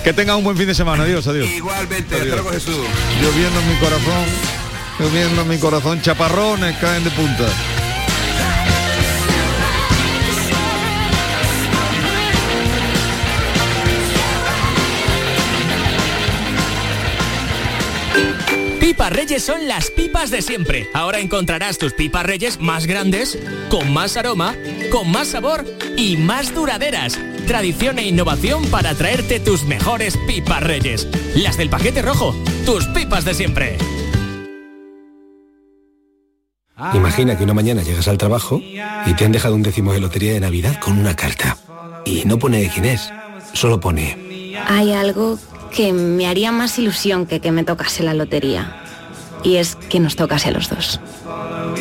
que 0.04 0.12
tenga 0.12 0.36
un 0.36 0.44
buen 0.44 0.58
fin 0.58 0.68
de 0.68 0.76
semana, 0.76 1.04
adiós, 1.04 1.26
adiós. 1.28 1.48
Igualmente, 1.50 2.16
adiós. 2.16 2.42
Jesús. 2.52 2.76
Lloviendo 3.22 3.60
en 3.62 3.70
mi 3.70 3.76
corazón, 3.78 4.26
lloviendo 5.00 5.42
en 5.44 5.48
mi 5.48 5.58
corazón, 5.58 6.02
chaparrones 6.02 6.78
caen 6.78 7.06
de 7.06 7.12
punta. 7.12 7.48
Pipas 18.94 19.12
Reyes 19.12 19.44
son 19.44 19.68
las 19.68 19.90
pipas 19.90 20.30
de 20.30 20.44
siempre. 20.44 20.88
Ahora 20.94 21.18
encontrarás 21.18 21.80
tus 21.80 21.94
pipas 21.94 22.28
Reyes 22.28 22.60
más 22.60 22.86
grandes, 22.86 23.40
con 23.72 23.92
más 23.92 24.18
aroma, 24.18 24.54
con 24.92 25.10
más 25.10 25.30
sabor 25.30 25.66
y 25.98 26.16
más 26.16 26.54
duraderas. 26.54 27.18
Tradición 27.48 27.98
e 27.98 28.06
innovación 28.06 28.64
para 28.68 28.94
traerte 28.94 29.40
tus 29.40 29.64
mejores 29.64 30.16
pipas 30.28 30.62
Reyes. 30.62 31.08
Las 31.34 31.58
del 31.58 31.72
paquete 31.72 32.04
rojo, 32.04 32.36
tus 32.68 32.86
pipas 32.86 33.26
de 33.26 33.34
siempre. 33.34 33.78
Imagina 36.94 37.36
que 37.36 37.46
una 37.46 37.56
mañana 37.56 37.82
llegas 37.82 38.08
al 38.08 38.20
trabajo 38.20 38.62
y 38.62 39.14
te 39.18 39.26
han 39.26 39.32
dejado 39.32 39.56
un 39.56 39.64
décimo 39.64 39.94
de 39.94 40.02
lotería 40.02 40.34
de 40.34 40.40
Navidad 40.40 40.80
con 40.80 41.00
una 41.00 41.16
carta. 41.16 41.58
Y 42.06 42.26
no 42.26 42.38
pone 42.38 42.70
quién 42.72 42.86
es, 42.86 43.12
solo 43.54 43.80
pone... 43.80 44.54
Hay 44.68 44.94
algo 44.94 45.40
que 45.76 45.94
me 45.94 46.28
haría 46.28 46.52
más 46.52 46.78
ilusión 46.78 47.26
que 47.26 47.40
que 47.40 47.52
me 47.52 47.64
tocase 47.64 48.04
la 48.04 48.14
lotería 48.14 48.83
y 49.44 49.58
es 49.58 49.76
que 49.76 50.00
nos 50.00 50.16
tocase 50.16 50.50
a 50.50 50.52
los 50.52 50.70
dos. 50.70 51.00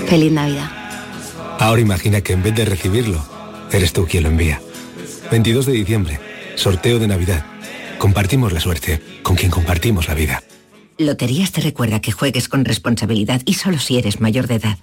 Feliz 0.09 0.33
Navidad. 0.33 0.71
Ahora 1.59 1.81
imagina 1.81 2.21
que 2.21 2.33
en 2.33 2.43
vez 2.43 2.55
de 2.55 2.65
recibirlo, 2.65 3.25
eres 3.71 3.93
tú 3.93 4.07
quien 4.07 4.25
lo 4.25 4.31
envía. 4.31 4.61
22 5.31 5.67
de 5.67 5.73
diciembre, 5.73 6.21
sorteo 6.57 6.99
de 6.99 7.07
Navidad. 7.07 7.47
Compartimos 7.99 8.53
la 8.53 8.61
suerte 8.61 9.01
con 9.23 9.37
quien 9.37 9.51
compartimos 9.51 10.09
la 10.09 10.15
vida. 10.15 10.43
Loterías 10.99 11.53
te 11.53 11.61
recuerda 11.61 12.01
que 12.01 12.13
juegues 12.13 12.49
con 12.49 12.65
responsabilidad 12.65 13.43
y 13.45 13.55
solo 13.55 13.79
si 13.79 13.99
eres 13.99 14.21
mayor 14.21 14.47
de 14.47 14.57
edad. 14.57 14.79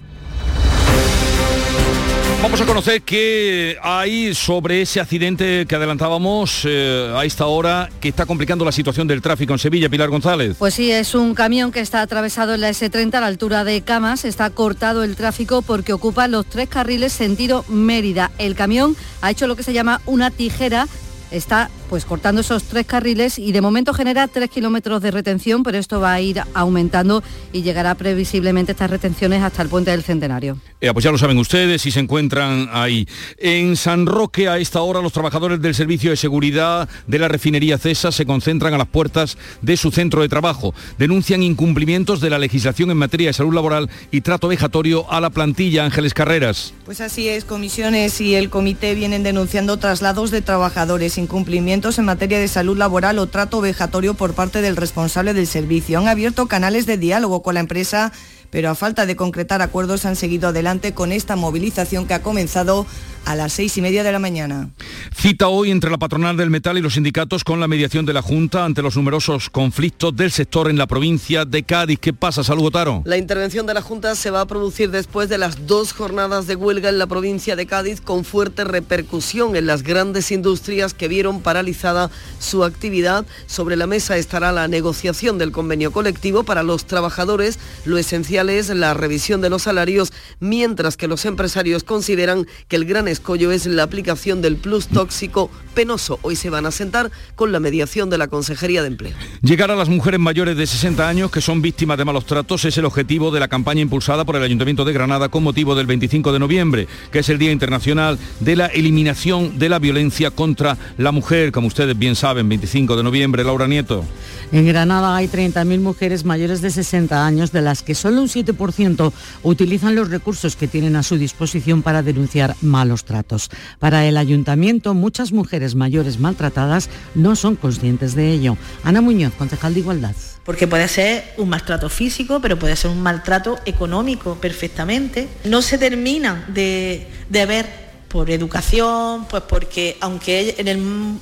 Vamos 2.42 2.58
a 2.62 2.64
conocer 2.64 3.02
qué 3.02 3.76
hay 3.82 4.34
sobre 4.34 4.80
ese 4.80 4.98
accidente 4.98 5.66
que 5.66 5.74
adelantábamos 5.74 6.62
eh, 6.64 7.12
a 7.14 7.26
esta 7.26 7.44
hora 7.44 7.90
que 8.00 8.08
está 8.08 8.24
complicando 8.24 8.64
la 8.64 8.72
situación 8.72 9.06
del 9.06 9.20
tráfico 9.20 9.52
en 9.52 9.58
Sevilla, 9.58 9.90
Pilar 9.90 10.08
González. 10.08 10.56
Pues 10.58 10.72
sí, 10.72 10.90
es 10.90 11.14
un 11.14 11.34
camión 11.34 11.70
que 11.70 11.80
está 11.80 12.00
atravesado 12.00 12.54
en 12.54 12.62
la 12.62 12.70
S30 12.70 13.14
a 13.14 13.20
la 13.20 13.26
altura 13.26 13.64
de 13.64 13.82
Camas. 13.82 14.24
Está 14.24 14.48
cortado 14.48 15.04
el 15.04 15.16
tráfico 15.16 15.60
porque 15.60 15.92
ocupa 15.92 16.28
los 16.28 16.46
tres 16.46 16.70
carriles 16.70 17.12
sentido 17.12 17.62
Mérida. 17.68 18.30
El 18.38 18.54
camión 18.54 18.96
ha 19.20 19.30
hecho 19.30 19.46
lo 19.46 19.54
que 19.54 19.62
se 19.62 19.74
llama 19.74 20.00
una 20.06 20.30
tijera 20.30 20.88
está 21.30 21.70
pues 21.90 22.04
cortando 22.04 22.40
esos 22.40 22.62
tres 22.62 22.86
carriles 22.86 23.36
y 23.36 23.50
de 23.50 23.60
momento 23.60 23.92
genera 23.92 24.28
tres 24.28 24.48
kilómetros 24.48 25.02
de 25.02 25.10
retención, 25.10 25.64
pero 25.64 25.76
esto 25.76 25.98
va 25.98 26.12
a 26.12 26.20
ir 26.20 26.40
aumentando 26.54 27.20
y 27.52 27.62
llegará 27.62 27.96
previsiblemente 27.96 28.70
estas 28.72 28.90
retenciones 28.90 29.42
hasta 29.42 29.60
el 29.62 29.68
puente 29.68 29.90
del 29.90 30.04
Centenario. 30.04 30.56
Eh, 30.80 30.92
pues 30.92 31.04
ya 31.04 31.10
lo 31.10 31.18
saben 31.18 31.36
ustedes 31.36 31.82
si 31.82 31.90
se 31.90 31.98
encuentran 31.98 32.68
ahí. 32.72 33.08
En 33.38 33.74
San 33.74 34.06
Roque 34.06 34.48
a 34.48 34.58
esta 34.58 34.80
hora 34.82 35.02
los 35.02 35.12
trabajadores 35.12 35.60
del 35.60 35.74
Servicio 35.74 36.10
de 36.10 36.16
Seguridad 36.16 36.88
de 37.08 37.18
la 37.18 37.26
refinería 37.26 37.76
CESA 37.76 38.12
se 38.12 38.24
concentran 38.24 38.72
a 38.72 38.78
las 38.78 38.86
puertas 38.86 39.36
de 39.60 39.76
su 39.76 39.90
centro 39.90 40.22
de 40.22 40.28
trabajo. 40.28 40.72
Denuncian 40.96 41.42
incumplimientos 41.42 42.20
de 42.20 42.30
la 42.30 42.38
legislación 42.38 42.92
en 42.92 42.98
materia 42.98 43.30
de 43.30 43.32
salud 43.32 43.52
laboral 43.52 43.90
y 44.12 44.20
trato 44.20 44.46
vejatorio 44.46 45.10
a 45.10 45.20
la 45.20 45.30
plantilla 45.30 45.84
Ángeles 45.84 46.14
Carreras. 46.14 46.72
Pues 46.84 47.00
así 47.00 47.28
es, 47.28 47.44
comisiones 47.44 48.20
y 48.20 48.36
el 48.36 48.48
comité 48.48 48.94
vienen 48.94 49.24
denunciando 49.24 49.76
traslados 49.76 50.30
de 50.30 50.40
trabajadores, 50.40 51.18
incumplimientos 51.18 51.79
en 51.80 52.04
materia 52.04 52.38
de 52.38 52.46
salud 52.46 52.76
laboral 52.76 53.18
o 53.18 53.26
trato 53.26 53.62
vejatorio 53.62 54.12
por 54.12 54.34
parte 54.34 54.60
del 54.60 54.76
responsable 54.76 55.32
del 55.32 55.46
servicio. 55.46 55.98
Han 55.98 56.08
abierto 56.08 56.46
canales 56.46 56.84
de 56.84 56.98
diálogo 56.98 57.42
con 57.42 57.54
la 57.54 57.60
empresa 57.60 58.12
pero 58.50 58.68
a 58.68 58.74
falta 58.74 59.06
de 59.06 59.16
concretar 59.16 59.62
acuerdos 59.62 60.04
han 60.04 60.16
seguido 60.16 60.48
adelante 60.48 60.92
con 60.92 61.12
esta 61.12 61.36
movilización 61.36 62.06
que 62.06 62.14
ha 62.14 62.22
comenzado 62.22 62.84
a 63.24 63.34
las 63.34 63.52
seis 63.52 63.76
y 63.76 63.82
media 63.82 64.02
de 64.02 64.12
la 64.12 64.18
mañana. 64.18 64.70
Cita 65.14 65.48
hoy 65.48 65.70
entre 65.70 65.90
la 65.90 65.98
patronal 65.98 66.36
del 66.36 66.50
metal 66.50 66.78
y 66.78 66.80
los 66.80 66.94
sindicatos 66.94 67.44
con 67.44 67.60
la 67.60 67.68
mediación 67.68 68.06
de 68.06 68.12
la 68.12 68.22
Junta 68.22 68.64
ante 68.64 68.82
los 68.82 68.96
numerosos 68.96 69.50
conflictos 69.50 70.16
del 70.16 70.30
sector 70.30 70.70
en 70.70 70.78
la 70.78 70.86
provincia 70.86 71.44
de 71.44 71.62
Cádiz. 71.62 71.98
¿Qué 71.98 72.12
pasa? 72.12 72.42
Salud, 72.42 72.70
Taro. 72.70 73.02
La 73.04 73.16
intervención 73.16 73.66
de 73.66 73.74
la 73.74 73.82
Junta 73.82 74.14
se 74.14 74.30
va 74.30 74.40
a 74.40 74.46
producir 74.46 74.90
después 74.90 75.28
de 75.28 75.38
las 75.38 75.66
dos 75.66 75.92
jornadas 75.92 76.46
de 76.46 76.56
huelga 76.56 76.88
en 76.88 76.98
la 76.98 77.06
provincia 77.06 77.56
de 77.56 77.66
Cádiz 77.66 78.00
con 78.00 78.24
fuerte 78.24 78.64
repercusión 78.64 79.56
en 79.56 79.66
las 79.66 79.82
grandes 79.82 80.30
industrias 80.30 80.94
que 80.94 81.08
vieron 81.08 81.40
paralizada 81.40 82.10
su 82.38 82.64
actividad. 82.64 83.26
Sobre 83.46 83.76
la 83.76 83.86
mesa 83.86 84.16
estará 84.16 84.52
la 84.52 84.68
negociación 84.68 85.38
del 85.38 85.52
convenio 85.52 85.92
colectivo 85.92 86.44
para 86.44 86.62
los 86.62 86.86
trabajadores. 86.86 87.58
Lo 87.84 87.98
esencial 87.98 88.50
es 88.50 88.68
la 88.68 88.94
revisión 88.94 89.40
de 89.40 89.50
los 89.50 89.62
salarios, 89.62 90.12
mientras 90.38 90.96
que 90.96 91.08
los 91.08 91.24
empresarios 91.24 91.84
consideran 91.84 92.46
que 92.68 92.76
el 92.76 92.84
gran 92.84 93.08
escollo 93.10 93.52
es 93.52 93.66
la 93.66 93.82
aplicación 93.82 94.42
del 94.42 94.56
plus 94.56 94.88
tóxico 94.88 95.50
penoso. 95.74 96.18
Hoy 96.22 96.36
se 96.36 96.50
van 96.50 96.66
a 96.66 96.70
sentar 96.70 97.10
con 97.34 97.52
la 97.52 97.60
mediación 97.60 98.10
de 98.10 98.18
la 98.18 98.28
Consejería 98.28 98.82
de 98.82 98.88
Empleo. 98.88 99.14
Llegar 99.42 99.70
a 99.70 99.76
las 99.76 99.88
mujeres 99.88 100.20
mayores 100.20 100.56
de 100.56 100.66
60 100.66 101.08
años 101.08 101.30
que 101.30 101.40
son 101.40 101.62
víctimas 101.62 101.98
de 101.98 102.04
malos 102.04 102.26
tratos 102.26 102.64
es 102.64 102.76
el 102.78 102.84
objetivo 102.84 103.30
de 103.30 103.40
la 103.40 103.48
campaña 103.48 103.80
impulsada 103.80 104.24
por 104.24 104.36
el 104.36 104.42
Ayuntamiento 104.42 104.84
de 104.84 104.92
Granada 104.92 105.28
con 105.28 105.42
motivo 105.42 105.74
del 105.74 105.86
25 105.86 106.32
de 106.32 106.38
noviembre, 106.38 106.88
que 107.10 107.20
es 107.20 107.28
el 107.28 107.38
Día 107.38 107.52
Internacional 107.52 108.18
de 108.40 108.56
la 108.56 108.66
Eliminación 108.66 109.58
de 109.58 109.68
la 109.68 109.78
Violencia 109.78 110.30
contra 110.30 110.76
la 110.98 111.12
Mujer, 111.12 111.52
como 111.52 111.68
ustedes 111.68 111.98
bien 111.98 112.16
saben, 112.16 112.48
25 112.48 112.96
de 112.96 113.02
noviembre. 113.02 113.44
Laura 113.44 113.66
Nieto. 113.66 114.04
En 114.52 114.66
Granada 114.66 115.14
hay 115.14 115.28
30.000 115.28 115.80
mujeres 115.80 116.24
mayores 116.24 116.60
de 116.60 116.70
60 116.70 117.24
años, 117.24 117.52
de 117.52 117.62
las 117.62 117.82
que 117.82 117.94
solo 117.94 118.20
un 118.20 118.28
7% 118.28 119.12
utilizan 119.44 119.94
los 119.94 120.10
recursos 120.10 120.56
que 120.56 120.66
tienen 120.66 120.96
a 120.96 121.02
su 121.02 121.16
disposición 121.16 121.82
para 121.82 122.02
denunciar 122.02 122.56
malos 122.60 122.99
tratos. 123.04 123.50
Para 123.78 124.06
el 124.06 124.16
ayuntamiento, 124.16 124.94
muchas 124.94 125.32
mujeres 125.32 125.74
mayores 125.74 126.18
maltratadas 126.18 126.88
no 127.14 127.36
son 127.36 127.56
conscientes 127.56 128.14
de 128.14 128.32
ello. 128.32 128.56
Ana 128.84 129.00
Muñoz, 129.00 129.32
concejal 129.34 129.74
de 129.74 129.80
Igualdad. 129.80 130.14
Porque 130.44 130.66
puede 130.66 130.88
ser 130.88 131.34
un 131.36 131.48
maltrato 131.48 131.88
físico, 131.88 132.40
pero 132.40 132.58
puede 132.58 132.76
ser 132.76 132.90
un 132.90 133.02
maltrato 133.02 133.58
económico 133.66 134.36
perfectamente. 134.36 135.28
No 135.44 135.62
se 135.62 135.78
termina 135.78 136.44
de, 136.48 137.06
de 137.28 137.46
ver 137.46 137.90
por 138.10 138.28
educación, 138.28 139.26
pues 139.26 139.44
porque 139.44 139.96
aunque 140.00 140.56
en 140.58 140.66
el, 140.66 140.78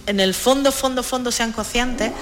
en 0.07 0.21
el 0.21 0.33
fondo, 0.33 0.73
fondo, 0.73 1.03
fondo 1.03 1.31
sean 1.31 1.53
conscientes, 1.53 2.13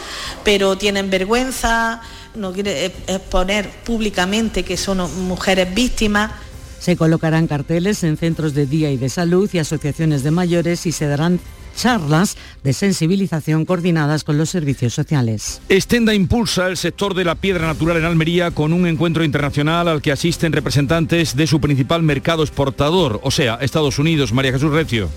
pero 0.43 0.77
tienen 0.77 1.09
vergüenza, 1.09 2.03
no 2.35 2.53
quiere 2.53 2.87
exponer 3.07 3.71
públicamente 3.85 4.65
que 4.65 4.77
son 4.77 4.99
mujeres 5.29 5.73
víctimas. 5.73 6.33
Se 6.87 6.97
colocarán 6.97 7.49
carteles 7.49 8.05
en 8.05 8.17
centros 8.17 8.55
de 8.55 8.65
día 8.65 8.93
y 8.93 8.97
de 8.97 9.09
salud 9.09 9.51
y 9.53 9.59
asociaciones 9.59 10.23
de 10.23 10.31
mayores 10.31 10.87
y 10.87 10.93
se 10.93 11.09
darán 11.09 11.41
charlas 11.75 12.37
de 12.63 12.73
sensibilización 12.73 13.65
coordinadas 13.65 14.23
con 14.23 14.39
los 14.39 14.51
servicios 14.51 14.95
sociales. 14.95 15.61
Estenda 15.69 16.15
impulsa 16.15 16.69
el 16.69 16.77
sector 16.77 17.15
de 17.15 17.25
la 17.25 17.35
piedra 17.35 17.67
natural 17.67 17.97
en 17.97 18.05
Almería 18.05 18.53
con 18.53 18.73
un 18.73 18.87
encuentro 18.87 19.25
internacional 19.25 19.89
al 19.89 20.01
que 20.01 20.13
asisten 20.13 20.53
representantes 20.53 21.35
de 21.35 21.49
su 21.49 21.61
principal 21.61 22.05
mercado 22.05 22.45
exportador, 22.45 23.19
o 23.25 23.33
sea, 23.33 23.57
Estados 23.57 23.99
Unidos. 23.99 24.33
María 24.33 24.53
Jesús 24.53 24.71
Recio. 24.71 25.09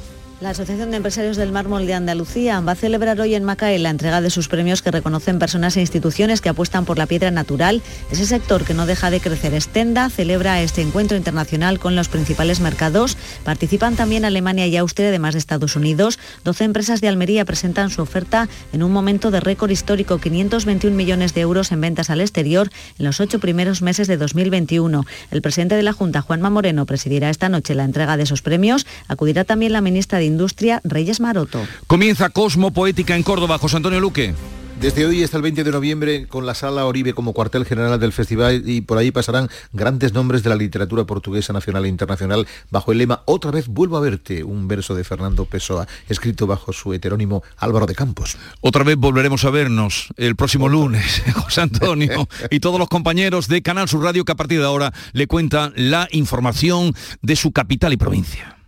La 0.41 0.51
Asociación 0.51 0.89
de 0.89 0.95
Empresarios 0.95 1.35
del 1.35 1.51
Mármol 1.51 1.85
de 1.85 1.93
Andalucía 1.93 2.61
va 2.61 2.71
a 2.71 2.75
celebrar 2.75 3.19
hoy 3.19 3.35
en 3.35 3.43
Macael 3.43 3.83
la 3.83 3.89
entrega 3.89 4.21
de 4.21 4.29
sus 4.29 4.47
premios 4.47 4.81
que 4.81 4.89
reconocen 4.89 5.37
personas 5.37 5.75
e 5.75 5.81
instituciones 5.81 6.39
que 6.39 6.47
apuestan 6.47 6.85
por 6.85 6.97
la 6.97 7.07
piedra 7.07 7.29
natural, 7.29 7.81
ese 8.09 8.25
sector 8.25 8.63
que 8.63 8.73
no 8.73 8.85
deja 8.85 9.11
de 9.11 9.19
crecer. 9.19 9.53
Estenda 9.53 10.09
celebra 10.09 10.61
este 10.61 10.81
encuentro 10.81 11.17
internacional 11.17 11.77
con 11.77 11.97
los 11.97 12.07
principales 12.07 12.61
mercados. 12.61 13.17
Participan 13.43 13.97
también 13.97 14.23
Alemania 14.23 14.65
y 14.65 14.77
Austria, 14.77 15.09
además 15.09 15.33
de 15.33 15.39
Estados 15.39 15.75
Unidos. 15.75 16.19
12 16.45 16.63
empresas 16.63 17.01
de 17.01 17.09
Almería 17.09 17.43
presentan 17.43 17.89
su 17.89 18.01
oferta 18.01 18.47
en 18.71 18.81
un 18.81 18.93
momento 18.93 19.31
de 19.31 19.41
récord 19.41 19.71
histórico, 19.71 20.19
521 20.19 20.95
millones 20.95 21.33
de 21.33 21.41
euros 21.41 21.73
en 21.73 21.81
ventas 21.81 22.09
al 22.09 22.21
exterior 22.21 22.69
en 22.97 23.03
los 23.03 23.19
ocho 23.19 23.39
primeros 23.39 23.81
meses 23.81 24.07
de 24.07 24.15
2021. 24.15 25.05
El 25.31 25.41
presidente 25.41 25.75
de 25.75 25.83
la 25.83 25.91
Junta, 25.91 26.21
Juanma 26.21 26.49
Moreno, 26.49 26.85
presidirá 26.85 27.29
esta 27.29 27.49
noche 27.49 27.75
la 27.75 27.83
entrega 27.83 28.15
de 28.15 28.23
esos 28.23 28.41
premios. 28.41 28.87
Acudirá 29.09 29.43
también 29.43 29.73
la 29.73 29.81
ministra 29.81 30.17
de 30.19 30.28
Industria, 30.29 30.79
Reyes 30.83 31.19
Maroto. 31.19 31.59
Comienza 31.87 32.29
Cosmo 32.29 32.71
Poética 32.71 33.15
en 33.15 33.23
Córdoba, 33.23 33.57
José 33.57 33.77
Antonio 33.77 33.99
Luque. 33.99 34.33
Desde 34.79 35.05
hoy 35.05 35.25
hasta 35.25 35.35
el 35.35 35.43
20 35.43 35.65
de 35.65 35.71
noviembre, 35.71 36.27
con 36.27 36.45
la 36.45 36.53
Sala 36.53 36.85
Oribe 36.85 37.13
como 37.13 37.33
cuartel 37.33 37.65
general 37.65 37.99
del 37.99 38.13
festival 38.13 38.63
y 38.65 38.79
por 38.79 38.97
ahí 38.97 39.11
pasarán 39.11 39.49
grandes 39.73 40.13
nombres 40.13 40.41
de 40.41 40.49
la 40.49 40.55
literatura 40.55 41.03
portuguesa 41.03 41.51
nacional 41.51 41.83
e 41.83 41.89
internacional 41.89 42.47
bajo 42.71 42.93
el 42.93 42.99
lema 42.99 43.21
Otra 43.25 43.51
vez 43.51 43.67
vuelvo 43.67 43.97
a 43.97 43.99
verte, 43.99 44.41
un 44.41 44.69
verso 44.69 44.95
de 44.95 45.03
Fernando 45.03 45.43
Pessoa, 45.43 45.85
escrito 46.07 46.47
bajo 46.47 46.71
su 46.71 46.93
heterónimo 46.93 47.43
Álvaro 47.57 47.87
de 47.87 47.95
Campos. 47.95 48.37
Otra 48.61 48.85
vez 48.85 48.95
volveremos 48.95 49.43
a 49.43 49.49
vernos 49.49 50.13
el 50.15 50.37
próximo 50.37 50.69
lunes, 50.69 51.23
José 51.35 51.59
Antonio 51.59 52.29
y 52.49 52.61
todos 52.61 52.79
los 52.79 52.87
compañeros 52.87 53.49
de 53.49 53.61
Canal 53.61 53.89
Sur 53.89 54.05
Radio 54.05 54.23
que 54.23 54.31
a 54.31 54.35
partir 54.35 54.59
de 54.59 54.65
ahora 54.65 54.93
le 55.11 55.27
cuentan 55.27 55.73
la 55.75 56.07
información 56.11 56.95
de 57.21 57.35
su 57.35 57.51
capital 57.51 57.91
y 57.91 57.97
provincia. 57.97 58.58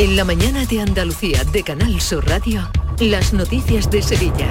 En 0.00 0.16
la 0.16 0.24
mañana 0.24 0.64
de 0.64 0.80
Andalucía 0.80 1.44
de 1.44 1.62
Canal 1.62 2.00
Sur 2.00 2.26
Radio. 2.26 2.66
Las 3.00 3.34
noticias 3.34 3.90
de 3.90 4.00
Sevilla. 4.00 4.48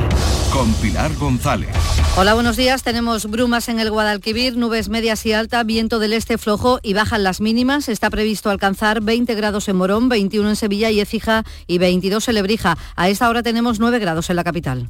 Con 0.54 0.72
Pilar 0.76 1.12
González. 1.16 1.72
Hola, 2.18 2.36
buenos 2.36 2.56
días. 2.56 2.84
Tenemos 2.84 3.26
brumas 3.26 3.68
en 3.68 3.80
el 3.80 3.89
Guadalquivir, 3.89 4.58
nubes 4.58 4.89
medias 4.89 5.26
y 5.26 5.34
alta, 5.34 5.64
viento 5.64 5.97
del 5.97 6.14
este 6.14 6.38
flojo 6.38 6.80
y 6.84 6.93
bajan 6.93 7.24
las 7.24 7.41
mínimas. 7.41 7.89
Está 7.89 8.12
previsto 8.12 8.52
alcanzar 8.52 9.02
20 9.02 9.34
grados 9.34 9.68
en 9.70 9.78
Morón, 9.78 10.08
21 10.08 10.50
en 10.50 10.56
Sevilla 10.56 10.91
y 10.91 11.00
Écija 11.00 11.43
y 11.66 11.80
22 11.80 12.28
en 12.28 12.36
Lebrija. 12.36 12.78
A 12.95 13.10
esta 13.10 13.28
hora 13.28 13.41
tenemos 13.41 13.80
9 13.80 13.97
grados 13.97 14.30
en 14.30 14.36
la 14.36 14.43
capital. 14.43 14.88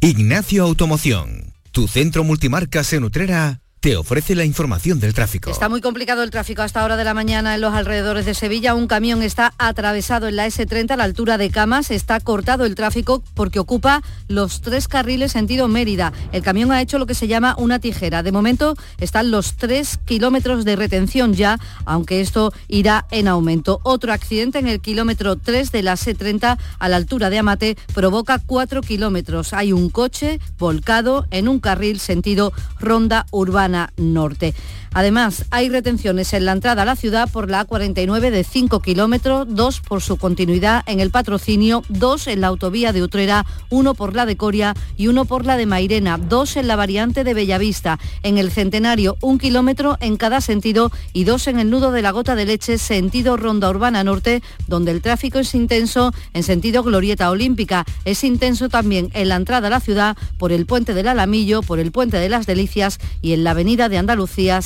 Ignacio 0.00 0.64
Automoción, 0.64 1.54
tu 1.70 1.86
centro 1.86 2.24
multimarcas 2.24 2.92
en 2.92 3.04
Utrera 3.04 3.60
te 3.80 3.96
ofrece 3.96 4.34
la 4.34 4.44
información 4.44 5.00
del 5.00 5.14
tráfico. 5.14 5.50
Está 5.50 5.70
muy 5.70 5.80
complicado 5.80 6.22
el 6.22 6.30
tráfico 6.30 6.60
a 6.60 6.66
esta 6.66 6.84
hora 6.84 6.96
de 6.96 7.04
la 7.04 7.14
mañana 7.14 7.54
en 7.54 7.62
los 7.62 7.72
alrededores 7.72 8.26
de 8.26 8.34
Sevilla. 8.34 8.74
Un 8.74 8.86
camión 8.86 9.22
está 9.22 9.54
atravesado 9.56 10.28
en 10.28 10.36
la 10.36 10.46
S30 10.46 10.90
a 10.90 10.96
la 10.96 11.04
altura 11.04 11.38
de 11.38 11.50
Camas. 11.50 11.90
Está 11.90 12.20
cortado 12.20 12.66
el 12.66 12.74
tráfico 12.74 13.22
porque 13.32 13.58
ocupa 13.58 14.02
los 14.28 14.60
tres 14.60 14.86
carriles 14.86 15.32
sentido 15.32 15.66
Mérida. 15.66 16.12
El 16.32 16.42
camión 16.42 16.72
ha 16.72 16.82
hecho 16.82 16.98
lo 16.98 17.06
que 17.06 17.14
se 17.14 17.26
llama 17.26 17.54
una 17.56 17.78
tijera. 17.78 18.22
De 18.22 18.32
momento 18.32 18.76
están 18.98 19.30
los 19.30 19.56
tres 19.56 19.98
kilómetros 20.04 20.66
de 20.66 20.76
retención 20.76 21.32
ya, 21.32 21.58
aunque 21.86 22.20
esto 22.20 22.52
irá 22.68 23.06
en 23.10 23.28
aumento. 23.28 23.80
Otro 23.82 24.12
accidente 24.12 24.58
en 24.58 24.68
el 24.68 24.80
kilómetro 24.80 25.36
3 25.36 25.72
de 25.72 25.82
la 25.82 25.94
S30 25.94 26.58
a 26.78 26.88
la 26.88 26.96
altura 26.96 27.30
de 27.30 27.38
Amate 27.38 27.78
provoca 27.94 28.40
cuatro 28.44 28.82
kilómetros. 28.82 29.54
Hay 29.54 29.72
un 29.72 29.88
coche 29.88 30.38
volcado 30.58 31.26
en 31.30 31.48
un 31.48 31.60
carril 31.60 31.98
sentido 31.98 32.52
Ronda 32.78 33.24
Urbana 33.30 33.69
Norte. 33.96 34.54
Además, 34.92 35.44
hay 35.50 35.68
retenciones 35.68 36.32
en 36.32 36.44
la 36.44 36.52
entrada 36.52 36.82
a 36.82 36.84
la 36.84 36.96
ciudad 36.96 37.30
por 37.30 37.48
la 37.48 37.66
A49 37.66 38.30
de 38.30 38.42
5 38.42 38.80
kilómetros, 38.80 39.46
dos 39.48 39.80
por 39.80 40.02
su 40.02 40.16
continuidad 40.16 40.82
en 40.86 40.98
el 40.98 41.10
patrocinio, 41.10 41.84
dos 41.88 42.26
en 42.26 42.40
la 42.40 42.48
autovía 42.48 42.92
de 42.92 43.02
Utrera, 43.02 43.46
uno 43.68 43.94
por 43.94 44.16
la 44.16 44.26
de 44.26 44.36
Coria 44.36 44.74
y 44.96 45.06
uno 45.06 45.26
por 45.26 45.46
la 45.46 45.56
de 45.56 45.66
Mairena, 45.66 46.18
dos 46.18 46.56
en 46.56 46.66
la 46.66 46.76
variante 46.76 47.22
de 47.22 47.34
Bellavista. 47.34 47.98
En 48.22 48.36
el 48.36 48.50
Centenario, 48.50 49.16
un 49.20 49.38
kilómetro 49.38 49.96
en 50.00 50.16
cada 50.16 50.40
sentido 50.40 50.90
y 51.12 51.24
dos 51.24 51.46
en 51.46 51.60
el 51.60 51.70
nudo 51.70 51.92
de 51.92 52.02
la 52.02 52.10
Gota 52.10 52.34
de 52.34 52.46
Leche, 52.46 52.78
sentido 52.78 53.36
Ronda 53.36 53.70
Urbana 53.70 54.02
Norte, 54.02 54.42
donde 54.66 54.90
el 54.90 55.02
tráfico 55.02 55.38
es 55.38 55.54
intenso 55.54 56.12
en 56.34 56.42
sentido 56.42 56.82
Glorieta 56.82 57.30
Olímpica. 57.30 57.84
Es 58.04 58.24
intenso 58.24 58.68
también 58.68 59.10
en 59.14 59.28
la 59.28 59.36
entrada 59.36 59.68
a 59.68 59.70
la 59.70 59.80
ciudad 59.80 60.16
por 60.38 60.50
el 60.50 60.66
puente 60.66 60.94
del 60.94 61.08
Alamillo, 61.08 61.62
por 61.62 61.78
el 61.78 61.92
puente 61.92 62.16
de 62.16 62.28
las 62.28 62.46
Delicias 62.46 62.98
y 63.22 63.32
en 63.32 63.44
la 63.44 63.52
avenida 63.52 63.88
de 63.88 63.98
Andalucía, 63.98 64.62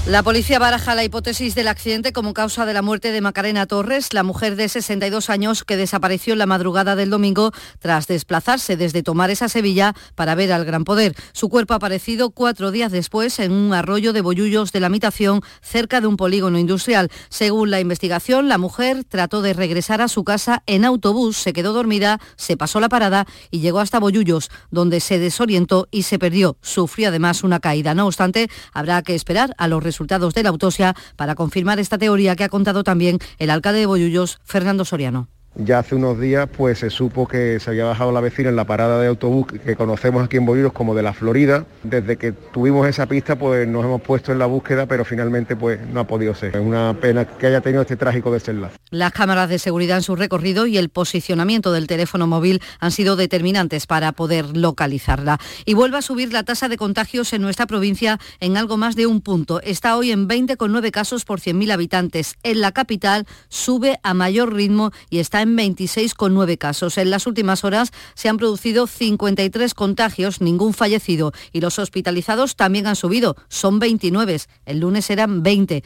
La 0.08 0.24
policía 0.24 0.58
baraja 0.58 0.96
la 0.96 1.04
hipótesis 1.04 1.54
del 1.54 1.68
accidente 1.68 2.12
como 2.12 2.34
causa 2.34 2.66
de 2.66 2.74
la 2.74 2.82
muerte 2.82 3.12
de 3.12 3.22
Macarena 3.22 3.68
Torres, 3.68 4.14
la 4.14 4.24
mujer 4.24 4.56
de 4.56 4.68
62 4.68 5.30
años 5.30 5.64
que 5.64 5.78
desapareció 5.78 6.34
en 6.34 6.40
la 6.40 6.48
madrugada 6.48 6.96
del 6.96 7.12
domingo 7.12 7.52
tras 7.78 8.08
desplazarse 8.08 8.78
desde 8.78 9.04
Tomares 9.04 9.44
a 9.44 9.48
Sevilla 9.48 9.94
para 10.16 10.34
ver 10.34 10.54
al 10.54 10.66
Gran 10.66 10.86
Poder. 10.86 11.14
Su 11.34 11.50
cuerpo 11.50 11.76
ha 11.76 11.78
aparecido 11.78 12.32
cuatro 12.32 12.72
días 12.72 12.92
después 12.92 13.38
en 13.38 13.52
un 13.52 13.76
arroyo 13.76 14.12
de 14.12 14.22
bollullos 14.22 14.72
de 14.72 14.80
la 14.80 14.88
habitación 14.88 15.42
cerca 15.62 16.02
de 16.02 16.08
un 16.08 16.18
polígono 16.18 16.58
industrial. 16.58 17.12
Según 17.30 17.70
la 17.70 17.80
investigación, 17.80 18.50
la 18.50 18.58
mujer 18.58 19.04
trató 19.04 19.44
de 19.44 19.54
regresar 19.54 20.02
a 20.02 20.08
su 20.08 20.24
casa 20.24 20.64
en 20.66 20.84
autobús, 20.84 21.38
se 21.38 21.54
quedó 21.54 21.74
dormida, 21.74 22.20
se 22.38 22.58
pasó 22.58 22.80
la 22.80 22.90
parada 22.90 23.28
y 23.52 23.60
llegó 23.60 23.80
hasta 23.80 24.00
Bollullos, 24.00 24.50
donde 24.72 25.00
se 25.00 25.20
desorientó 25.20 25.88
y 25.92 26.04
se 26.04 26.18
perdió. 26.18 26.58
Sufrió 26.62 27.10
además 27.10 27.44
una 27.44 27.60
caída. 27.60 27.94
No 27.94 28.08
obstante, 28.08 28.50
habrá 28.74 29.04
que 29.04 29.14
esperar 29.14 29.54
a 29.60 29.68
los 29.68 29.91
resultados 29.92 30.34
de 30.34 30.44
la 30.44 30.50
autopsia 30.50 30.96
para 31.18 31.36
confirmar 31.36 31.80
esta 31.80 31.98
teoría 31.98 32.36
que 32.36 32.46
ha 32.46 32.50
contado 32.50 32.84
también 32.84 33.20
el 33.40 33.50
alcalde 33.50 33.82
de 33.82 33.86
Bollullos, 33.86 34.40
Fernando 34.44 34.86
Soriano. 34.86 35.28
Ya 35.56 35.80
hace 35.80 35.96
unos 35.96 36.18
días 36.20 36.48
pues 36.56 36.80
se 36.80 36.90
supo 36.90 37.28
que 37.28 37.60
se 37.60 37.72
había 37.72 37.84
bajado 37.84 38.14
la 38.14 38.22
vecina 38.22 38.50
en 38.50 38.56
la 38.56 38.64
parada 38.64 39.02
de 39.02 39.08
autobús 39.08 39.48
que 39.48 39.76
conocemos 39.76 40.24
aquí 40.24 40.38
en 40.38 40.46
Bolívar 40.46 40.72
como 40.72 40.96
de 40.96 41.04
la 41.04 41.12
Florida. 41.12 41.66
Desde 41.84 42.18
que 42.18 42.32
tuvimos 42.32 42.88
esa 42.88 43.06
pista 43.06 43.38
pues 43.38 43.68
nos 43.68 43.84
hemos 43.84 44.02
puesto 44.02 44.32
en 44.32 44.40
la 44.40 44.46
búsqueda 44.46 44.86
pero 44.86 45.04
finalmente 45.04 45.58
pues 45.58 45.80
no 45.88 46.00
ha 46.00 46.08
podido 46.08 46.34
ser. 46.34 46.56
Es 46.56 46.62
una 46.62 46.96
pena 47.02 47.26
que 47.26 47.48
haya 47.48 47.60
tenido 47.60 47.82
este 47.82 47.98
trágico 47.98 48.32
desenlace. 48.32 48.78
Las 48.92 49.12
cámaras 49.12 49.50
de 49.50 49.60
seguridad 49.60 49.98
en 49.98 50.04
su 50.04 50.16
recorrido 50.16 50.68
y 50.68 50.78
el 50.78 50.88
posicionamiento 50.88 51.74
del 51.74 51.88
teléfono 51.88 52.28
móvil 52.28 52.62
han 52.80 52.92
sido 52.92 53.18
determinantes 53.18 53.88
para 53.88 54.14
poder 54.14 54.56
localizarla. 54.56 55.38
Y 55.66 55.74
vuelve 55.74 55.98
a 55.98 56.02
subir 56.02 56.32
la 56.32 56.44
tasa 56.44 56.70
de 56.70 56.78
contagios 56.78 57.34
en 57.34 57.42
nuestra 57.42 57.68
provincia 57.68 58.20
en 58.40 58.56
algo 58.56 58.78
más 58.78 58.96
de 58.96 59.06
un 59.06 59.20
punto. 59.20 59.62
Está 59.62 59.98
hoy 59.98 60.12
en 60.12 60.30
20,9 60.30 60.92
casos 60.92 61.26
por 61.26 61.42
100.000 61.42 61.74
habitantes. 61.74 62.36
En 62.44 62.62
la 62.62 62.72
capital 62.72 63.28
sube 63.50 64.00
a 64.02 64.14
mayor 64.14 64.54
ritmo 64.54 64.92
y 65.10 65.20
está 65.20 65.41
en 65.42 65.58
26,9 65.58 66.58
casos. 66.58 66.98
En 66.98 67.10
las 67.10 67.28
últimas 67.28 67.64
horas 67.64 67.92
se 68.14 68.30
han 68.30 68.38
producido 68.38 68.88
53 68.88 69.74
contagios, 69.74 70.42
ningún 70.42 70.74
fallecido 70.74 71.32
y 71.52 71.62
los 71.62 71.80
hospitalizados 71.80 72.56
también 72.56 72.88
han 72.88 72.96
subido, 72.96 73.36
son 73.50 73.80
29. 73.80 74.22
El 74.66 74.80
lunes 74.80 75.10
eran 75.10 75.44
20. 75.44 75.84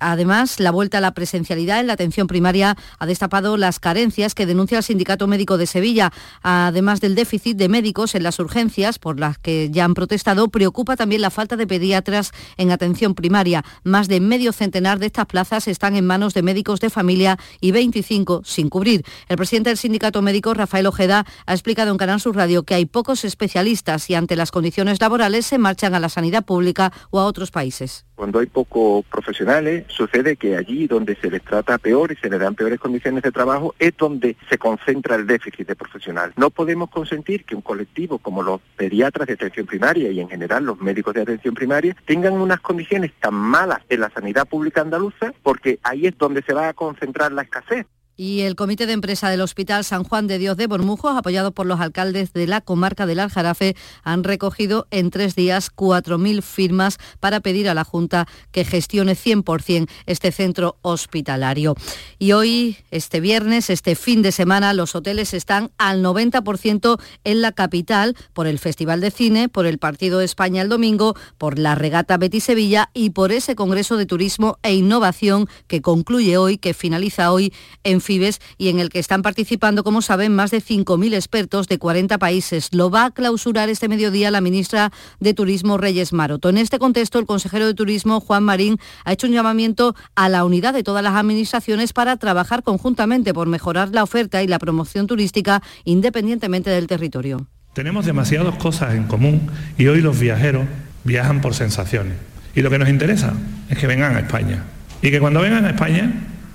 Además, 0.00 0.60
la 0.60 0.70
vuelta 0.70 0.98
a 0.98 1.00
la 1.00 1.12
presencialidad 1.12 1.80
en 1.80 1.86
la 1.86 1.94
atención 1.94 2.26
primaria 2.26 2.76
ha 2.98 3.06
destapado 3.06 3.56
las 3.56 3.80
carencias 3.80 4.34
que 4.34 4.46
denuncia 4.46 4.78
el 4.78 4.84
Sindicato 4.84 5.26
Médico 5.26 5.58
de 5.58 5.66
Sevilla. 5.66 6.12
Además 6.42 7.00
del 7.00 7.14
déficit 7.14 7.56
de 7.56 7.68
médicos 7.68 8.14
en 8.14 8.22
las 8.22 8.38
urgencias, 8.38 8.98
por 8.98 9.18
las 9.18 9.38
que 9.38 9.70
ya 9.70 9.84
han 9.84 9.94
protestado, 9.94 10.48
preocupa 10.48 10.96
también 10.96 11.22
la 11.22 11.30
falta 11.30 11.56
de 11.56 11.66
pediatras 11.66 12.32
en 12.56 12.70
atención 12.70 13.14
primaria. 13.14 13.64
Más 13.84 14.08
de 14.08 14.20
medio 14.20 14.52
centenar 14.52 14.98
de 14.98 15.06
estas 15.06 15.26
plazas 15.26 15.68
están 15.68 15.96
en 15.96 16.06
manos 16.06 16.34
de 16.34 16.42
médicos 16.42 16.80
de 16.80 16.90
familia 16.90 17.38
y 17.60 17.72
25 17.72 18.42
sin 18.44 18.68
cubrir. 18.68 19.04
El 19.28 19.36
presidente 19.36 19.70
del 19.70 19.78
Sindicato 19.78 20.22
Médico, 20.22 20.54
Rafael 20.54 20.86
Ojeda, 20.86 21.24
ha 21.46 21.52
explicado 21.52 21.90
en 21.90 21.96
Canal 21.96 22.20
Sur 22.20 22.36
Radio 22.36 22.64
que 22.64 22.74
hay 22.74 22.86
pocos 22.86 23.24
especialistas 23.24 24.10
y 24.10 24.14
ante 24.14 24.36
las 24.36 24.50
condiciones 24.50 25.00
laborales 25.00 25.46
se 25.46 25.58
marchan 25.58 25.94
a 25.94 26.00
la 26.00 26.08
sanidad 26.08 26.44
pública 26.44 26.92
o 27.10 27.20
a 27.20 27.24
otros 27.24 27.50
países. 27.50 28.06
Cuando 28.14 28.38
hay 28.38 28.46
pocos 28.46 29.04
profesionales, 29.06 29.85
sucede 29.88 30.36
que 30.36 30.56
allí 30.56 30.86
donde 30.86 31.16
se 31.16 31.30
les 31.30 31.42
trata 31.42 31.78
peor 31.78 32.12
y 32.12 32.16
se 32.16 32.30
les 32.30 32.40
dan 32.40 32.54
peores 32.54 32.78
condiciones 32.78 33.22
de 33.22 33.32
trabajo 33.32 33.74
es 33.78 33.96
donde 33.96 34.36
se 34.48 34.58
concentra 34.58 35.16
el 35.16 35.26
déficit 35.26 35.66
de 35.68 35.76
profesional. 35.76 36.32
No 36.36 36.50
podemos 36.50 36.90
consentir 36.90 37.44
que 37.44 37.54
un 37.54 37.62
colectivo 37.62 38.18
como 38.18 38.42
los 38.42 38.60
pediatras 38.76 39.26
de 39.26 39.34
atención 39.34 39.66
primaria 39.66 40.10
y 40.10 40.20
en 40.20 40.28
general 40.28 40.64
los 40.64 40.80
médicos 40.80 41.14
de 41.14 41.22
atención 41.22 41.54
primaria 41.54 41.96
tengan 42.04 42.34
unas 42.34 42.60
condiciones 42.60 43.12
tan 43.20 43.34
malas 43.34 43.80
en 43.88 44.00
la 44.00 44.10
sanidad 44.10 44.46
pública 44.46 44.80
andaluza 44.80 45.32
porque 45.42 45.78
ahí 45.82 46.06
es 46.06 46.16
donde 46.18 46.42
se 46.42 46.54
va 46.54 46.68
a 46.68 46.74
concentrar 46.74 47.32
la 47.32 47.42
escasez. 47.42 47.86
Y 48.18 48.40
el 48.40 48.56
Comité 48.56 48.86
de 48.86 48.94
Empresa 48.94 49.28
del 49.28 49.42
Hospital 49.42 49.84
San 49.84 50.02
Juan 50.02 50.26
de 50.26 50.38
Dios 50.38 50.56
de 50.56 50.66
Bormujos, 50.66 51.14
apoyado 51.18 51.52
por 51.52 51.66
los 51.66 51.80
alcaldes 51.80 52.32
de 52.32 52.46
la 52.46 52.62
comarca 52.62 53.04
del 53.04 53.20
Aljarafe, 53.20 53.76
han 54.04 54.24
recogido 54.24 54.86
en 54.90 55.10
tres 55.10 55.34
días 55.34 55.70
4.000 55.70 56.40
firmas 56.40 56.96
para 57.20 57.40
pedir 57.40 57.68
a 57.68 57.74
la 57.74 57.84
Junta 57.84 58.26
que 58.52 58.64
gestione 58.64 59.14
100% 59.14 59.86
este 60.06 60.32
centro 60.32 60.78
hospitalario. 60.80 61.74
Y 62.18 62.32
hoy, 62.32 62.78
este 62.90 63.20
viernes, 63.20 63.68
este 63.68 63.94
fin 63.94 64.22
de 64.22 64.32
semana, 64.32 64.72
los 64.72 64.94
hoteles 64.94 65.34
están 65.34 65.70
al 65.76 66.02
90% 66.02 66.98
en 67.24 67.42
la 67.42 67.52
capital 67.52 68.16
por 68.32 68.46
el 68.46 68.58
Festival 68.58 69.02
de 69.02 69.10
Cine, 69.10 69.50
por 69.50 69.66
el 69.66 69.76
Partido 69.76 70.20
de 70.20 70.24
España 70.24 70.62
el 70.62 70.70
domingo, 70.70 71.16
por 71.36 71.58
la 71.58 71.74
regata 71.74 72.16
Betis 72.16 72.44
Sevilla 72.44 72.88
y 72.94 73.10
por 73.10 73.30
ese 73.30 73.54
Congreso 73.56 73.98
de 73.98 74.06
Turismo 74.06 74.58
e 74.62 74.72
Innovación 74.72 75.50
que 75.66 75.82
concluye 75.82 76.38
hoy, 76.38 76.56
que 76.56 76.72
finaliza 76.72 77.30
hoy 77.30 77.52
en 77.84 78.00
Y 78.08 78.68
en 78.68 78.78
el 78.78 78.88
que 78.88 78.98
están 78.98 79.22
participando, 79.22 79.84
como 79.84 80.02
saben, 80.02 80.34
más 80.34 80.50
de 80.50 80.62
5.000 80.62 81.14
expertos 81.14 81.68
de 81.68 81.78
40 81.78 82.18
países. 82.18 82.68
Lo 82.72 82.90
va 82.90 83.06
a 83.06 83.10
clausurar 83.10 83.68
este 83.68 83.88
mediodía 83.88 84.30
la 84.30 84.40
ministra 84.40 84.92
de 85.20 85.34
Turismo 85.34 85.78
Reyes 85.78 86.12
Maroto. 86.12 86.48
En 86.48 86.58
este 86.58 86.78
contexto, 86.78 87.18
el 87.18 87.26
consejero 87.26 87.66
de 87.66 87.74
Turismo, 87.74 88.20
Juan 88.20 88.44
Marín, 88.44 88.78
ha 89.04 89.12
hecho 89.12 89.26
un 89.26 89.32
llamamiento 89.32 89.94
a 90.14 90.28
la 90.28 90.44
unidad 90.44 90.74
de 90.74 90.82
todas 90.82 91.02
las 91.02 91.14
administraciones 91.14 91.92
para 91.92 92.16
trabajar 92.16 92.62
conjuntamente 92.62 93.34
por 93.34 93.48
mejorar 93.48 93.90
la 93.92 94.02
oferta 94.02 94.42
y 94.42 94.46
la 94.46 94.58
promoción 94.58 95.06
turística 95.06 95.62
independientemente 95.84 96.70
del 96.70 96.86
territorio. 96.86 97.46
Tenemos 97.72 98.06
demasiadas 98.06 98.56
cosas 98.56 98.94
en 98.94 99.04
común 99.04 99.50
y 99.76 99.86
hoy 99.86 100.00
los 100.00 100.18
viajeros 100.18 100.66
viajan 101.04 101.40
por 101.40 101.54
sensaciones. 101.54 102.14
Y 102.54 102.62
lo 102.62 102.70
que 102.70 102.78
nos 102.78 102.88
interesa 102.88 103.34
es 103.68 103.76
que 103.76 103.86
vengan 103.86 104.16
a 104.16 104.20
España. 104.20 104.64
Y 105.02 105.10
que 105.10 105.20
cuando 105.20 105.40
vengan 105.42 105.64
a 105.66 105.70
España, 105.70 106.10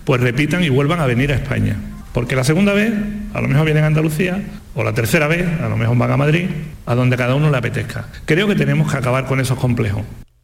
pues 0.06 0.22
repitan 0.22 0.64
y 0.64 0.70
vuelvan 0.70 1.00
a 1.00 1.06
venir 1.06 1.32
a 1.32 1.36
España. 1.36 1.78
Porque 2.14 2.36
la 2.36 2.44
segunda 2.44 2.74
vez, 2.74 2.94
a 3.34 3.42
lo 3.42 3.48
mejor 3.48 3.66
vienen 3.66 3.86
a 3.86 3.88
Andalucía, 3.88 4.42
o 4.76 4.84
la 4.84 4.94
tercera 4.94 5.28
vez, 5.28 5.48
a 5.62 5.70
lo 5.70 5.78
mejor 5.78 5.98
van 5.98 6.12
a 6.12 6.18
Madrid, 6.18 6.50
a 6.86 6.96
donde 6.96 7.18
cada 7.18 7.36
uno 7.36 7.50
le 7.50 7.58
apetezca. 7.58 8.08
Creo 8.26 8.48
que 8.48 8.56
tenemos 8.56 8.92
que 8.92 8.98
acabar 8.98 9.26
con 9.26 9.40
esos 9.40 9.58
complejos. 9.58 10.04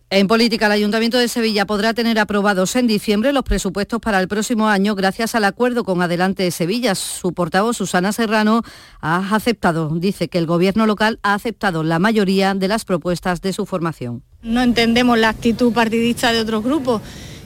En 0.09 0.27
política, 0.27 0.67
el 0.67 0.71
Ayuntamiento 0.71 1.17
de 1.17 1.27
Sevilla 1.27 1.65
podrá 1.65 1.93
tener 1.93 2.17
aprobados 2.17 2.77
en 2.77 2.87
diciembre 2.87 3.33
los 3.33 3.43
presupuestos 3.43 3.99
para 3.99 4.21
el 4.21 4.29
próximo 4.29 4.69
año 4.69 4.95
gracias 4.95 5.35
al 5.35 5.43
acuerdo 5.43 5.83
con 5.83 6.01
Adelante 6.01 6.49
Sevilla. 6.51 6.95
Su 6.95 7.33
portavoz, 7.33 7.75
Susana 7.75 8.13
Serrano, 8.13 8.61
ha 9.01 9.35
aceptado, 9.35 9.89
dice 9.93 10.29
que 10.29 10.37
el 10.37 10.45
Gobierno 10.45 10.85
local 10.85 11.19
ha 11.23 11.33
aceptado 11.33 11.83
la 11.83 11.99
mayoría 11.99 12.53
de 12.53 12.69
las 12.69 12.85
propuestas 12.85 13.41
de 13.41 13.51
su 13.51 13.65
formación. 13.65 14.23
No 14.43 14.61
entendemos 14.61 15.19
la 15.19 15.27
actitud 15.27 15.73
partidista 15.73 16.31
de 16.31 16.39
otros 16.39 16.63
grupos 16.63 17.01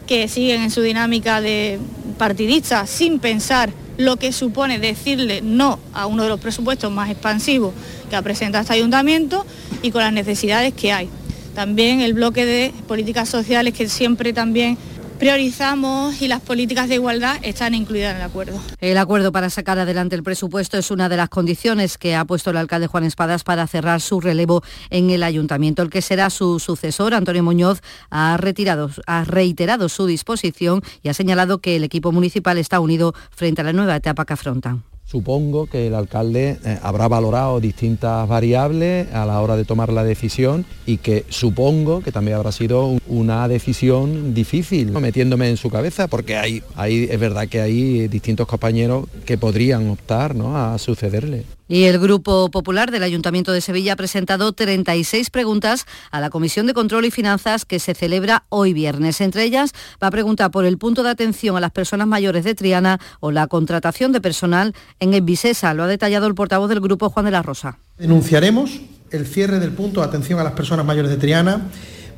que 0.06 0.28
siguen 0.28 0.62
en 0.62 0.70
su 0.70 0.84
dinámica 0.84 1.42
de 1.42 1.80
partidista 2.22 2.86
sin 2.86 3.18
pensar 3.18 3.72
lo 3.98 4.18
que 4.18 4.32
supone 4.32 4.78
decirle 4.78 5.42
no 5.42 5.80
a 5.92 6.06
uno 6.06 6.22
de 6.22 6.30
los 6.30 6.40
presupuestos 6.40 6.92
más 6.92 7.10
expansivos 7.10 7.74
que 8.12 8.16
ha 8.16 8.22
presentado 8.22 8.62
este 8.62 8.76
ayuntamiento 8.76 9.44
y 9.82 9.90
con 9.90 10.04
las 10.04 10.14
necesidades 10.14 10.72
que 10.76 10.92
hay. 10.92 11.10
También 11.56 12.00
el 12.00 12.14
bloque 12.14 12.46
de 12.46 12.74
políticas 12.88 13.28
sociales 13.28 13.74
que 13.74 13.90
siempre 13.90 14.34
también 14.34 14.78
priorizamos 15.22 16.20
y 16.20 16.28
las 16.28 16.42
políticas 16.42 16.90
de 16.90 16.96
igualdad 16.96 17.38
están 17.44 17.76
incluidas 17.76 18.16
en 18.16 18.22
el 18.22 18.24
acuerdo. 18.24 18.60
El 18.80 18.98
acuerdo 18.98 19.32
para 19.32 19.52
sacar 19.52 19.78
adelante 19.78 20.16
el 20.16 20.24
presupuesto 20.24 20.80
es 20.80 20.90
una 20.90 21.10
de 21.10 21.18
las 21.18 21.30
condiciones 21.30 22.00
que 22.00 22.16
ha 22.16 22.26
puesto 22.26 22.50
el 22.50 22.58
alcalde 22.58 22.88
Juan 22.88 23.04
Espadas 23.04 23.44
para 23.44 23.68
cerrar 23.68 24.02
su 24.02 24.20
relevo 24.20 24.64
en 24.90 25.12
el 25.12 25.22
ayuntamiento. 25.22 25.84
El 25.84 25.92
que 25.92 26.02
será 26.02 26.32
su 26.32 26.58
sucesor, 26.58 27.14
Antonio 27.14 27.44
Muñoz, 27.44 27.82
ha, 28.10 28.36
retirado, 28.38 28.90
ha 29.06 29.24
reiterado 29.24 29.90
su 29.90 30.08
disposición 30.08 30.82
y 31.04 31.10
ha 31.10 31.14
señalado 31.14 31.60
que 31.60 31.76
el 31.76 31.84
equipo 31.84 32.12
municipal 32.12 32.58
está 32.58 32.80
unido 32.80 33.14
frente 33.30 33.62
a 33.62 33.64
la 33.64 33.74
nueva 33.74 33.96
etapa 33.96 34.26
que 34.26 34.34
afrontan. 34.34 34.91
Supongo 35.12 35.68
que 35.68 35.88
el 35.88 35.96
alcalde 35.96 36.58
eh, 36.64 36.80
habrá 36.82 37.10
valorado 37.10 37.60
distintas 37.60 38.26
variables 38.30 39.14
a 39.14 39.26
la 39.26 39.42
hora 39.42 39.58
de 39.58 39.66
tomar 39.66 39.92
la 39.92 40.06
decisión 40.06 40.66
y 40.86 41.00
que 41.00 41.26
supongo 41.28 42.00
que 42.00 42.14
también 42.14 42.38
habrá 42.38 42.54
sido 42.54 42.98
una 43.08 43.46
decisión 43.50 44.34
difícil, 44.34 44.94
metiéndome 44.94 45.50
en 45.50 45.58
su 45.58 45.70
cabeza, 45.70 46.08
porque 46.08 46.38
hay, 46.38 46.64
hay, 46.78 47.10
es 47.12 47.20
verdad 47.20 47.50
que 47.50 47.60
hay 47.60 48.08
distintos 48.08 48.48
compañeros 48.48 49.06
que 49.26 49.38
podrían 49.38 49.90
optar 49.90 50.34
a 50.40 50.78
sucederle. 50.78 51.44
Y 51.72 51.86
el 51.86 52.00
Grupo 52.00 52.52
Popular 52.52 52.92
del 52.92 53.02
Ayuntamiento 53.02 53.54
de 53.54 53.62
Sevilla 53.62 53.94
ha 53.94 53.96
presentado 53.96 54.52
36 54.52 55.30
preguntas 55.30 55.86
a 56.12 56.20
la 56.20 56.30
Comisión 56.30 56.68
de 56.68 56.74
Control 56.74 57.06
y 57.06 57.12
Finanzas 57.12 57.64
que 57.64 57.80
se 57.80 57.94
celebra 57.94 58.44
hoy 58.50 58.74
viernes. 58.74 59.22
Entre 59.22 59.46
ellas 59.46 59.72
va 60.04 60.08
a 60.08 60.12
preguntar 60.12 60.52
por 60.52 60.66
el 60.66 60.78
punto 60.78 61.02
de 61.02 61.12
atención 61.12 61.56
a 61.56 61.62
las 61.62 61.72
personas 61.72 62.08
mayores 62.08 62.44
de 62.44 62.56
Triana 62.56 63.00
o 63.22 63.32
la 63.32 63.48
contratación 63.48 64.12
de 64.12 64.20
personal 64.20 64.76
en 65.00 65.14
Envisesa. 65.14 65.74
Lo 65.74 65.84
ha 65.84 65.88
detallado 65.88 66.28
el 66.28 66.36
portavoz 66.36 66.68
del 66.68 66.82
Grupo 66.82 67.10
Juan 67.10 67.24
de 67.24 67.32
la 67.32 67.42
Rosa. 67.42 67.78
Denunciaremos 67.98 68.82
el 69.10 69.26
cierre 69.26 69.60
del 69.60 69.72
punto 69.72 70.02
de 70.02 70.08
atención 70.08 70.42
a 70.42 70.44
las 70.44 70.52
personas 70.52 70.86
mayores 70.86 71.10
de 71.10 71.16
Triana. 71.16 71.70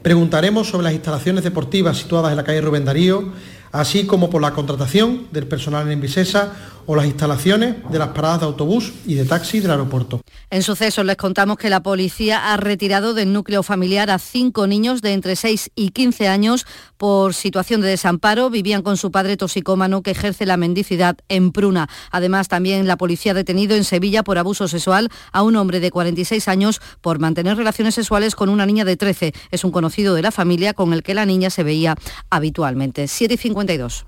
Preguntaremos 0.01 0.67
sobre 0.67 0.85
las 0.85 0.93
instalaciones 0.93 1.43
deportivas 1.43 1.99
situadas 1.99 2.31
en 2.31 2.37
la 2.37 2.43
calle 2.43 2.59
Rubén 2.59 2.85
Darío, 2.85 3.31
así 3.71 4.07
como 4.07 4.31
por 4.31 4.41
la 4.41 4.53
contratación 4.53 5.27
del 5.31 5.45
personal 5.45 5.85
en 5.85 5.91
Envisesa 5.91 6.53
o 6.85 6.95
las 6.95 7.05
instalaciones 7.05 7.75
de 7.89 7.99
las 7.99 8.09
paradas 8.09 8.41
de 8.41 8.45
autobús 8.47 8.93
y 9.05 9.15
de 9.15 9.25
taxi 9.25 9.59
del 9.59 9.71
aeropuerto. 9.71 10.21
En 10.49 10.63
sucesos 10.63 11.05
les 11.05 11.17
contamos 11.17 11.57
que 11.57 11.69
la 11.69 11.83
policía 11.83 12.53
ha 12.53 12.57
retirado 12.57 13.13
del 13.13 13.33
núcleo 13.33 13.63
familiar 13.63 14.09
a 14.09 14.19
cinco 14.19 14.67
niños 14.67 15.01
de 15.01 15.13
entre 15.13 15.35
6 15.35 15.71
y 15.75 15.89
15 15.89 16.27
años 16.27 16.65
por 16.97 17.33
situación 17.33 17.81
de 17.81 17.87
desamparo. 17.87 18.49
Vivían 18.49 18.81
con 18.81 18.97
su 18.97 19.11
padre 19.11 19.37
toxicómano 19.37 20.01
que 20.01 20.11
ejerce 20.11 20.45
la 20.45 20.57
mendicidad 20.57 21.17
en 21.29 21.51
Pruna. 21.51 21.89
Además, 22.11 22.47
también 22.47 22.87
la 22.87 22.97
policía 22.97 23.31
ha 23.31 23.35
detenido 23.35 23.75
en 23.75 23.83
Sevilla 23.83 24.23
por 24.23 24.37
abuso 24.37 24.67
sexual 24.67 25.09
a 25.31 25.43
un 25.43 25.55
hombre 25.55 25.79
de 25.79 25.91
46 25.91 26.47
años 26.47 26.81
por 27.01 27.19
mantener 27.19 27.57
relaciones 27.57 27.95
sexuales 27.95 28.35
con 28.35 28.49
una 28.49 28.65
niña 28.65 28.85
de 28.85 28.97
13. 28.97 29.33
Es 29.51 29.63
un 29.63 29.71
conocido 29.71 30.15
de 30.15 30.21
la 30.21 30.31
familia 30.31 30.73
con 30.73 30.93
el 30.93 31.03
que 31.03 31.13
la 31.13 31.25
niña 31.25 31.49
se 31.49 31.63
veía 31.63 31.95
habitualmente. 32.29 33.07
7 33.07 33.33
y 33.33 33.37
52. 33.37 34.05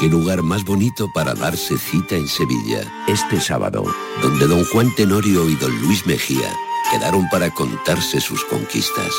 Qué 0.00 0.08
lugar 0.08 0.42
más 0.42 0.64
bonito 0.64 1.10
para 1.12 1.34
darse 1.34 1.76
cita 1.76 2.16
en 2.16 2.26
Sevilla. 2.26 2.80
Este 3.06 3.38
sábado, 3.38 3.84
donde 4.22 4.46
don 4.46 4.64
Juan 4.64 4.90
Tenorio 4.94 5.46
y 5.46 5.54
don 5.56 5.78
Luis 5.82 6.06
Mejía 6.06 6.50
quedaron 6.90 7.28
para 7.28 7.50
contarse 7.50 8.18
sus 8.18 8.42
conquistas. 8.46 9.12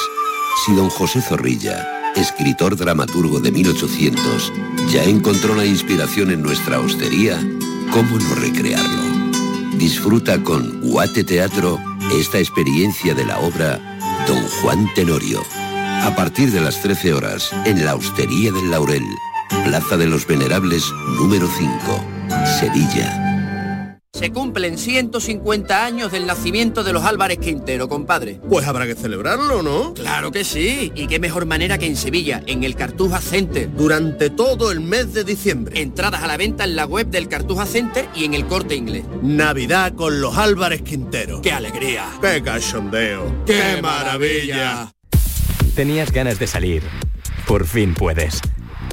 Si 0.65 0.73
don 0.73 0.89
José 0.89 1.21
Zorrilla, 1.21 1.87
escritor 2.15 2.75
dramaturgo 2.75 3.39
de 3.39 3.51
1800, 3.51 4.51
ya 4.89 5.03
encontró 5.03 5.53
la 5.53 5.65
inspiración 5.65 6.31
en 6.31 6.41
nuestra 6.41 6.79
hostería, 6.79 7.39
¿cómo 7.91 8.17
no 8.17 8.33
recrearlo? 8.33 9.29
Disfruta 9.77 10.41
con 10.41 10.81
Guate 10.81 11.23
Teatro 11.23 11.77
esta 12.11 12.39
experiencia 12.39 13.13
de 13.13 13.25
la 13.25 13.37
obra 13.37 13.79
Don 14.27 14.41
Juan 14.47 14.91
Tenorio. 14.95 15.43
A 16.01 16.15
partir 16.15 16.51
de 16.51 16.59
las 16.61 16.81
13 16.81 17.13
horas, 17.13 17.51
en 17.65 17.85
la 17.85 17.93
Hostería 17.93 18.51
del 18.51 18.71
Laurel, 18.71 19.05
Plaza 19.63 19.95
de 19.95 20.07
los 20.07 20.25
Venerables, 20.25 20.91
número 21.17 21.47
5, 21.47 22.05
Sevilla. 22.59 23.97
Se 24.11 24.31
cumplen 24.31 24.77
150 24.77 25.85
años 25.85 26.11
del 26.11 26.25
nacimiento 26.25 26.83
de 26.83 26.93
los 26.93 27.03
Álvarez 27.03 27.37
Quintero, 27.39 27.87
compadre. 27.87 28.39
Pues 28.49 28.67
habrá 28.67 28.85
que 28.85 28.95
celebrarlo, 28.95 29.63
¿no? 29.63 29.93
Claro 29.93 30.31
que 30.31 30.43
sí. 30.43 30.91
Y 30.95 31.07
qué 31.07 31.19
mejor 31.19 31.45
manera 31.45 31.77
que 31.77 31.87
en 31.87 31.95
Sevilla, 31.95 32.43
en 32.45 32.63
el 32.63 32.75
Cartuja 32.75 33.21
Center. 33.21 33.71
Durante 33.73 34.29
todo 34.29 34.71
el 34.71 34.81
mes 34.81 35.13
de 35.13 35.23
diciembre. 35.23 35.81
Entradas 35.81 36.23
a 36.23 36.27
la 36.27 36.37
venta 36.37 36.65
en 36.65 36.75
la 36.75 36.85
web 36.85 37.07
del 37.07 37.27
Cartuja 37.27 37.65
Center 37.65 38.09
y 38.13 38.25
en 38.25 38.33
el 38.33 38.45
Corte 38.45 38.75
Inglés. 38.75 39.05
Navidad 39.21 39.93
con 39.93 40.21
los 40.21 40.37
Álvarez 40.37 40.81
Quintero. 40.81 41.41
¡Qué 41.41 41.51
alegría! 41.51 42.05
¡Qué 42.21 42.43
cachondeo! 42.43 43.43
¡Qué 43.45 43.79
maravilla! 43.81 44.91
Tenías 45.75 46.11
ganas 46.11 46.37
de 46.37 46.47
salir. 46.47 46.83
Por 47.47 47.65
fin 47.65 47.93
puedes. 47.93 48.41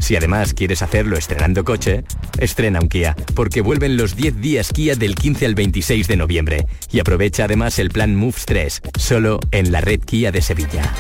Si 0.01 0.17
además 0.17 0.55
quieres 0.55 0.83
hacerlo 0.83 1.17
estrenando 1.17 1.65
coche, 1.65 2.05
estrena 2.39 2.81
un 2.81 2.89
Kia, 2.89 3.17
porque 3.35 3.61
vuelven 3.61 3.97
los 3.97 4.17
10 4.17 4.41
días 4.41 4.73
Kia 4.73 4.95
del 4.95 5.15
15 5.15 5.47
al 5.47 5.55
26 5.55 6.09
de 6.09 6.17
noviembre. 6.17 6.67
Y 6.91 7.01
aprovecha 7.01 7.45
además 7.45 7.79
el 7.79 7.91
plan 7.91 8.15
Moves 8.17 8.47
3, 8.47 8.83
solo 8.99 9.41
en 9.51 9.73
la 9.73 9.81
red 9.81 10.01
Kia 10.01 10.33
de 10.33 10.43
Sevilla. 10.43 10.93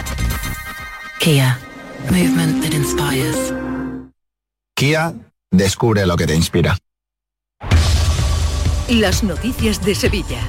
Kia. 1.20 1.59
Movement 2.11 2.62
that 2.62 2.72
inspires. 2.72 3.53
Kia, 4.74 5.12
descubre 5.51 6.07
lo 6.07 6.16
que 6.16 6.26
te 6.26 6.34
inspira. 6.34 6.78
Las 8.88 9.22
noticias 9.22 9.84
de 9.84 9.94
Sevilla. 9.94 10.40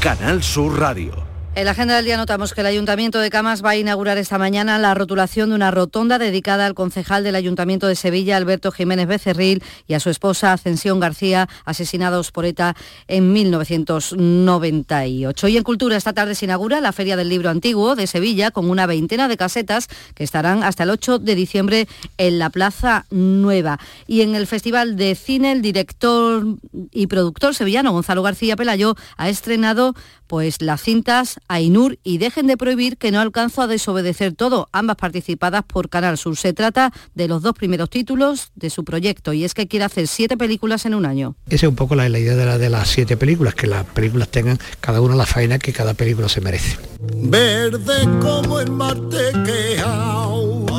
Canal 0.00 0.42
Sur 0.42 0.80
Radio. 0.80 1.25
En 1.56 1.64
la 1.64 1.70
agenda 1.70 1.96
del 1.96 2.04
día 2.04 2.18
notamos 2.18 2.52
que 2.52 2.60
el 2.60 2.66
Ayuntamiento 2.66 3.18
de 3.18 3.30
Camas 3.30 3.64
va 3.64 3.70
a 3.70 3.76
inaugurar 3.76 4.18
esta 4.18 4.36
mañana 4.36 4.78
la 4.78 4.92
rotulación 4.92 5.48
de 5.48 5.54
una 5.54 5.70
rotonda 5.70 6.18
dedicada 6.18 6.66
al 6.66 6.74
concejal 6.74 7.24
del 7.24 7.34
Ayuntamiento 7.34 7.86
de 7.86 7.96
Sevilla, 7.96 8.36
Alberto 8.36 8.70
Jiménez 8.70 9.08
Becerril, 9.08 9.64
y 9.86 9.94
a 9.94 10.00
su 10.00 10.10
esposa 10.10 10.52
Ascensión 10.52 11.00
García, 11.00 11.48
asesinados 11.64 12.30
por 12.30 12.44
ETA 12.44 12.76
en 13.08 13.32
1998. 13.32 15.48
Y 15.48 15.56
en 15.56 15.62
Cultura 15.62 15.96
esta 15.96 16.12
tarde 16.12 16.34
se 16.34 16.44
inaugura 16.44 16.82
la 16.82 16.92
Feria 16.92 17.16
del 17.16 17.30
Libro 17.30 17.48
Antiguo 17.48 17.96
de 17.96 18.06
Sevilla 18.06 18.50
con 18.50 18.68
una 18.68 18.84
veintena 18.84 19.26
de 19.26 19.38
casetas 19.38 19.88
que 20.14 20.24
estarán 20.24 20.62
hasta 20.62 20.82
el 20.82 20.90
8 20.90 21.20
de 21.20 21.34
diciembre 21.34 21.88
en 22.18 22.38
la 22.38 22.50
Plaza 22.50 23.06
Nueva. 23.08 23.80
Y 24.06 24.20
en 24.20 24.34
el 24.34 24.46
Festival 24.46 24.96
de 24.96 25.14
Cine 25.14 25.52
el 25.52 25.62
director 25.62 26.44
y 26.92 27.06
productor 27.06 27.54
sevillano 27.54 27.92
Gonzalo 27.92 28.22
García 28.22 28.56
Pelayo 28.56 28.94
ha 29.16 29.30
estrenado 29.30 29.94
pues 30.26 30.60
las 30.60 30.82
cintas 30.82 31.38
Ainur 31.48 31.98
y 32.02 32.18
Dejen 32.18 32.46
de 32.46 32.56
prohibir 32.56 32.96
que 32.96 33.10
no 33.10 33.20
alcanzo 33.20 33.62
a 33.62 33.66
desobedecer 33.66 34.32
todo, 34.32 34.68
ambas 34.72 34.96
participadas 34.96 35.62
por 35.64 35.88
Canal 35.88 36.18
Sur. 36.18 36.36
Se 36.36 36.52
trata 36.52 36.92
de 37.14 37.28
los 37.28 37.42
dos 37.42 37.54
primeros 37.54 37.90
títulos 37.90 38.50
de 38.54 38.70
su 38.70 38.84
proyecto 38.84 39.32
y 39.32 39.44
es 39.44 39.54
que 39.54 39.68
quiere 39.68 39.84
hacer 39.84 40.08
siete 40.08 40.36
películas 40.36 40.86
en 40.86 40.94
un 40.94 41.06
año. 41.06 41.36
Esa 41.46 41.66
es 41.66 41.70
un 41.70 41.76
poco 41.76 41.94
la, 41.94 42.08
idea 42.08 42.34
de, 42.34 42.46
la, 42.46 42.58
de 42.58 42.70
las 42.70 42.88
siete 42.88 43.16
películas, 43.16 43.54
que 43.54 43.66
las 43.66 43.84
películas 43.84 44.28
tengan 44.28 44.58
cada 44.80 45.00
una 45.00 45.14
la 45.14 45.26
faena 45.26 45.58
que 45.58 45.72
cada 45.72 45.94
película 45.94 46.28
se 46.28 46.40
merece. 46.40 46.78
Verde 47.00 48.02
como 48.20 48.60
el 48.60 48.70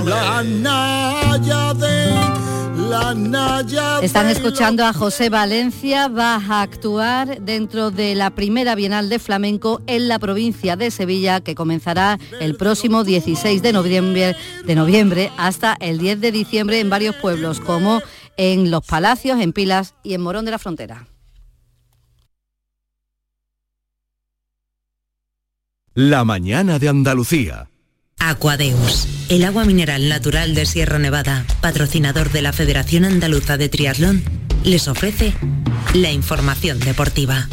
la 0.08 0.44
naya 0.44 1.74
de 1.74 2.57
Están 4.02 4.30
escuchando 4.30 4.86
a 4.86 4.94
José 4.94 5.30
Valencia, 5.30 6.08
va 6.08 6.36
a 6.36 6.62
actuar 6.62 7.42
dentro 7.42 7.92
de 7.92 8.16
la 8.16 8.30
primera 8.30 8.76
Bienal 8.76 9.10
de 9.10 9.20
Flamenco 9.20 9.82
en 9.88 10.08
la 10.08 10.20
provincia 10.20 10.76
de 10.78 10.90
Sevilla 10.90 11.42
que 11.42 11.56
comenzará 11.56 12.18
el 12.40 12.56
próximo 12.56 13.04
16 13.04 13.62
de 13.62 13.74
noviembre, 13.74 14.36
de 14.66 14.76
noviembre 14.76 15.32
hasta 15.38 15.76
el 15.80 15.98
10 15.98 16.22
de 16.22 16.32
diciembre 16.32 16.80
en 16.80 16.90
varios 16.90 17.16
pueblos 17.16 17.60
como 17.60 18.02
en 18.38 18.72
Los 18.72 18.86
Palacios, 18.86 19.42
en 19.42 19.52
Pilas 19.52 19.96
y 20.04 20.14
en 20.14 20.22
Morón 20.22 20.46
de 20.46 20.52
la 20.52 20.60
Frontera. 20.60 21.08
La 25.94 26.24
mañana 26.24 26.80
de 26.80 26.88
Andalucía. 26.90 27.70
Aquadeus, 28.20 29.08
el 29.30 29.46
agua 29.46 29.64
mineral 29.64 30.10
natural 30.10 30.56
de 30.56 30.66
Sierra 30.66 31.00
Nevada, 31.00 31.46
patrocinador 31.62 32.32
de 32.32 32.42
la 32.42 32.52
Federación 32.52 33.06
Andaluza 33.06 33.58
de 33.58 33.70
Triatlón, 33.70 34.24
les 34.64 34.88
ofrece 34.88 35.34
la 35.94 36.12
información 36.12 36.80
deportiva. 36.80 37.48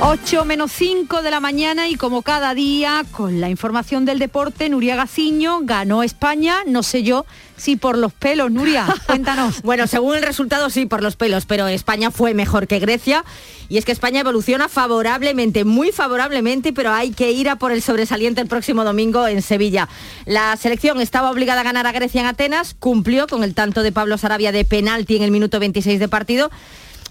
8 0.00 0.44
menos 0.44 0.70
5 0.72 1.22
de 1.22 1.30
la 1.32 1.40
mañana 1.40 1.88
y 1.88 1.96
como 1.96 2.22
cada 2.22 2.54
día, 2.54 3.04
con 3.10 3.40
la 3.40 3.50
información 3.50 4.04
del 4.04 4.20
deporte, 4.20 4.68
Nuria 4.68 4.94
Gaciño 4.94 5.60
ganó 5.62 6.04
España, 6.04 6.58
no 6.66 6.84
sé 6.84 7.02
yo 7.02 7.26
si 7.56 7.74
por 7.74 7.98
los 7.98 8.12
pelos, 8.12 8.52
Nuria, 8.52 8.86
cuéntanos. 9.06 9.60
bueno, 9.62 9.88
según 9.88 10.14
el 10.14 10.22
resultado 10.22 10.70
sí 10.70 10.86
por 10.86 11.02
los 11.02 11.16
pelos, 11.16 11.46
pero 11.46 11.66
España 11.66 12.12
fue 12.12 12.32
mejor 12.32 12.68
que 12.68 12.78
Grecia 12.78 13.24
y 13.68 13.78
es 13.78 13.84
que 13.84 13.90
España 13.90 14.20
evoluciona 14.20 14.68
favorablemente, 14.68 15.64
muy 15.64 15.90
favorablemente, 15.90 16.72
pero 16.72 16.92
hay 16.92 17.10
que 17.10 17.32
ir 17.32 17.48
a 17.48 17.56
por 17.56 17.72
el 17.72 17.82
sobresaliente 17.82 18.40
el 18.40 18.46
próximo 18.46 18.84
domingo 18.84 19.26
en 19.26 19.42
Sevilla. 19.42 19.88
La 20.26 20.56
selección 20.56 21.00
estaba 21.00 21.30
obligada 21.30 21.62
a 21.62 21.64
ganar 21.64 21.88
a 21.88 21.92
Grecia 21.92 22.20
en 22.20 22.28
Atenas, 22.28 22.76
cumplió 22.78 23.26
con 23.26 23.42
el 23.42 23.54
tanto 23.54 23.82
de 23.82 23.90
Pablo 23.90 24.16
Sarabia 24.16 24.52
de 24.52 24.64
penalti 24.64 25.16
en 25.16 25.24
el 25.24 25.32
minuto 25.32 25.58
26 25.58 25.98
de 25.98 26.08
partido 26.08 26.50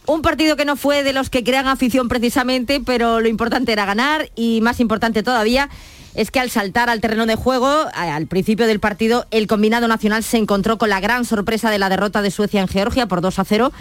un 0.07 0.21
partido 0.21 0.55
que 0.55 0.65
no 0.65 0.77
fue 0.77 1.03
de 1.03 1.13
los 1.13 1.29
que 1.29 1.43
crean 1.43 1.67
afición 1.67 2.07
precisamente, 2.07 2.81
pero 2.83 3.19
lo 3.19 3.27
importante 3.27 3.73
era 3.73 3.85
ganar 3.85 4.29
y 4.35 4.61
más 4.61 4.79
importante 4.79 5.21
todavía 5.21 5.69
es 6.15 6.31
que 6.31 6.39
al 6.39 6.49
saltar 6.49 6.89
al 6.89 7.01
terreno 7.01 7.27
de 7.27 7.35
juego, 7.35 7.85
al 7.93 8.25
principio 8.25 8.65
del 8.65 8.79
partido, 8.79 9.27
el 9.29 9.45
combinado 9.45 9.87
nacional 9.87 10.23
se 10.23 10.37
encontró 10.37 10.79
con 10.79 10.89
la 10.89 10.99
gran 10.99 11.25
sorpresa 11.25 11.69
de 11.69 11.77
la 11.77 11.89
derrota 11.89 12.23
de 12.23 12.31
Suecia 12.31 12.61
en 12.61 12.67
Georgia 12.67 13.05
por 13.05 13.21
2 13.21 13.37
a 13.37 13.45
0. 13.45 13.71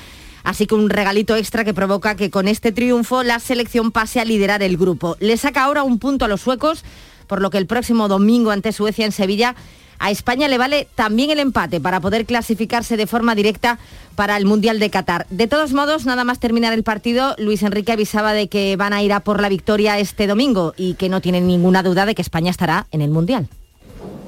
Así 0.45 0.66
que 0.66 0.74
un 0.74 0.91
regalito 0.91 1.35
extra 1.35 1.64
que 1.64 1.72
provoca 1.72 2.14
que 2.14 2.31
con 2.31 2.47
este 2.47 2.72
triunfo 2.72 3.22
la 3.22 3.39
selección 3.39 3.91
pase 3.91 4.20
a 4.20 4.24
liderar 4.27 4.62
el 4.62 4.77
grupo. 4.77 5.16
Le 5.18 5.39
saca 5.39 5.64
ahora 5.64 5.83
un 5.83 5.99
punto 5.99 6.27
a 6.27 6.29
los 6.29 6.43
suecos, 6.43 6.85
por 7.27 7.41
lo 7.41 7.51
que 7.51 7.59
el 7.59 7.66
próximo 7.66 8.07
domingo 8.07 8.51
ante 8.51 8.72
Suecia 8.72 9.07
en 9.07 9.12
Sevilla 9.12 9.55
a 9.99 10.11
España 10.11 10.49
le 10.49 10.59
vale 10.59 10.89
también 10.95 11.31
el 11.31 11.39
empate 11.39 11.81
para 11.81 12.01
poder 12.01 12.27
clasificarse 12.27 12.97
de 12.97 13.07
forma 13.07 13.35
directa 13.35 13.79
para 14.15 14.37
el 14.37 14.47
Mundial 14.47 14.79
de 14.79 14.91
Qatar. 14.91 15.27
De 15.31 15.47
todos 15.47 15.73
modos, 15.73 16.07
nada 16.07 16.25
más 16.25 16.41
terminar 16.41 16.73
el 16.73 16.83
partido, 16.83 17.35
Luis 17.39 17.63
Enrique 17.63 17.93
avisaba 17.93 18.33
de 18.33 18.49
que 18.49 18.77
van 18.77 18.93
a 18.93 19.03
ir 19.03 19.13
a 19.13 19.21
por 19.21 19.41
la 19.41 19.49
victoria 19.49 19.99
este 19.99 20.27
domingo 20.27 20.75
y 20.77 20.95
que 20.95 21.09
no 21.09 21.21
tienen 21.21 21.47
ninguna 21.47 21.83
duda 21.83 22.07
de 22.07 22.15
que 22.15 22.23
España 22.23 22.51
estará 22.51 22.87
en 22.91 23.03
el 23.03 23.11
Mundial. 23.11 23.49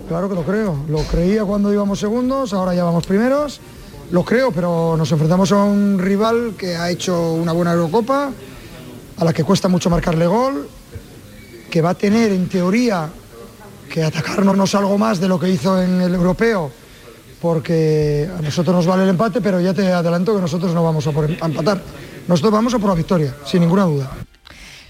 Claro 0.09 0.29
que 0.29 0.35
lo 0.35 0.43
creo, 0.43 0.85
lo 0.89 1.03
creía 1.03 1.45
cuando 1.45 1.73
íbamos 1.73 1.99
segundos, 1.99 2.55
ahora 2.55 2.75
ya 2.75 2.85
vamos 2.85 3.07
primeros, 3.07 3.61
lo 4.11 4.25
creo, 4.25 4.53
pero 4.53 4.97
nos 4.97 5.12
enfrentamos 5.12 5.53
a 5.53 5.64
un 5.64 5.99
rival 5.99 6.55
que 6.57 6.77
ha 6.77 6.91
hecho 6.91 7.35
una 7.35 7.53
buena 7.53 7.73
Eurocopa, 7.73 8.31
a 9.19 9.25
la 9.25 9.33
que 9.35 9.45
cuesta 9.45 9.69
mucho 9.69 9.91
marcarle 9.91 10.27
gol, 10.27 10.66
que 11.71 11.83
va 11.83 11.91
a 11.91 11.95
tener 11.95 12.33
en 12.33 12.49
teoría 12.49 13.11
que 13.89 14.05
atacarnos 14.05 14.57
no 14.57 14.78
algo 14.78 14.99
más 14.99 15.20
de 15.20 15.28
lo 15.28 15.39
que 15.39 15.49
hizo 15.49 15.80
en 15.82 16.01
el 16.01 16.14
europeo, 16.14 16.70
porque 17.41 18.28
a 18.36 18.43
nosotros 18.43 18.76
nos 18.76 18.86
vale 18.86 19.05
el 19.05 19.11
empate, 19.11 19.41
pero 19.41 19.61
ya 19.61 19.74
te 19.74 19.93
adelanto 19.93 20.34
que 20.34 20.41
nosotros 20.41 20.74
no 20.74 20.82
vamos 20.82 21.07
a, 21.07 21.12
por, 21.12 21.30
empatar. 21.30 21.82
Nosotros 22.26 22.53
vamos 22.53 22.74
a 22.74 22.78
por 22.78 22.91
la 22.91 22.97
victoria, 22.97 23.34
sin 23.45 23.61
ninguna 23.61 23.84
duda. 23.84 24.11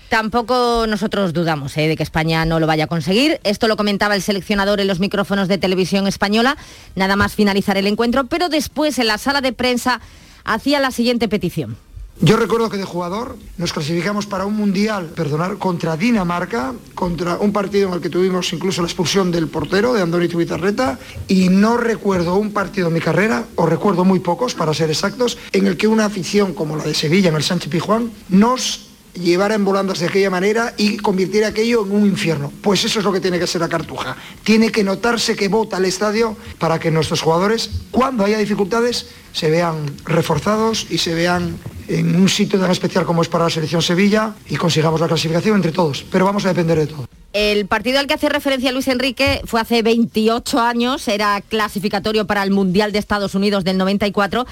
Tampoco 0.08 0.86
nosotros 0.88 1.34
dudamos 1.34 1.76
¿eh? 1.76 1.86
de 1.86 1.96
que 1.96 2.02
España 2.02 2.46
no 2.46 2.60
lo 2.60 2.66
vaya 2.66 2.84
a 2.84 2.86
conseguir. 2.86 3.40
Esto 3.44 3.68
lo 3.68 3.76
comentaba 3.76 4.14
el 4.14 4.22
seleccionador 4.22 4.80
en 4.80 4.86
los 4.86 5.00
micrófonos 5.00 5.48
de 5.48 5.58
televisión 5.58 6.06
española, 6.06 6.56
nada 6.94 7.14
más 7.14 7.34
finalizar 7.34 7.76
el 7.76 7.86
encuentro, 7.86 8.24
pero 8.24 8.48
después 8.48 8.98
en 8.98 9.06
la 9.06 9.18
sala 9.18 9.42
de 9.42 9.52
prensa 9.52 10.00
hacía 10.44 10.80
la 10.80 10.90
siguiente 10.92 11.28
petición. 11.28 11.76
Yo 12.20 12.36
recuerdo 12.36 12.68
que 12.68 12.78
de 12.78 12.84
jugador 12.84 13.36
nos 13.58 13.72
clasificamos 13.72 14.26
para 14.26 14.44
un 14.44 14.56
mundial, 14.56 15.06
perdonar, 15.14 15.56
contra 15.56 15.96
Dinamarca, 15.96 16.74
contra 16.96 17.36
un 17.36 17.52
partido 17.52 17.88
en 17.88 17.94
el 17.94 18.00
que 18.00 18.10
tuvimos 18.10 18.52
incluso 18.52 18.82
la 18.82 18.88
expulsión 18.88 19.30
del 19.30 19.46
portero, 19.46 19.92
de 19.92 20.02
Andoni 20.02 20.26
Tubizarreta, 20.26 20.98
y 21.28 21.48
no 21.48 21.76
recuerdo 21.76 22.34
un 22.34 22.52
partido 22.52 22.88
en 22.88 22.94
mi 22.94 23.00
carrera, 23.00 23.44
o 23.54 23.66
recuerdo 23.66 24.04
muy 24.04 24.18
pocos 24.18 24.54
para 24.54 24.74
ser 24.74 24.90
exactos, 24.90 25.38
en 25.52 25.68
el 25.68 25.76
que 25.76 25.86
una 25.86 26.06
afición 26.06 26.54
como 26.54 26.76
la 26.76 26.82
de 26.82 26.94
Sevilla 26.94 27.28
en 27.28 27.36
el 27.36 27.44
Sánchez 27.44 27.70
Pijuán 27.70 28.10
nos 28.28 28.87
llevara 29.14 29.54
en 29.54 29.64
volandas 29.64 30.00
de 30.00 30.06
aquella 30.06 30.30
manera 30.30 30.74
y 30.76 30.96
convirtiera 30.98 31.48
aquello 31.48 31.84
en 31.84 31.92
un 31.92 32.06
infierno. 32.06 32.52
Pues 32.62 32.84
eso 32.84 32.98
es 32.98 33.04
lo 33.04 33.12
que 33.12 33.20
tiene 33.20 33.38
que 33.38 33.46
ser 33.46 33.60
la 33.60 33.68
cartuja. 33.68 34.16
Tiene 34.44 34.70
que 34.70 34.84
notarse 34.84 35.36
que 35.36 35.48
vota 35.48 35.78
el 35.78 35.84
estadio 35.84 36.36
para 36.58 36.78
que 36.78 36.90
nuestros 36.90 37.20
jugadores, 37.20 37.70
cuando 37.90 38.24
haya 38.24 38.38
dificultades, 38.38 39.06
se 39.32 39.50
vean 39.50 39.76
reforzados 40.04 40.86
y 40.90 40.98
se 40.98 41.14
vean 41.14 41.58
en 41.88 42.16
un 42.16 42.28
sitio 42.28 42.58
tan 42.58 42.70
especial 42.70 43.04
como 43.04 43.22
es 43.22 43.28
para 43.28 43.44
la 43.44 43.50
selección 43.50 43.82
Sevilla 43.82 44.34
y 44.48 44.56
consigamos 44.56 45.00
la 45.00 45.08
clasificación 45.08 45.56
entre 45.56 45.72
todos. 45.72 46.04
Pero 46.10 46.24
vamos 46.24 46.44
a 46.44 46.48
depender 46.48 46.78
de 46.78 46.86
todo. 46.86 47.08
El 47.32 47.66
partido 47.66 47.98
al 47.98 48.06
que 48.06 48.14
hace 48.14 48.28
referencia 48.30 48.72
Luis 48.72 48.88
Enrique 48.88 49.42
fue 49.44 49.60
hace 49.60 49.82
28 49.82 50.60
años, 50.60 51.06
era 51.08 51.40
clasificatorio 51.42 52.26
para 52.26 52.42
el 52.42 52.50
Mundial 52.50 52.90
de 52.90 52.98
Estados 52.98 53.34
Unidos 53.34 53.64
del 53.64 53.76
94 53.76 54.46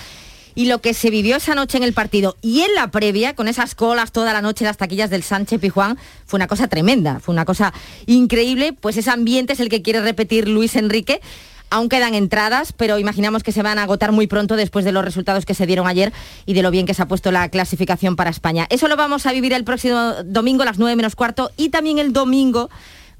y 0.57 0.64
lo 0.64 0.80
que 0.80 0.94
se 0.94 1.11
vivió 1.11 1.36
esa 1.36 1.54
noche 1.54 1.76
en 1.76 1.84
el 1.84 1.92
partido 1.92 2.36
y 2.40 2.62
en 2.62 2.74
la 2.74 2.90
previa, 2.90 3.36
con 3.36 3.46
esas 3.46 3.76
colas 3.76 4.11
toda 4.11 4.32
la 4.32 4.42
noche 4.42 4.64
las 4.64 4.78
taquillas 4.78 5.11
del 5.11 5.22
Sánchez 5.22 5.61
Pijuán, 5.61 5.98
fue 6.24 6.38
una 6.38 6.48
cosa 6.48 6.66
tremenda, 6.66 7.20
fue 7.20 7.34
una 7.34 7.44
cosa 7.44 7.72
increíble, 8.07 8.72
pues 8.72 8.96
ese 8.96 9.11
ambiente 9.11 9.52
es 9.52 9.61
el 9.61 9.68
que 9.68 9.82
quiere 9.82 10.00
repetir 10.00 10.48
Luis 10.48 10.74
Enrique. 10.74 11.20
Aún 11.68 11.88
quedan 11.88 12.14
entradas, 12.14 12.72
pero 12.72 12.98
imaginamos 12.98 13.42
que 13.42 13.52
se 13.52 13.61
van 13.61 13.78
a 13.78 13.82
agotar 13.82 14.12
muy 14.12 14.28
pronto 14.28 14.57
después 14.57 14.84
de 14.84 14.92
los 14.92 15.04
resultados 15.04 15.44
que 15.44 15.52
se 15.52 15.66
dieron 15.66 15.86
ayer 15.86 16.12
y 16.46 16.54
de 16.54 16.62
lo 16.62 16.70
bien 16.70 16.86
que 16.86 16.94
se 16.94 17.02
ha 17.02 17.09
puesto 17.09 17.32
la 17.32 17.48
clasificación 17.48 18.16
para 18.16 18.30
España. 18.30 18.66
Eso 18.70 18.88
lo 18.88 18.96
vamos 18.96 19.26
a 19.26 19.32
vivir 19.32 19.52
el 19.52 19.64
próximo 19.64 20.14
domingo 20.24 20.62
a 20.62 20.66
las 20.66 20.78
9 20.78 20.96
menos 20.96 21.16
cuarto 21.16 21.50
y 21.57 21.68
también 21.68 21.98
el 21.98 22.12
domingo 22.12 22.70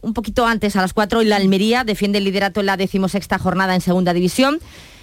un 0.01 0.15
poquito 0.15 0.47
antes, 0.47 0.77
a 0.77 0.81
las 0.81 0.93
4, 0.93 1.23
en 1.23 1.29
la 1.29 1.37
Almería, 1.37 1.83
defiende 1.83 2.19
el 2.19 2.25
liderato 2.25 2.61
en 2.61 2.67
la 2.67 2.77
decimosexta 2.77 3.39
jornada 3.39 3.75
en 3.75 3.81
segunda 3.81 4.13
división 4.13 4.61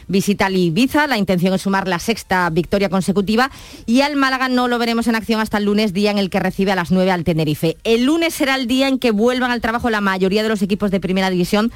visita 0.07 0.47
al 0.47 0.55
Ibiza. 0.55 1.07
La 1.07 1.17
intención 1.17 1.53
es 1.53 1.61
sumar 1.61 1.87
la 1.87 1.99
sexta 1.99 2.49
victoria 2.49 2.89
consecutiva 2.89 3.51
y 3.85 4.01
al 4.01 4.15
Málaga 4.15 4.49
no 4.49 4.67
lo 4.67 4.77
veremos 4.79 5.07
en 5.07 5.15
acción 5.15 5.39
hasta 5.39 5.57
el 5.57 5.65
lunes, 5.65 5.93
día 5.93 6.11
en 6.11 6.17
el 6.17 6.29
que 6.29 6.39
recibe 6.39 6.71
a 6.71 6.75
las 6.75 6.91
9 6.91 7.11
al 7.11 7.23
Tenerife. 7.23 7.77
El 7.83 8.05
lunes 8.05 8.33
será 8.33 8.55
el 8.55 8.67
día 8.67 8.87
en 8.87 8.99
que 8.99 9.11
vuelvan 9.11 9.51
al 9.51 9.61
trabajo 9.61 9.89
la 9.89 10.01
mayoría 10.01 10.43
de 10.43 10.49
los 10.49 10.61
equipos 10.61 10.91
de 10.91 10.99
primera 10.99 11.29
división 11.29 11.71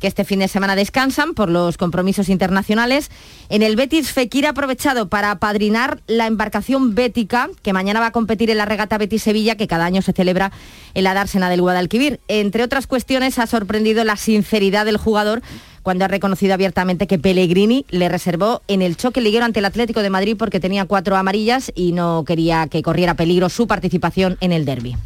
que 0.00 0.06
este 0.06 0.24
fin 0.24 0.38
de 0.38 0.48
semana 0.48 0.76
descansan 0.76 1.34
por 1.34 1.50
los 1.50 1.76
compromisos 1.76 2.28
internacionales. 2.28 3.10
En 3.48 3.62
el 3.62 3.76
Betis, 3.76 4.12
Fekir 4.12 4.46
ha 4.46 4.50
aprovechado 4.50 5.08
para 5.08 5.30
apadrinar 5.30 6.00
la 6.06 6.26
embarcación 6.26 6.94
bética, 6.94 7.48
que 7.62 7.72
mañana 7.72 8.00
va 8.00 8.06
a 8.06 8.12
competir 8.12 8.50
en 8.50 8.58
la 8.58 8.64
regata 8.64 8.98
Betis-Sevilla, 8.98 9.56
que 9.56 9.66
cada 9.66 9.84
año 9.84 10.02
se 10.02 10.12
celebra 10.12 10.52
en 10.94 11.04
la 11.04 11.14
dársena 11.14 11.50
del 11.50 11.62
Guadalquivir. 11.62 12.20
Entre 12.28 12.62
otras 12.62 12.86
cuestiones, 12.86 13.38
ha 13.38 13.46
sorprendido 13.46 14.04
la 14.04 14.16
sinceridad 14.16 14.84
del 14.84 14.98
jugador 14.98 15.42
cuando 15.88 16.04
ha 16.04 16.08
reconocido 16.08 16.52
abiertamente 16.52 17.06
que 17.06 17.18
Pellegrini 17.18 17.86
le 17.88 18.10
reservó 18.10 18.60
en 18.68 18.82
el 18.82 18.98
choque 18.98 19.22
liguero 19.22 19.46
ante 19.46 19.60
el 19.60 19.64
Atlético 19.64 20.02
de 20.02 20.10
Madrid 20.10 20.36
porque 20.38 20.60
tenía 20.60 20.84
cuatro 20.84 21.16
amarillas 21.16 21.72
y 21.74 21.92
no 21.92 22.24
quería 22.26 22.66
que 22.66 22.82
corriera 22.82 23.14
peligro 23.14 23.48
su 23.48 23.66
participación 23.66 24.36
en 24.42 24.52
el 24.52 24.66
derby. 24.66 24.96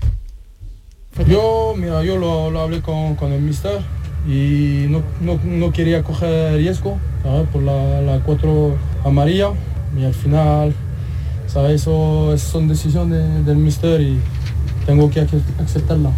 Yo, 1.29 1.75
mira, 1.79 2.03
yo 2.03 2.17
lo, 2.17 2.61
hablé 2.61 2.81
con, 2.81 3.17
el 3.33 3.43
mister 3.43 3.79
y 4.27 4.89
no, 5.21 5.73
quería 5.73 6.03
coger 6.03 6.57
riesgo 6.57 6.99
por 7.53 7.63
la, 7.63 8.21
cuatro 8.27 8.77
amarilla 9.05 9.51
y 9.97 10.05
al 10.05 10.15
final, 10.15 10.75
¿sabes? 11.47 11.83
Eso 11.83 12.37
son 12.39 12.67
decisiones 12.67 13.47
del 13.47 13.59
mister 13.59 14.01
y 14.01 14.19
tengo 14.85 15.09
que 15.11 15.21
aceptarla. 15.61 16.11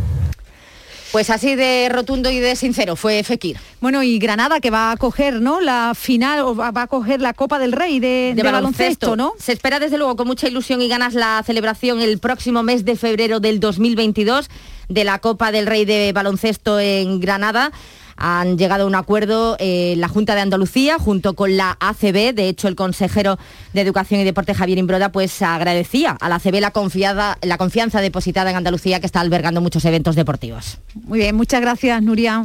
Pues 1.15 1.31
así 1.31 1.55
de 1.55 1.89
rotundo 1.91 2.29
y 2.29 2.41
de 2.41 2.57
sincero 2.57 2.97
fue 2.97 3.23
Fekir. 3.23 3.57
Bueno, 3.81 4.03
y 4.03 4.19
Granada 4.19 4.59
que 4.59 4.71
va 4.71 4.91
a 4.91 4.97
coger, 4.97 5.41
¿no? 5.41 5.61
La 5.61 5.93
final, 5.95 6.41
o 6.41 6.57
va 6.57 6.73
a 6.75 6.87
coger 6.89 7.21
la 7.21 7.35
Copa 7.35 7.61
del 7.61 7.71
Rey 7.71 8.01
de, 8.01 8.35
baloncesto, 8.43 9.15
¿no? 9.15 9.33
Se 9.39 9.53
espera 9.53 9.79
desde 9.79 9.97
luego 9.97 10.17
con 10.17 10.27
mucha 10.27 10.49
ilusión 10.49 10.83
y 10.83 10.89
ganas 10.89 11.15
la 11.15 11.41
celebración 11.47 12.03
el 12.03 12.19
próximo 12.19 12.65
mes 12.65 12.85
de 12.85 12.97
febrero 12.97 13.39
del 13.39 13.61
2022 13.61 14.51
de 14.89 15.05
la 15.05 15.21
Copa 15.21 15.53
del 15.53 15.67
Rey 15.67 15.85
de 15.85 16.13
baloncesto 16.13 16.81
en 16.81 17.21
Granada 17.21 17.71
han 18.17 18.59
llegado 18.59 18.85
a 18.85 18.87
un 18.87 18.95
acuerdo 18.95 19.57
eh, 19.59 19.95
la 19.97 20.09
Junta 20.09 20.35
de 20.35 20.41
Andalucía 20.41 20.99
junto 20.99 21.35
con 21.35 21.57
la 21.57 21.77
ACB. 21.81 22.35
De 22.35 22.49
hecho, 22.49 22.69
el 22.69 22.77
consejero 22.77 23.39
de 23.73 23.81
Educación 23.81 24.21
y 24.21 24.25
Deporte, 24.25 24.55
Javier 24.55 24.79
Imbroda, 24.79 25.13
pues 25.13 25.43
agradecía 25.43 26.17
a 26.21 26.29
la 26.29 26.37
ACB 26.37 26.61
la, 26.61 26.71
confiada, 26.71 27.39
la 27.43 27.59
confianza 27.59 28.01
depositada 28.01 28.51
en 28.51 28.57
Andalucía 28.57 29.01
que 29.01 29.07
está 29.07 29.21
albergando 29.21 29.61
muchos 29.61 29.85
eventos 29.85 30.17
deportivos. 30.17 30.79
Muy 30.95 31.19
bien, 31.19 31.37
muchas 31.37 31.61
gracias, 31.61 32.03
Nuria. 32.03 32.45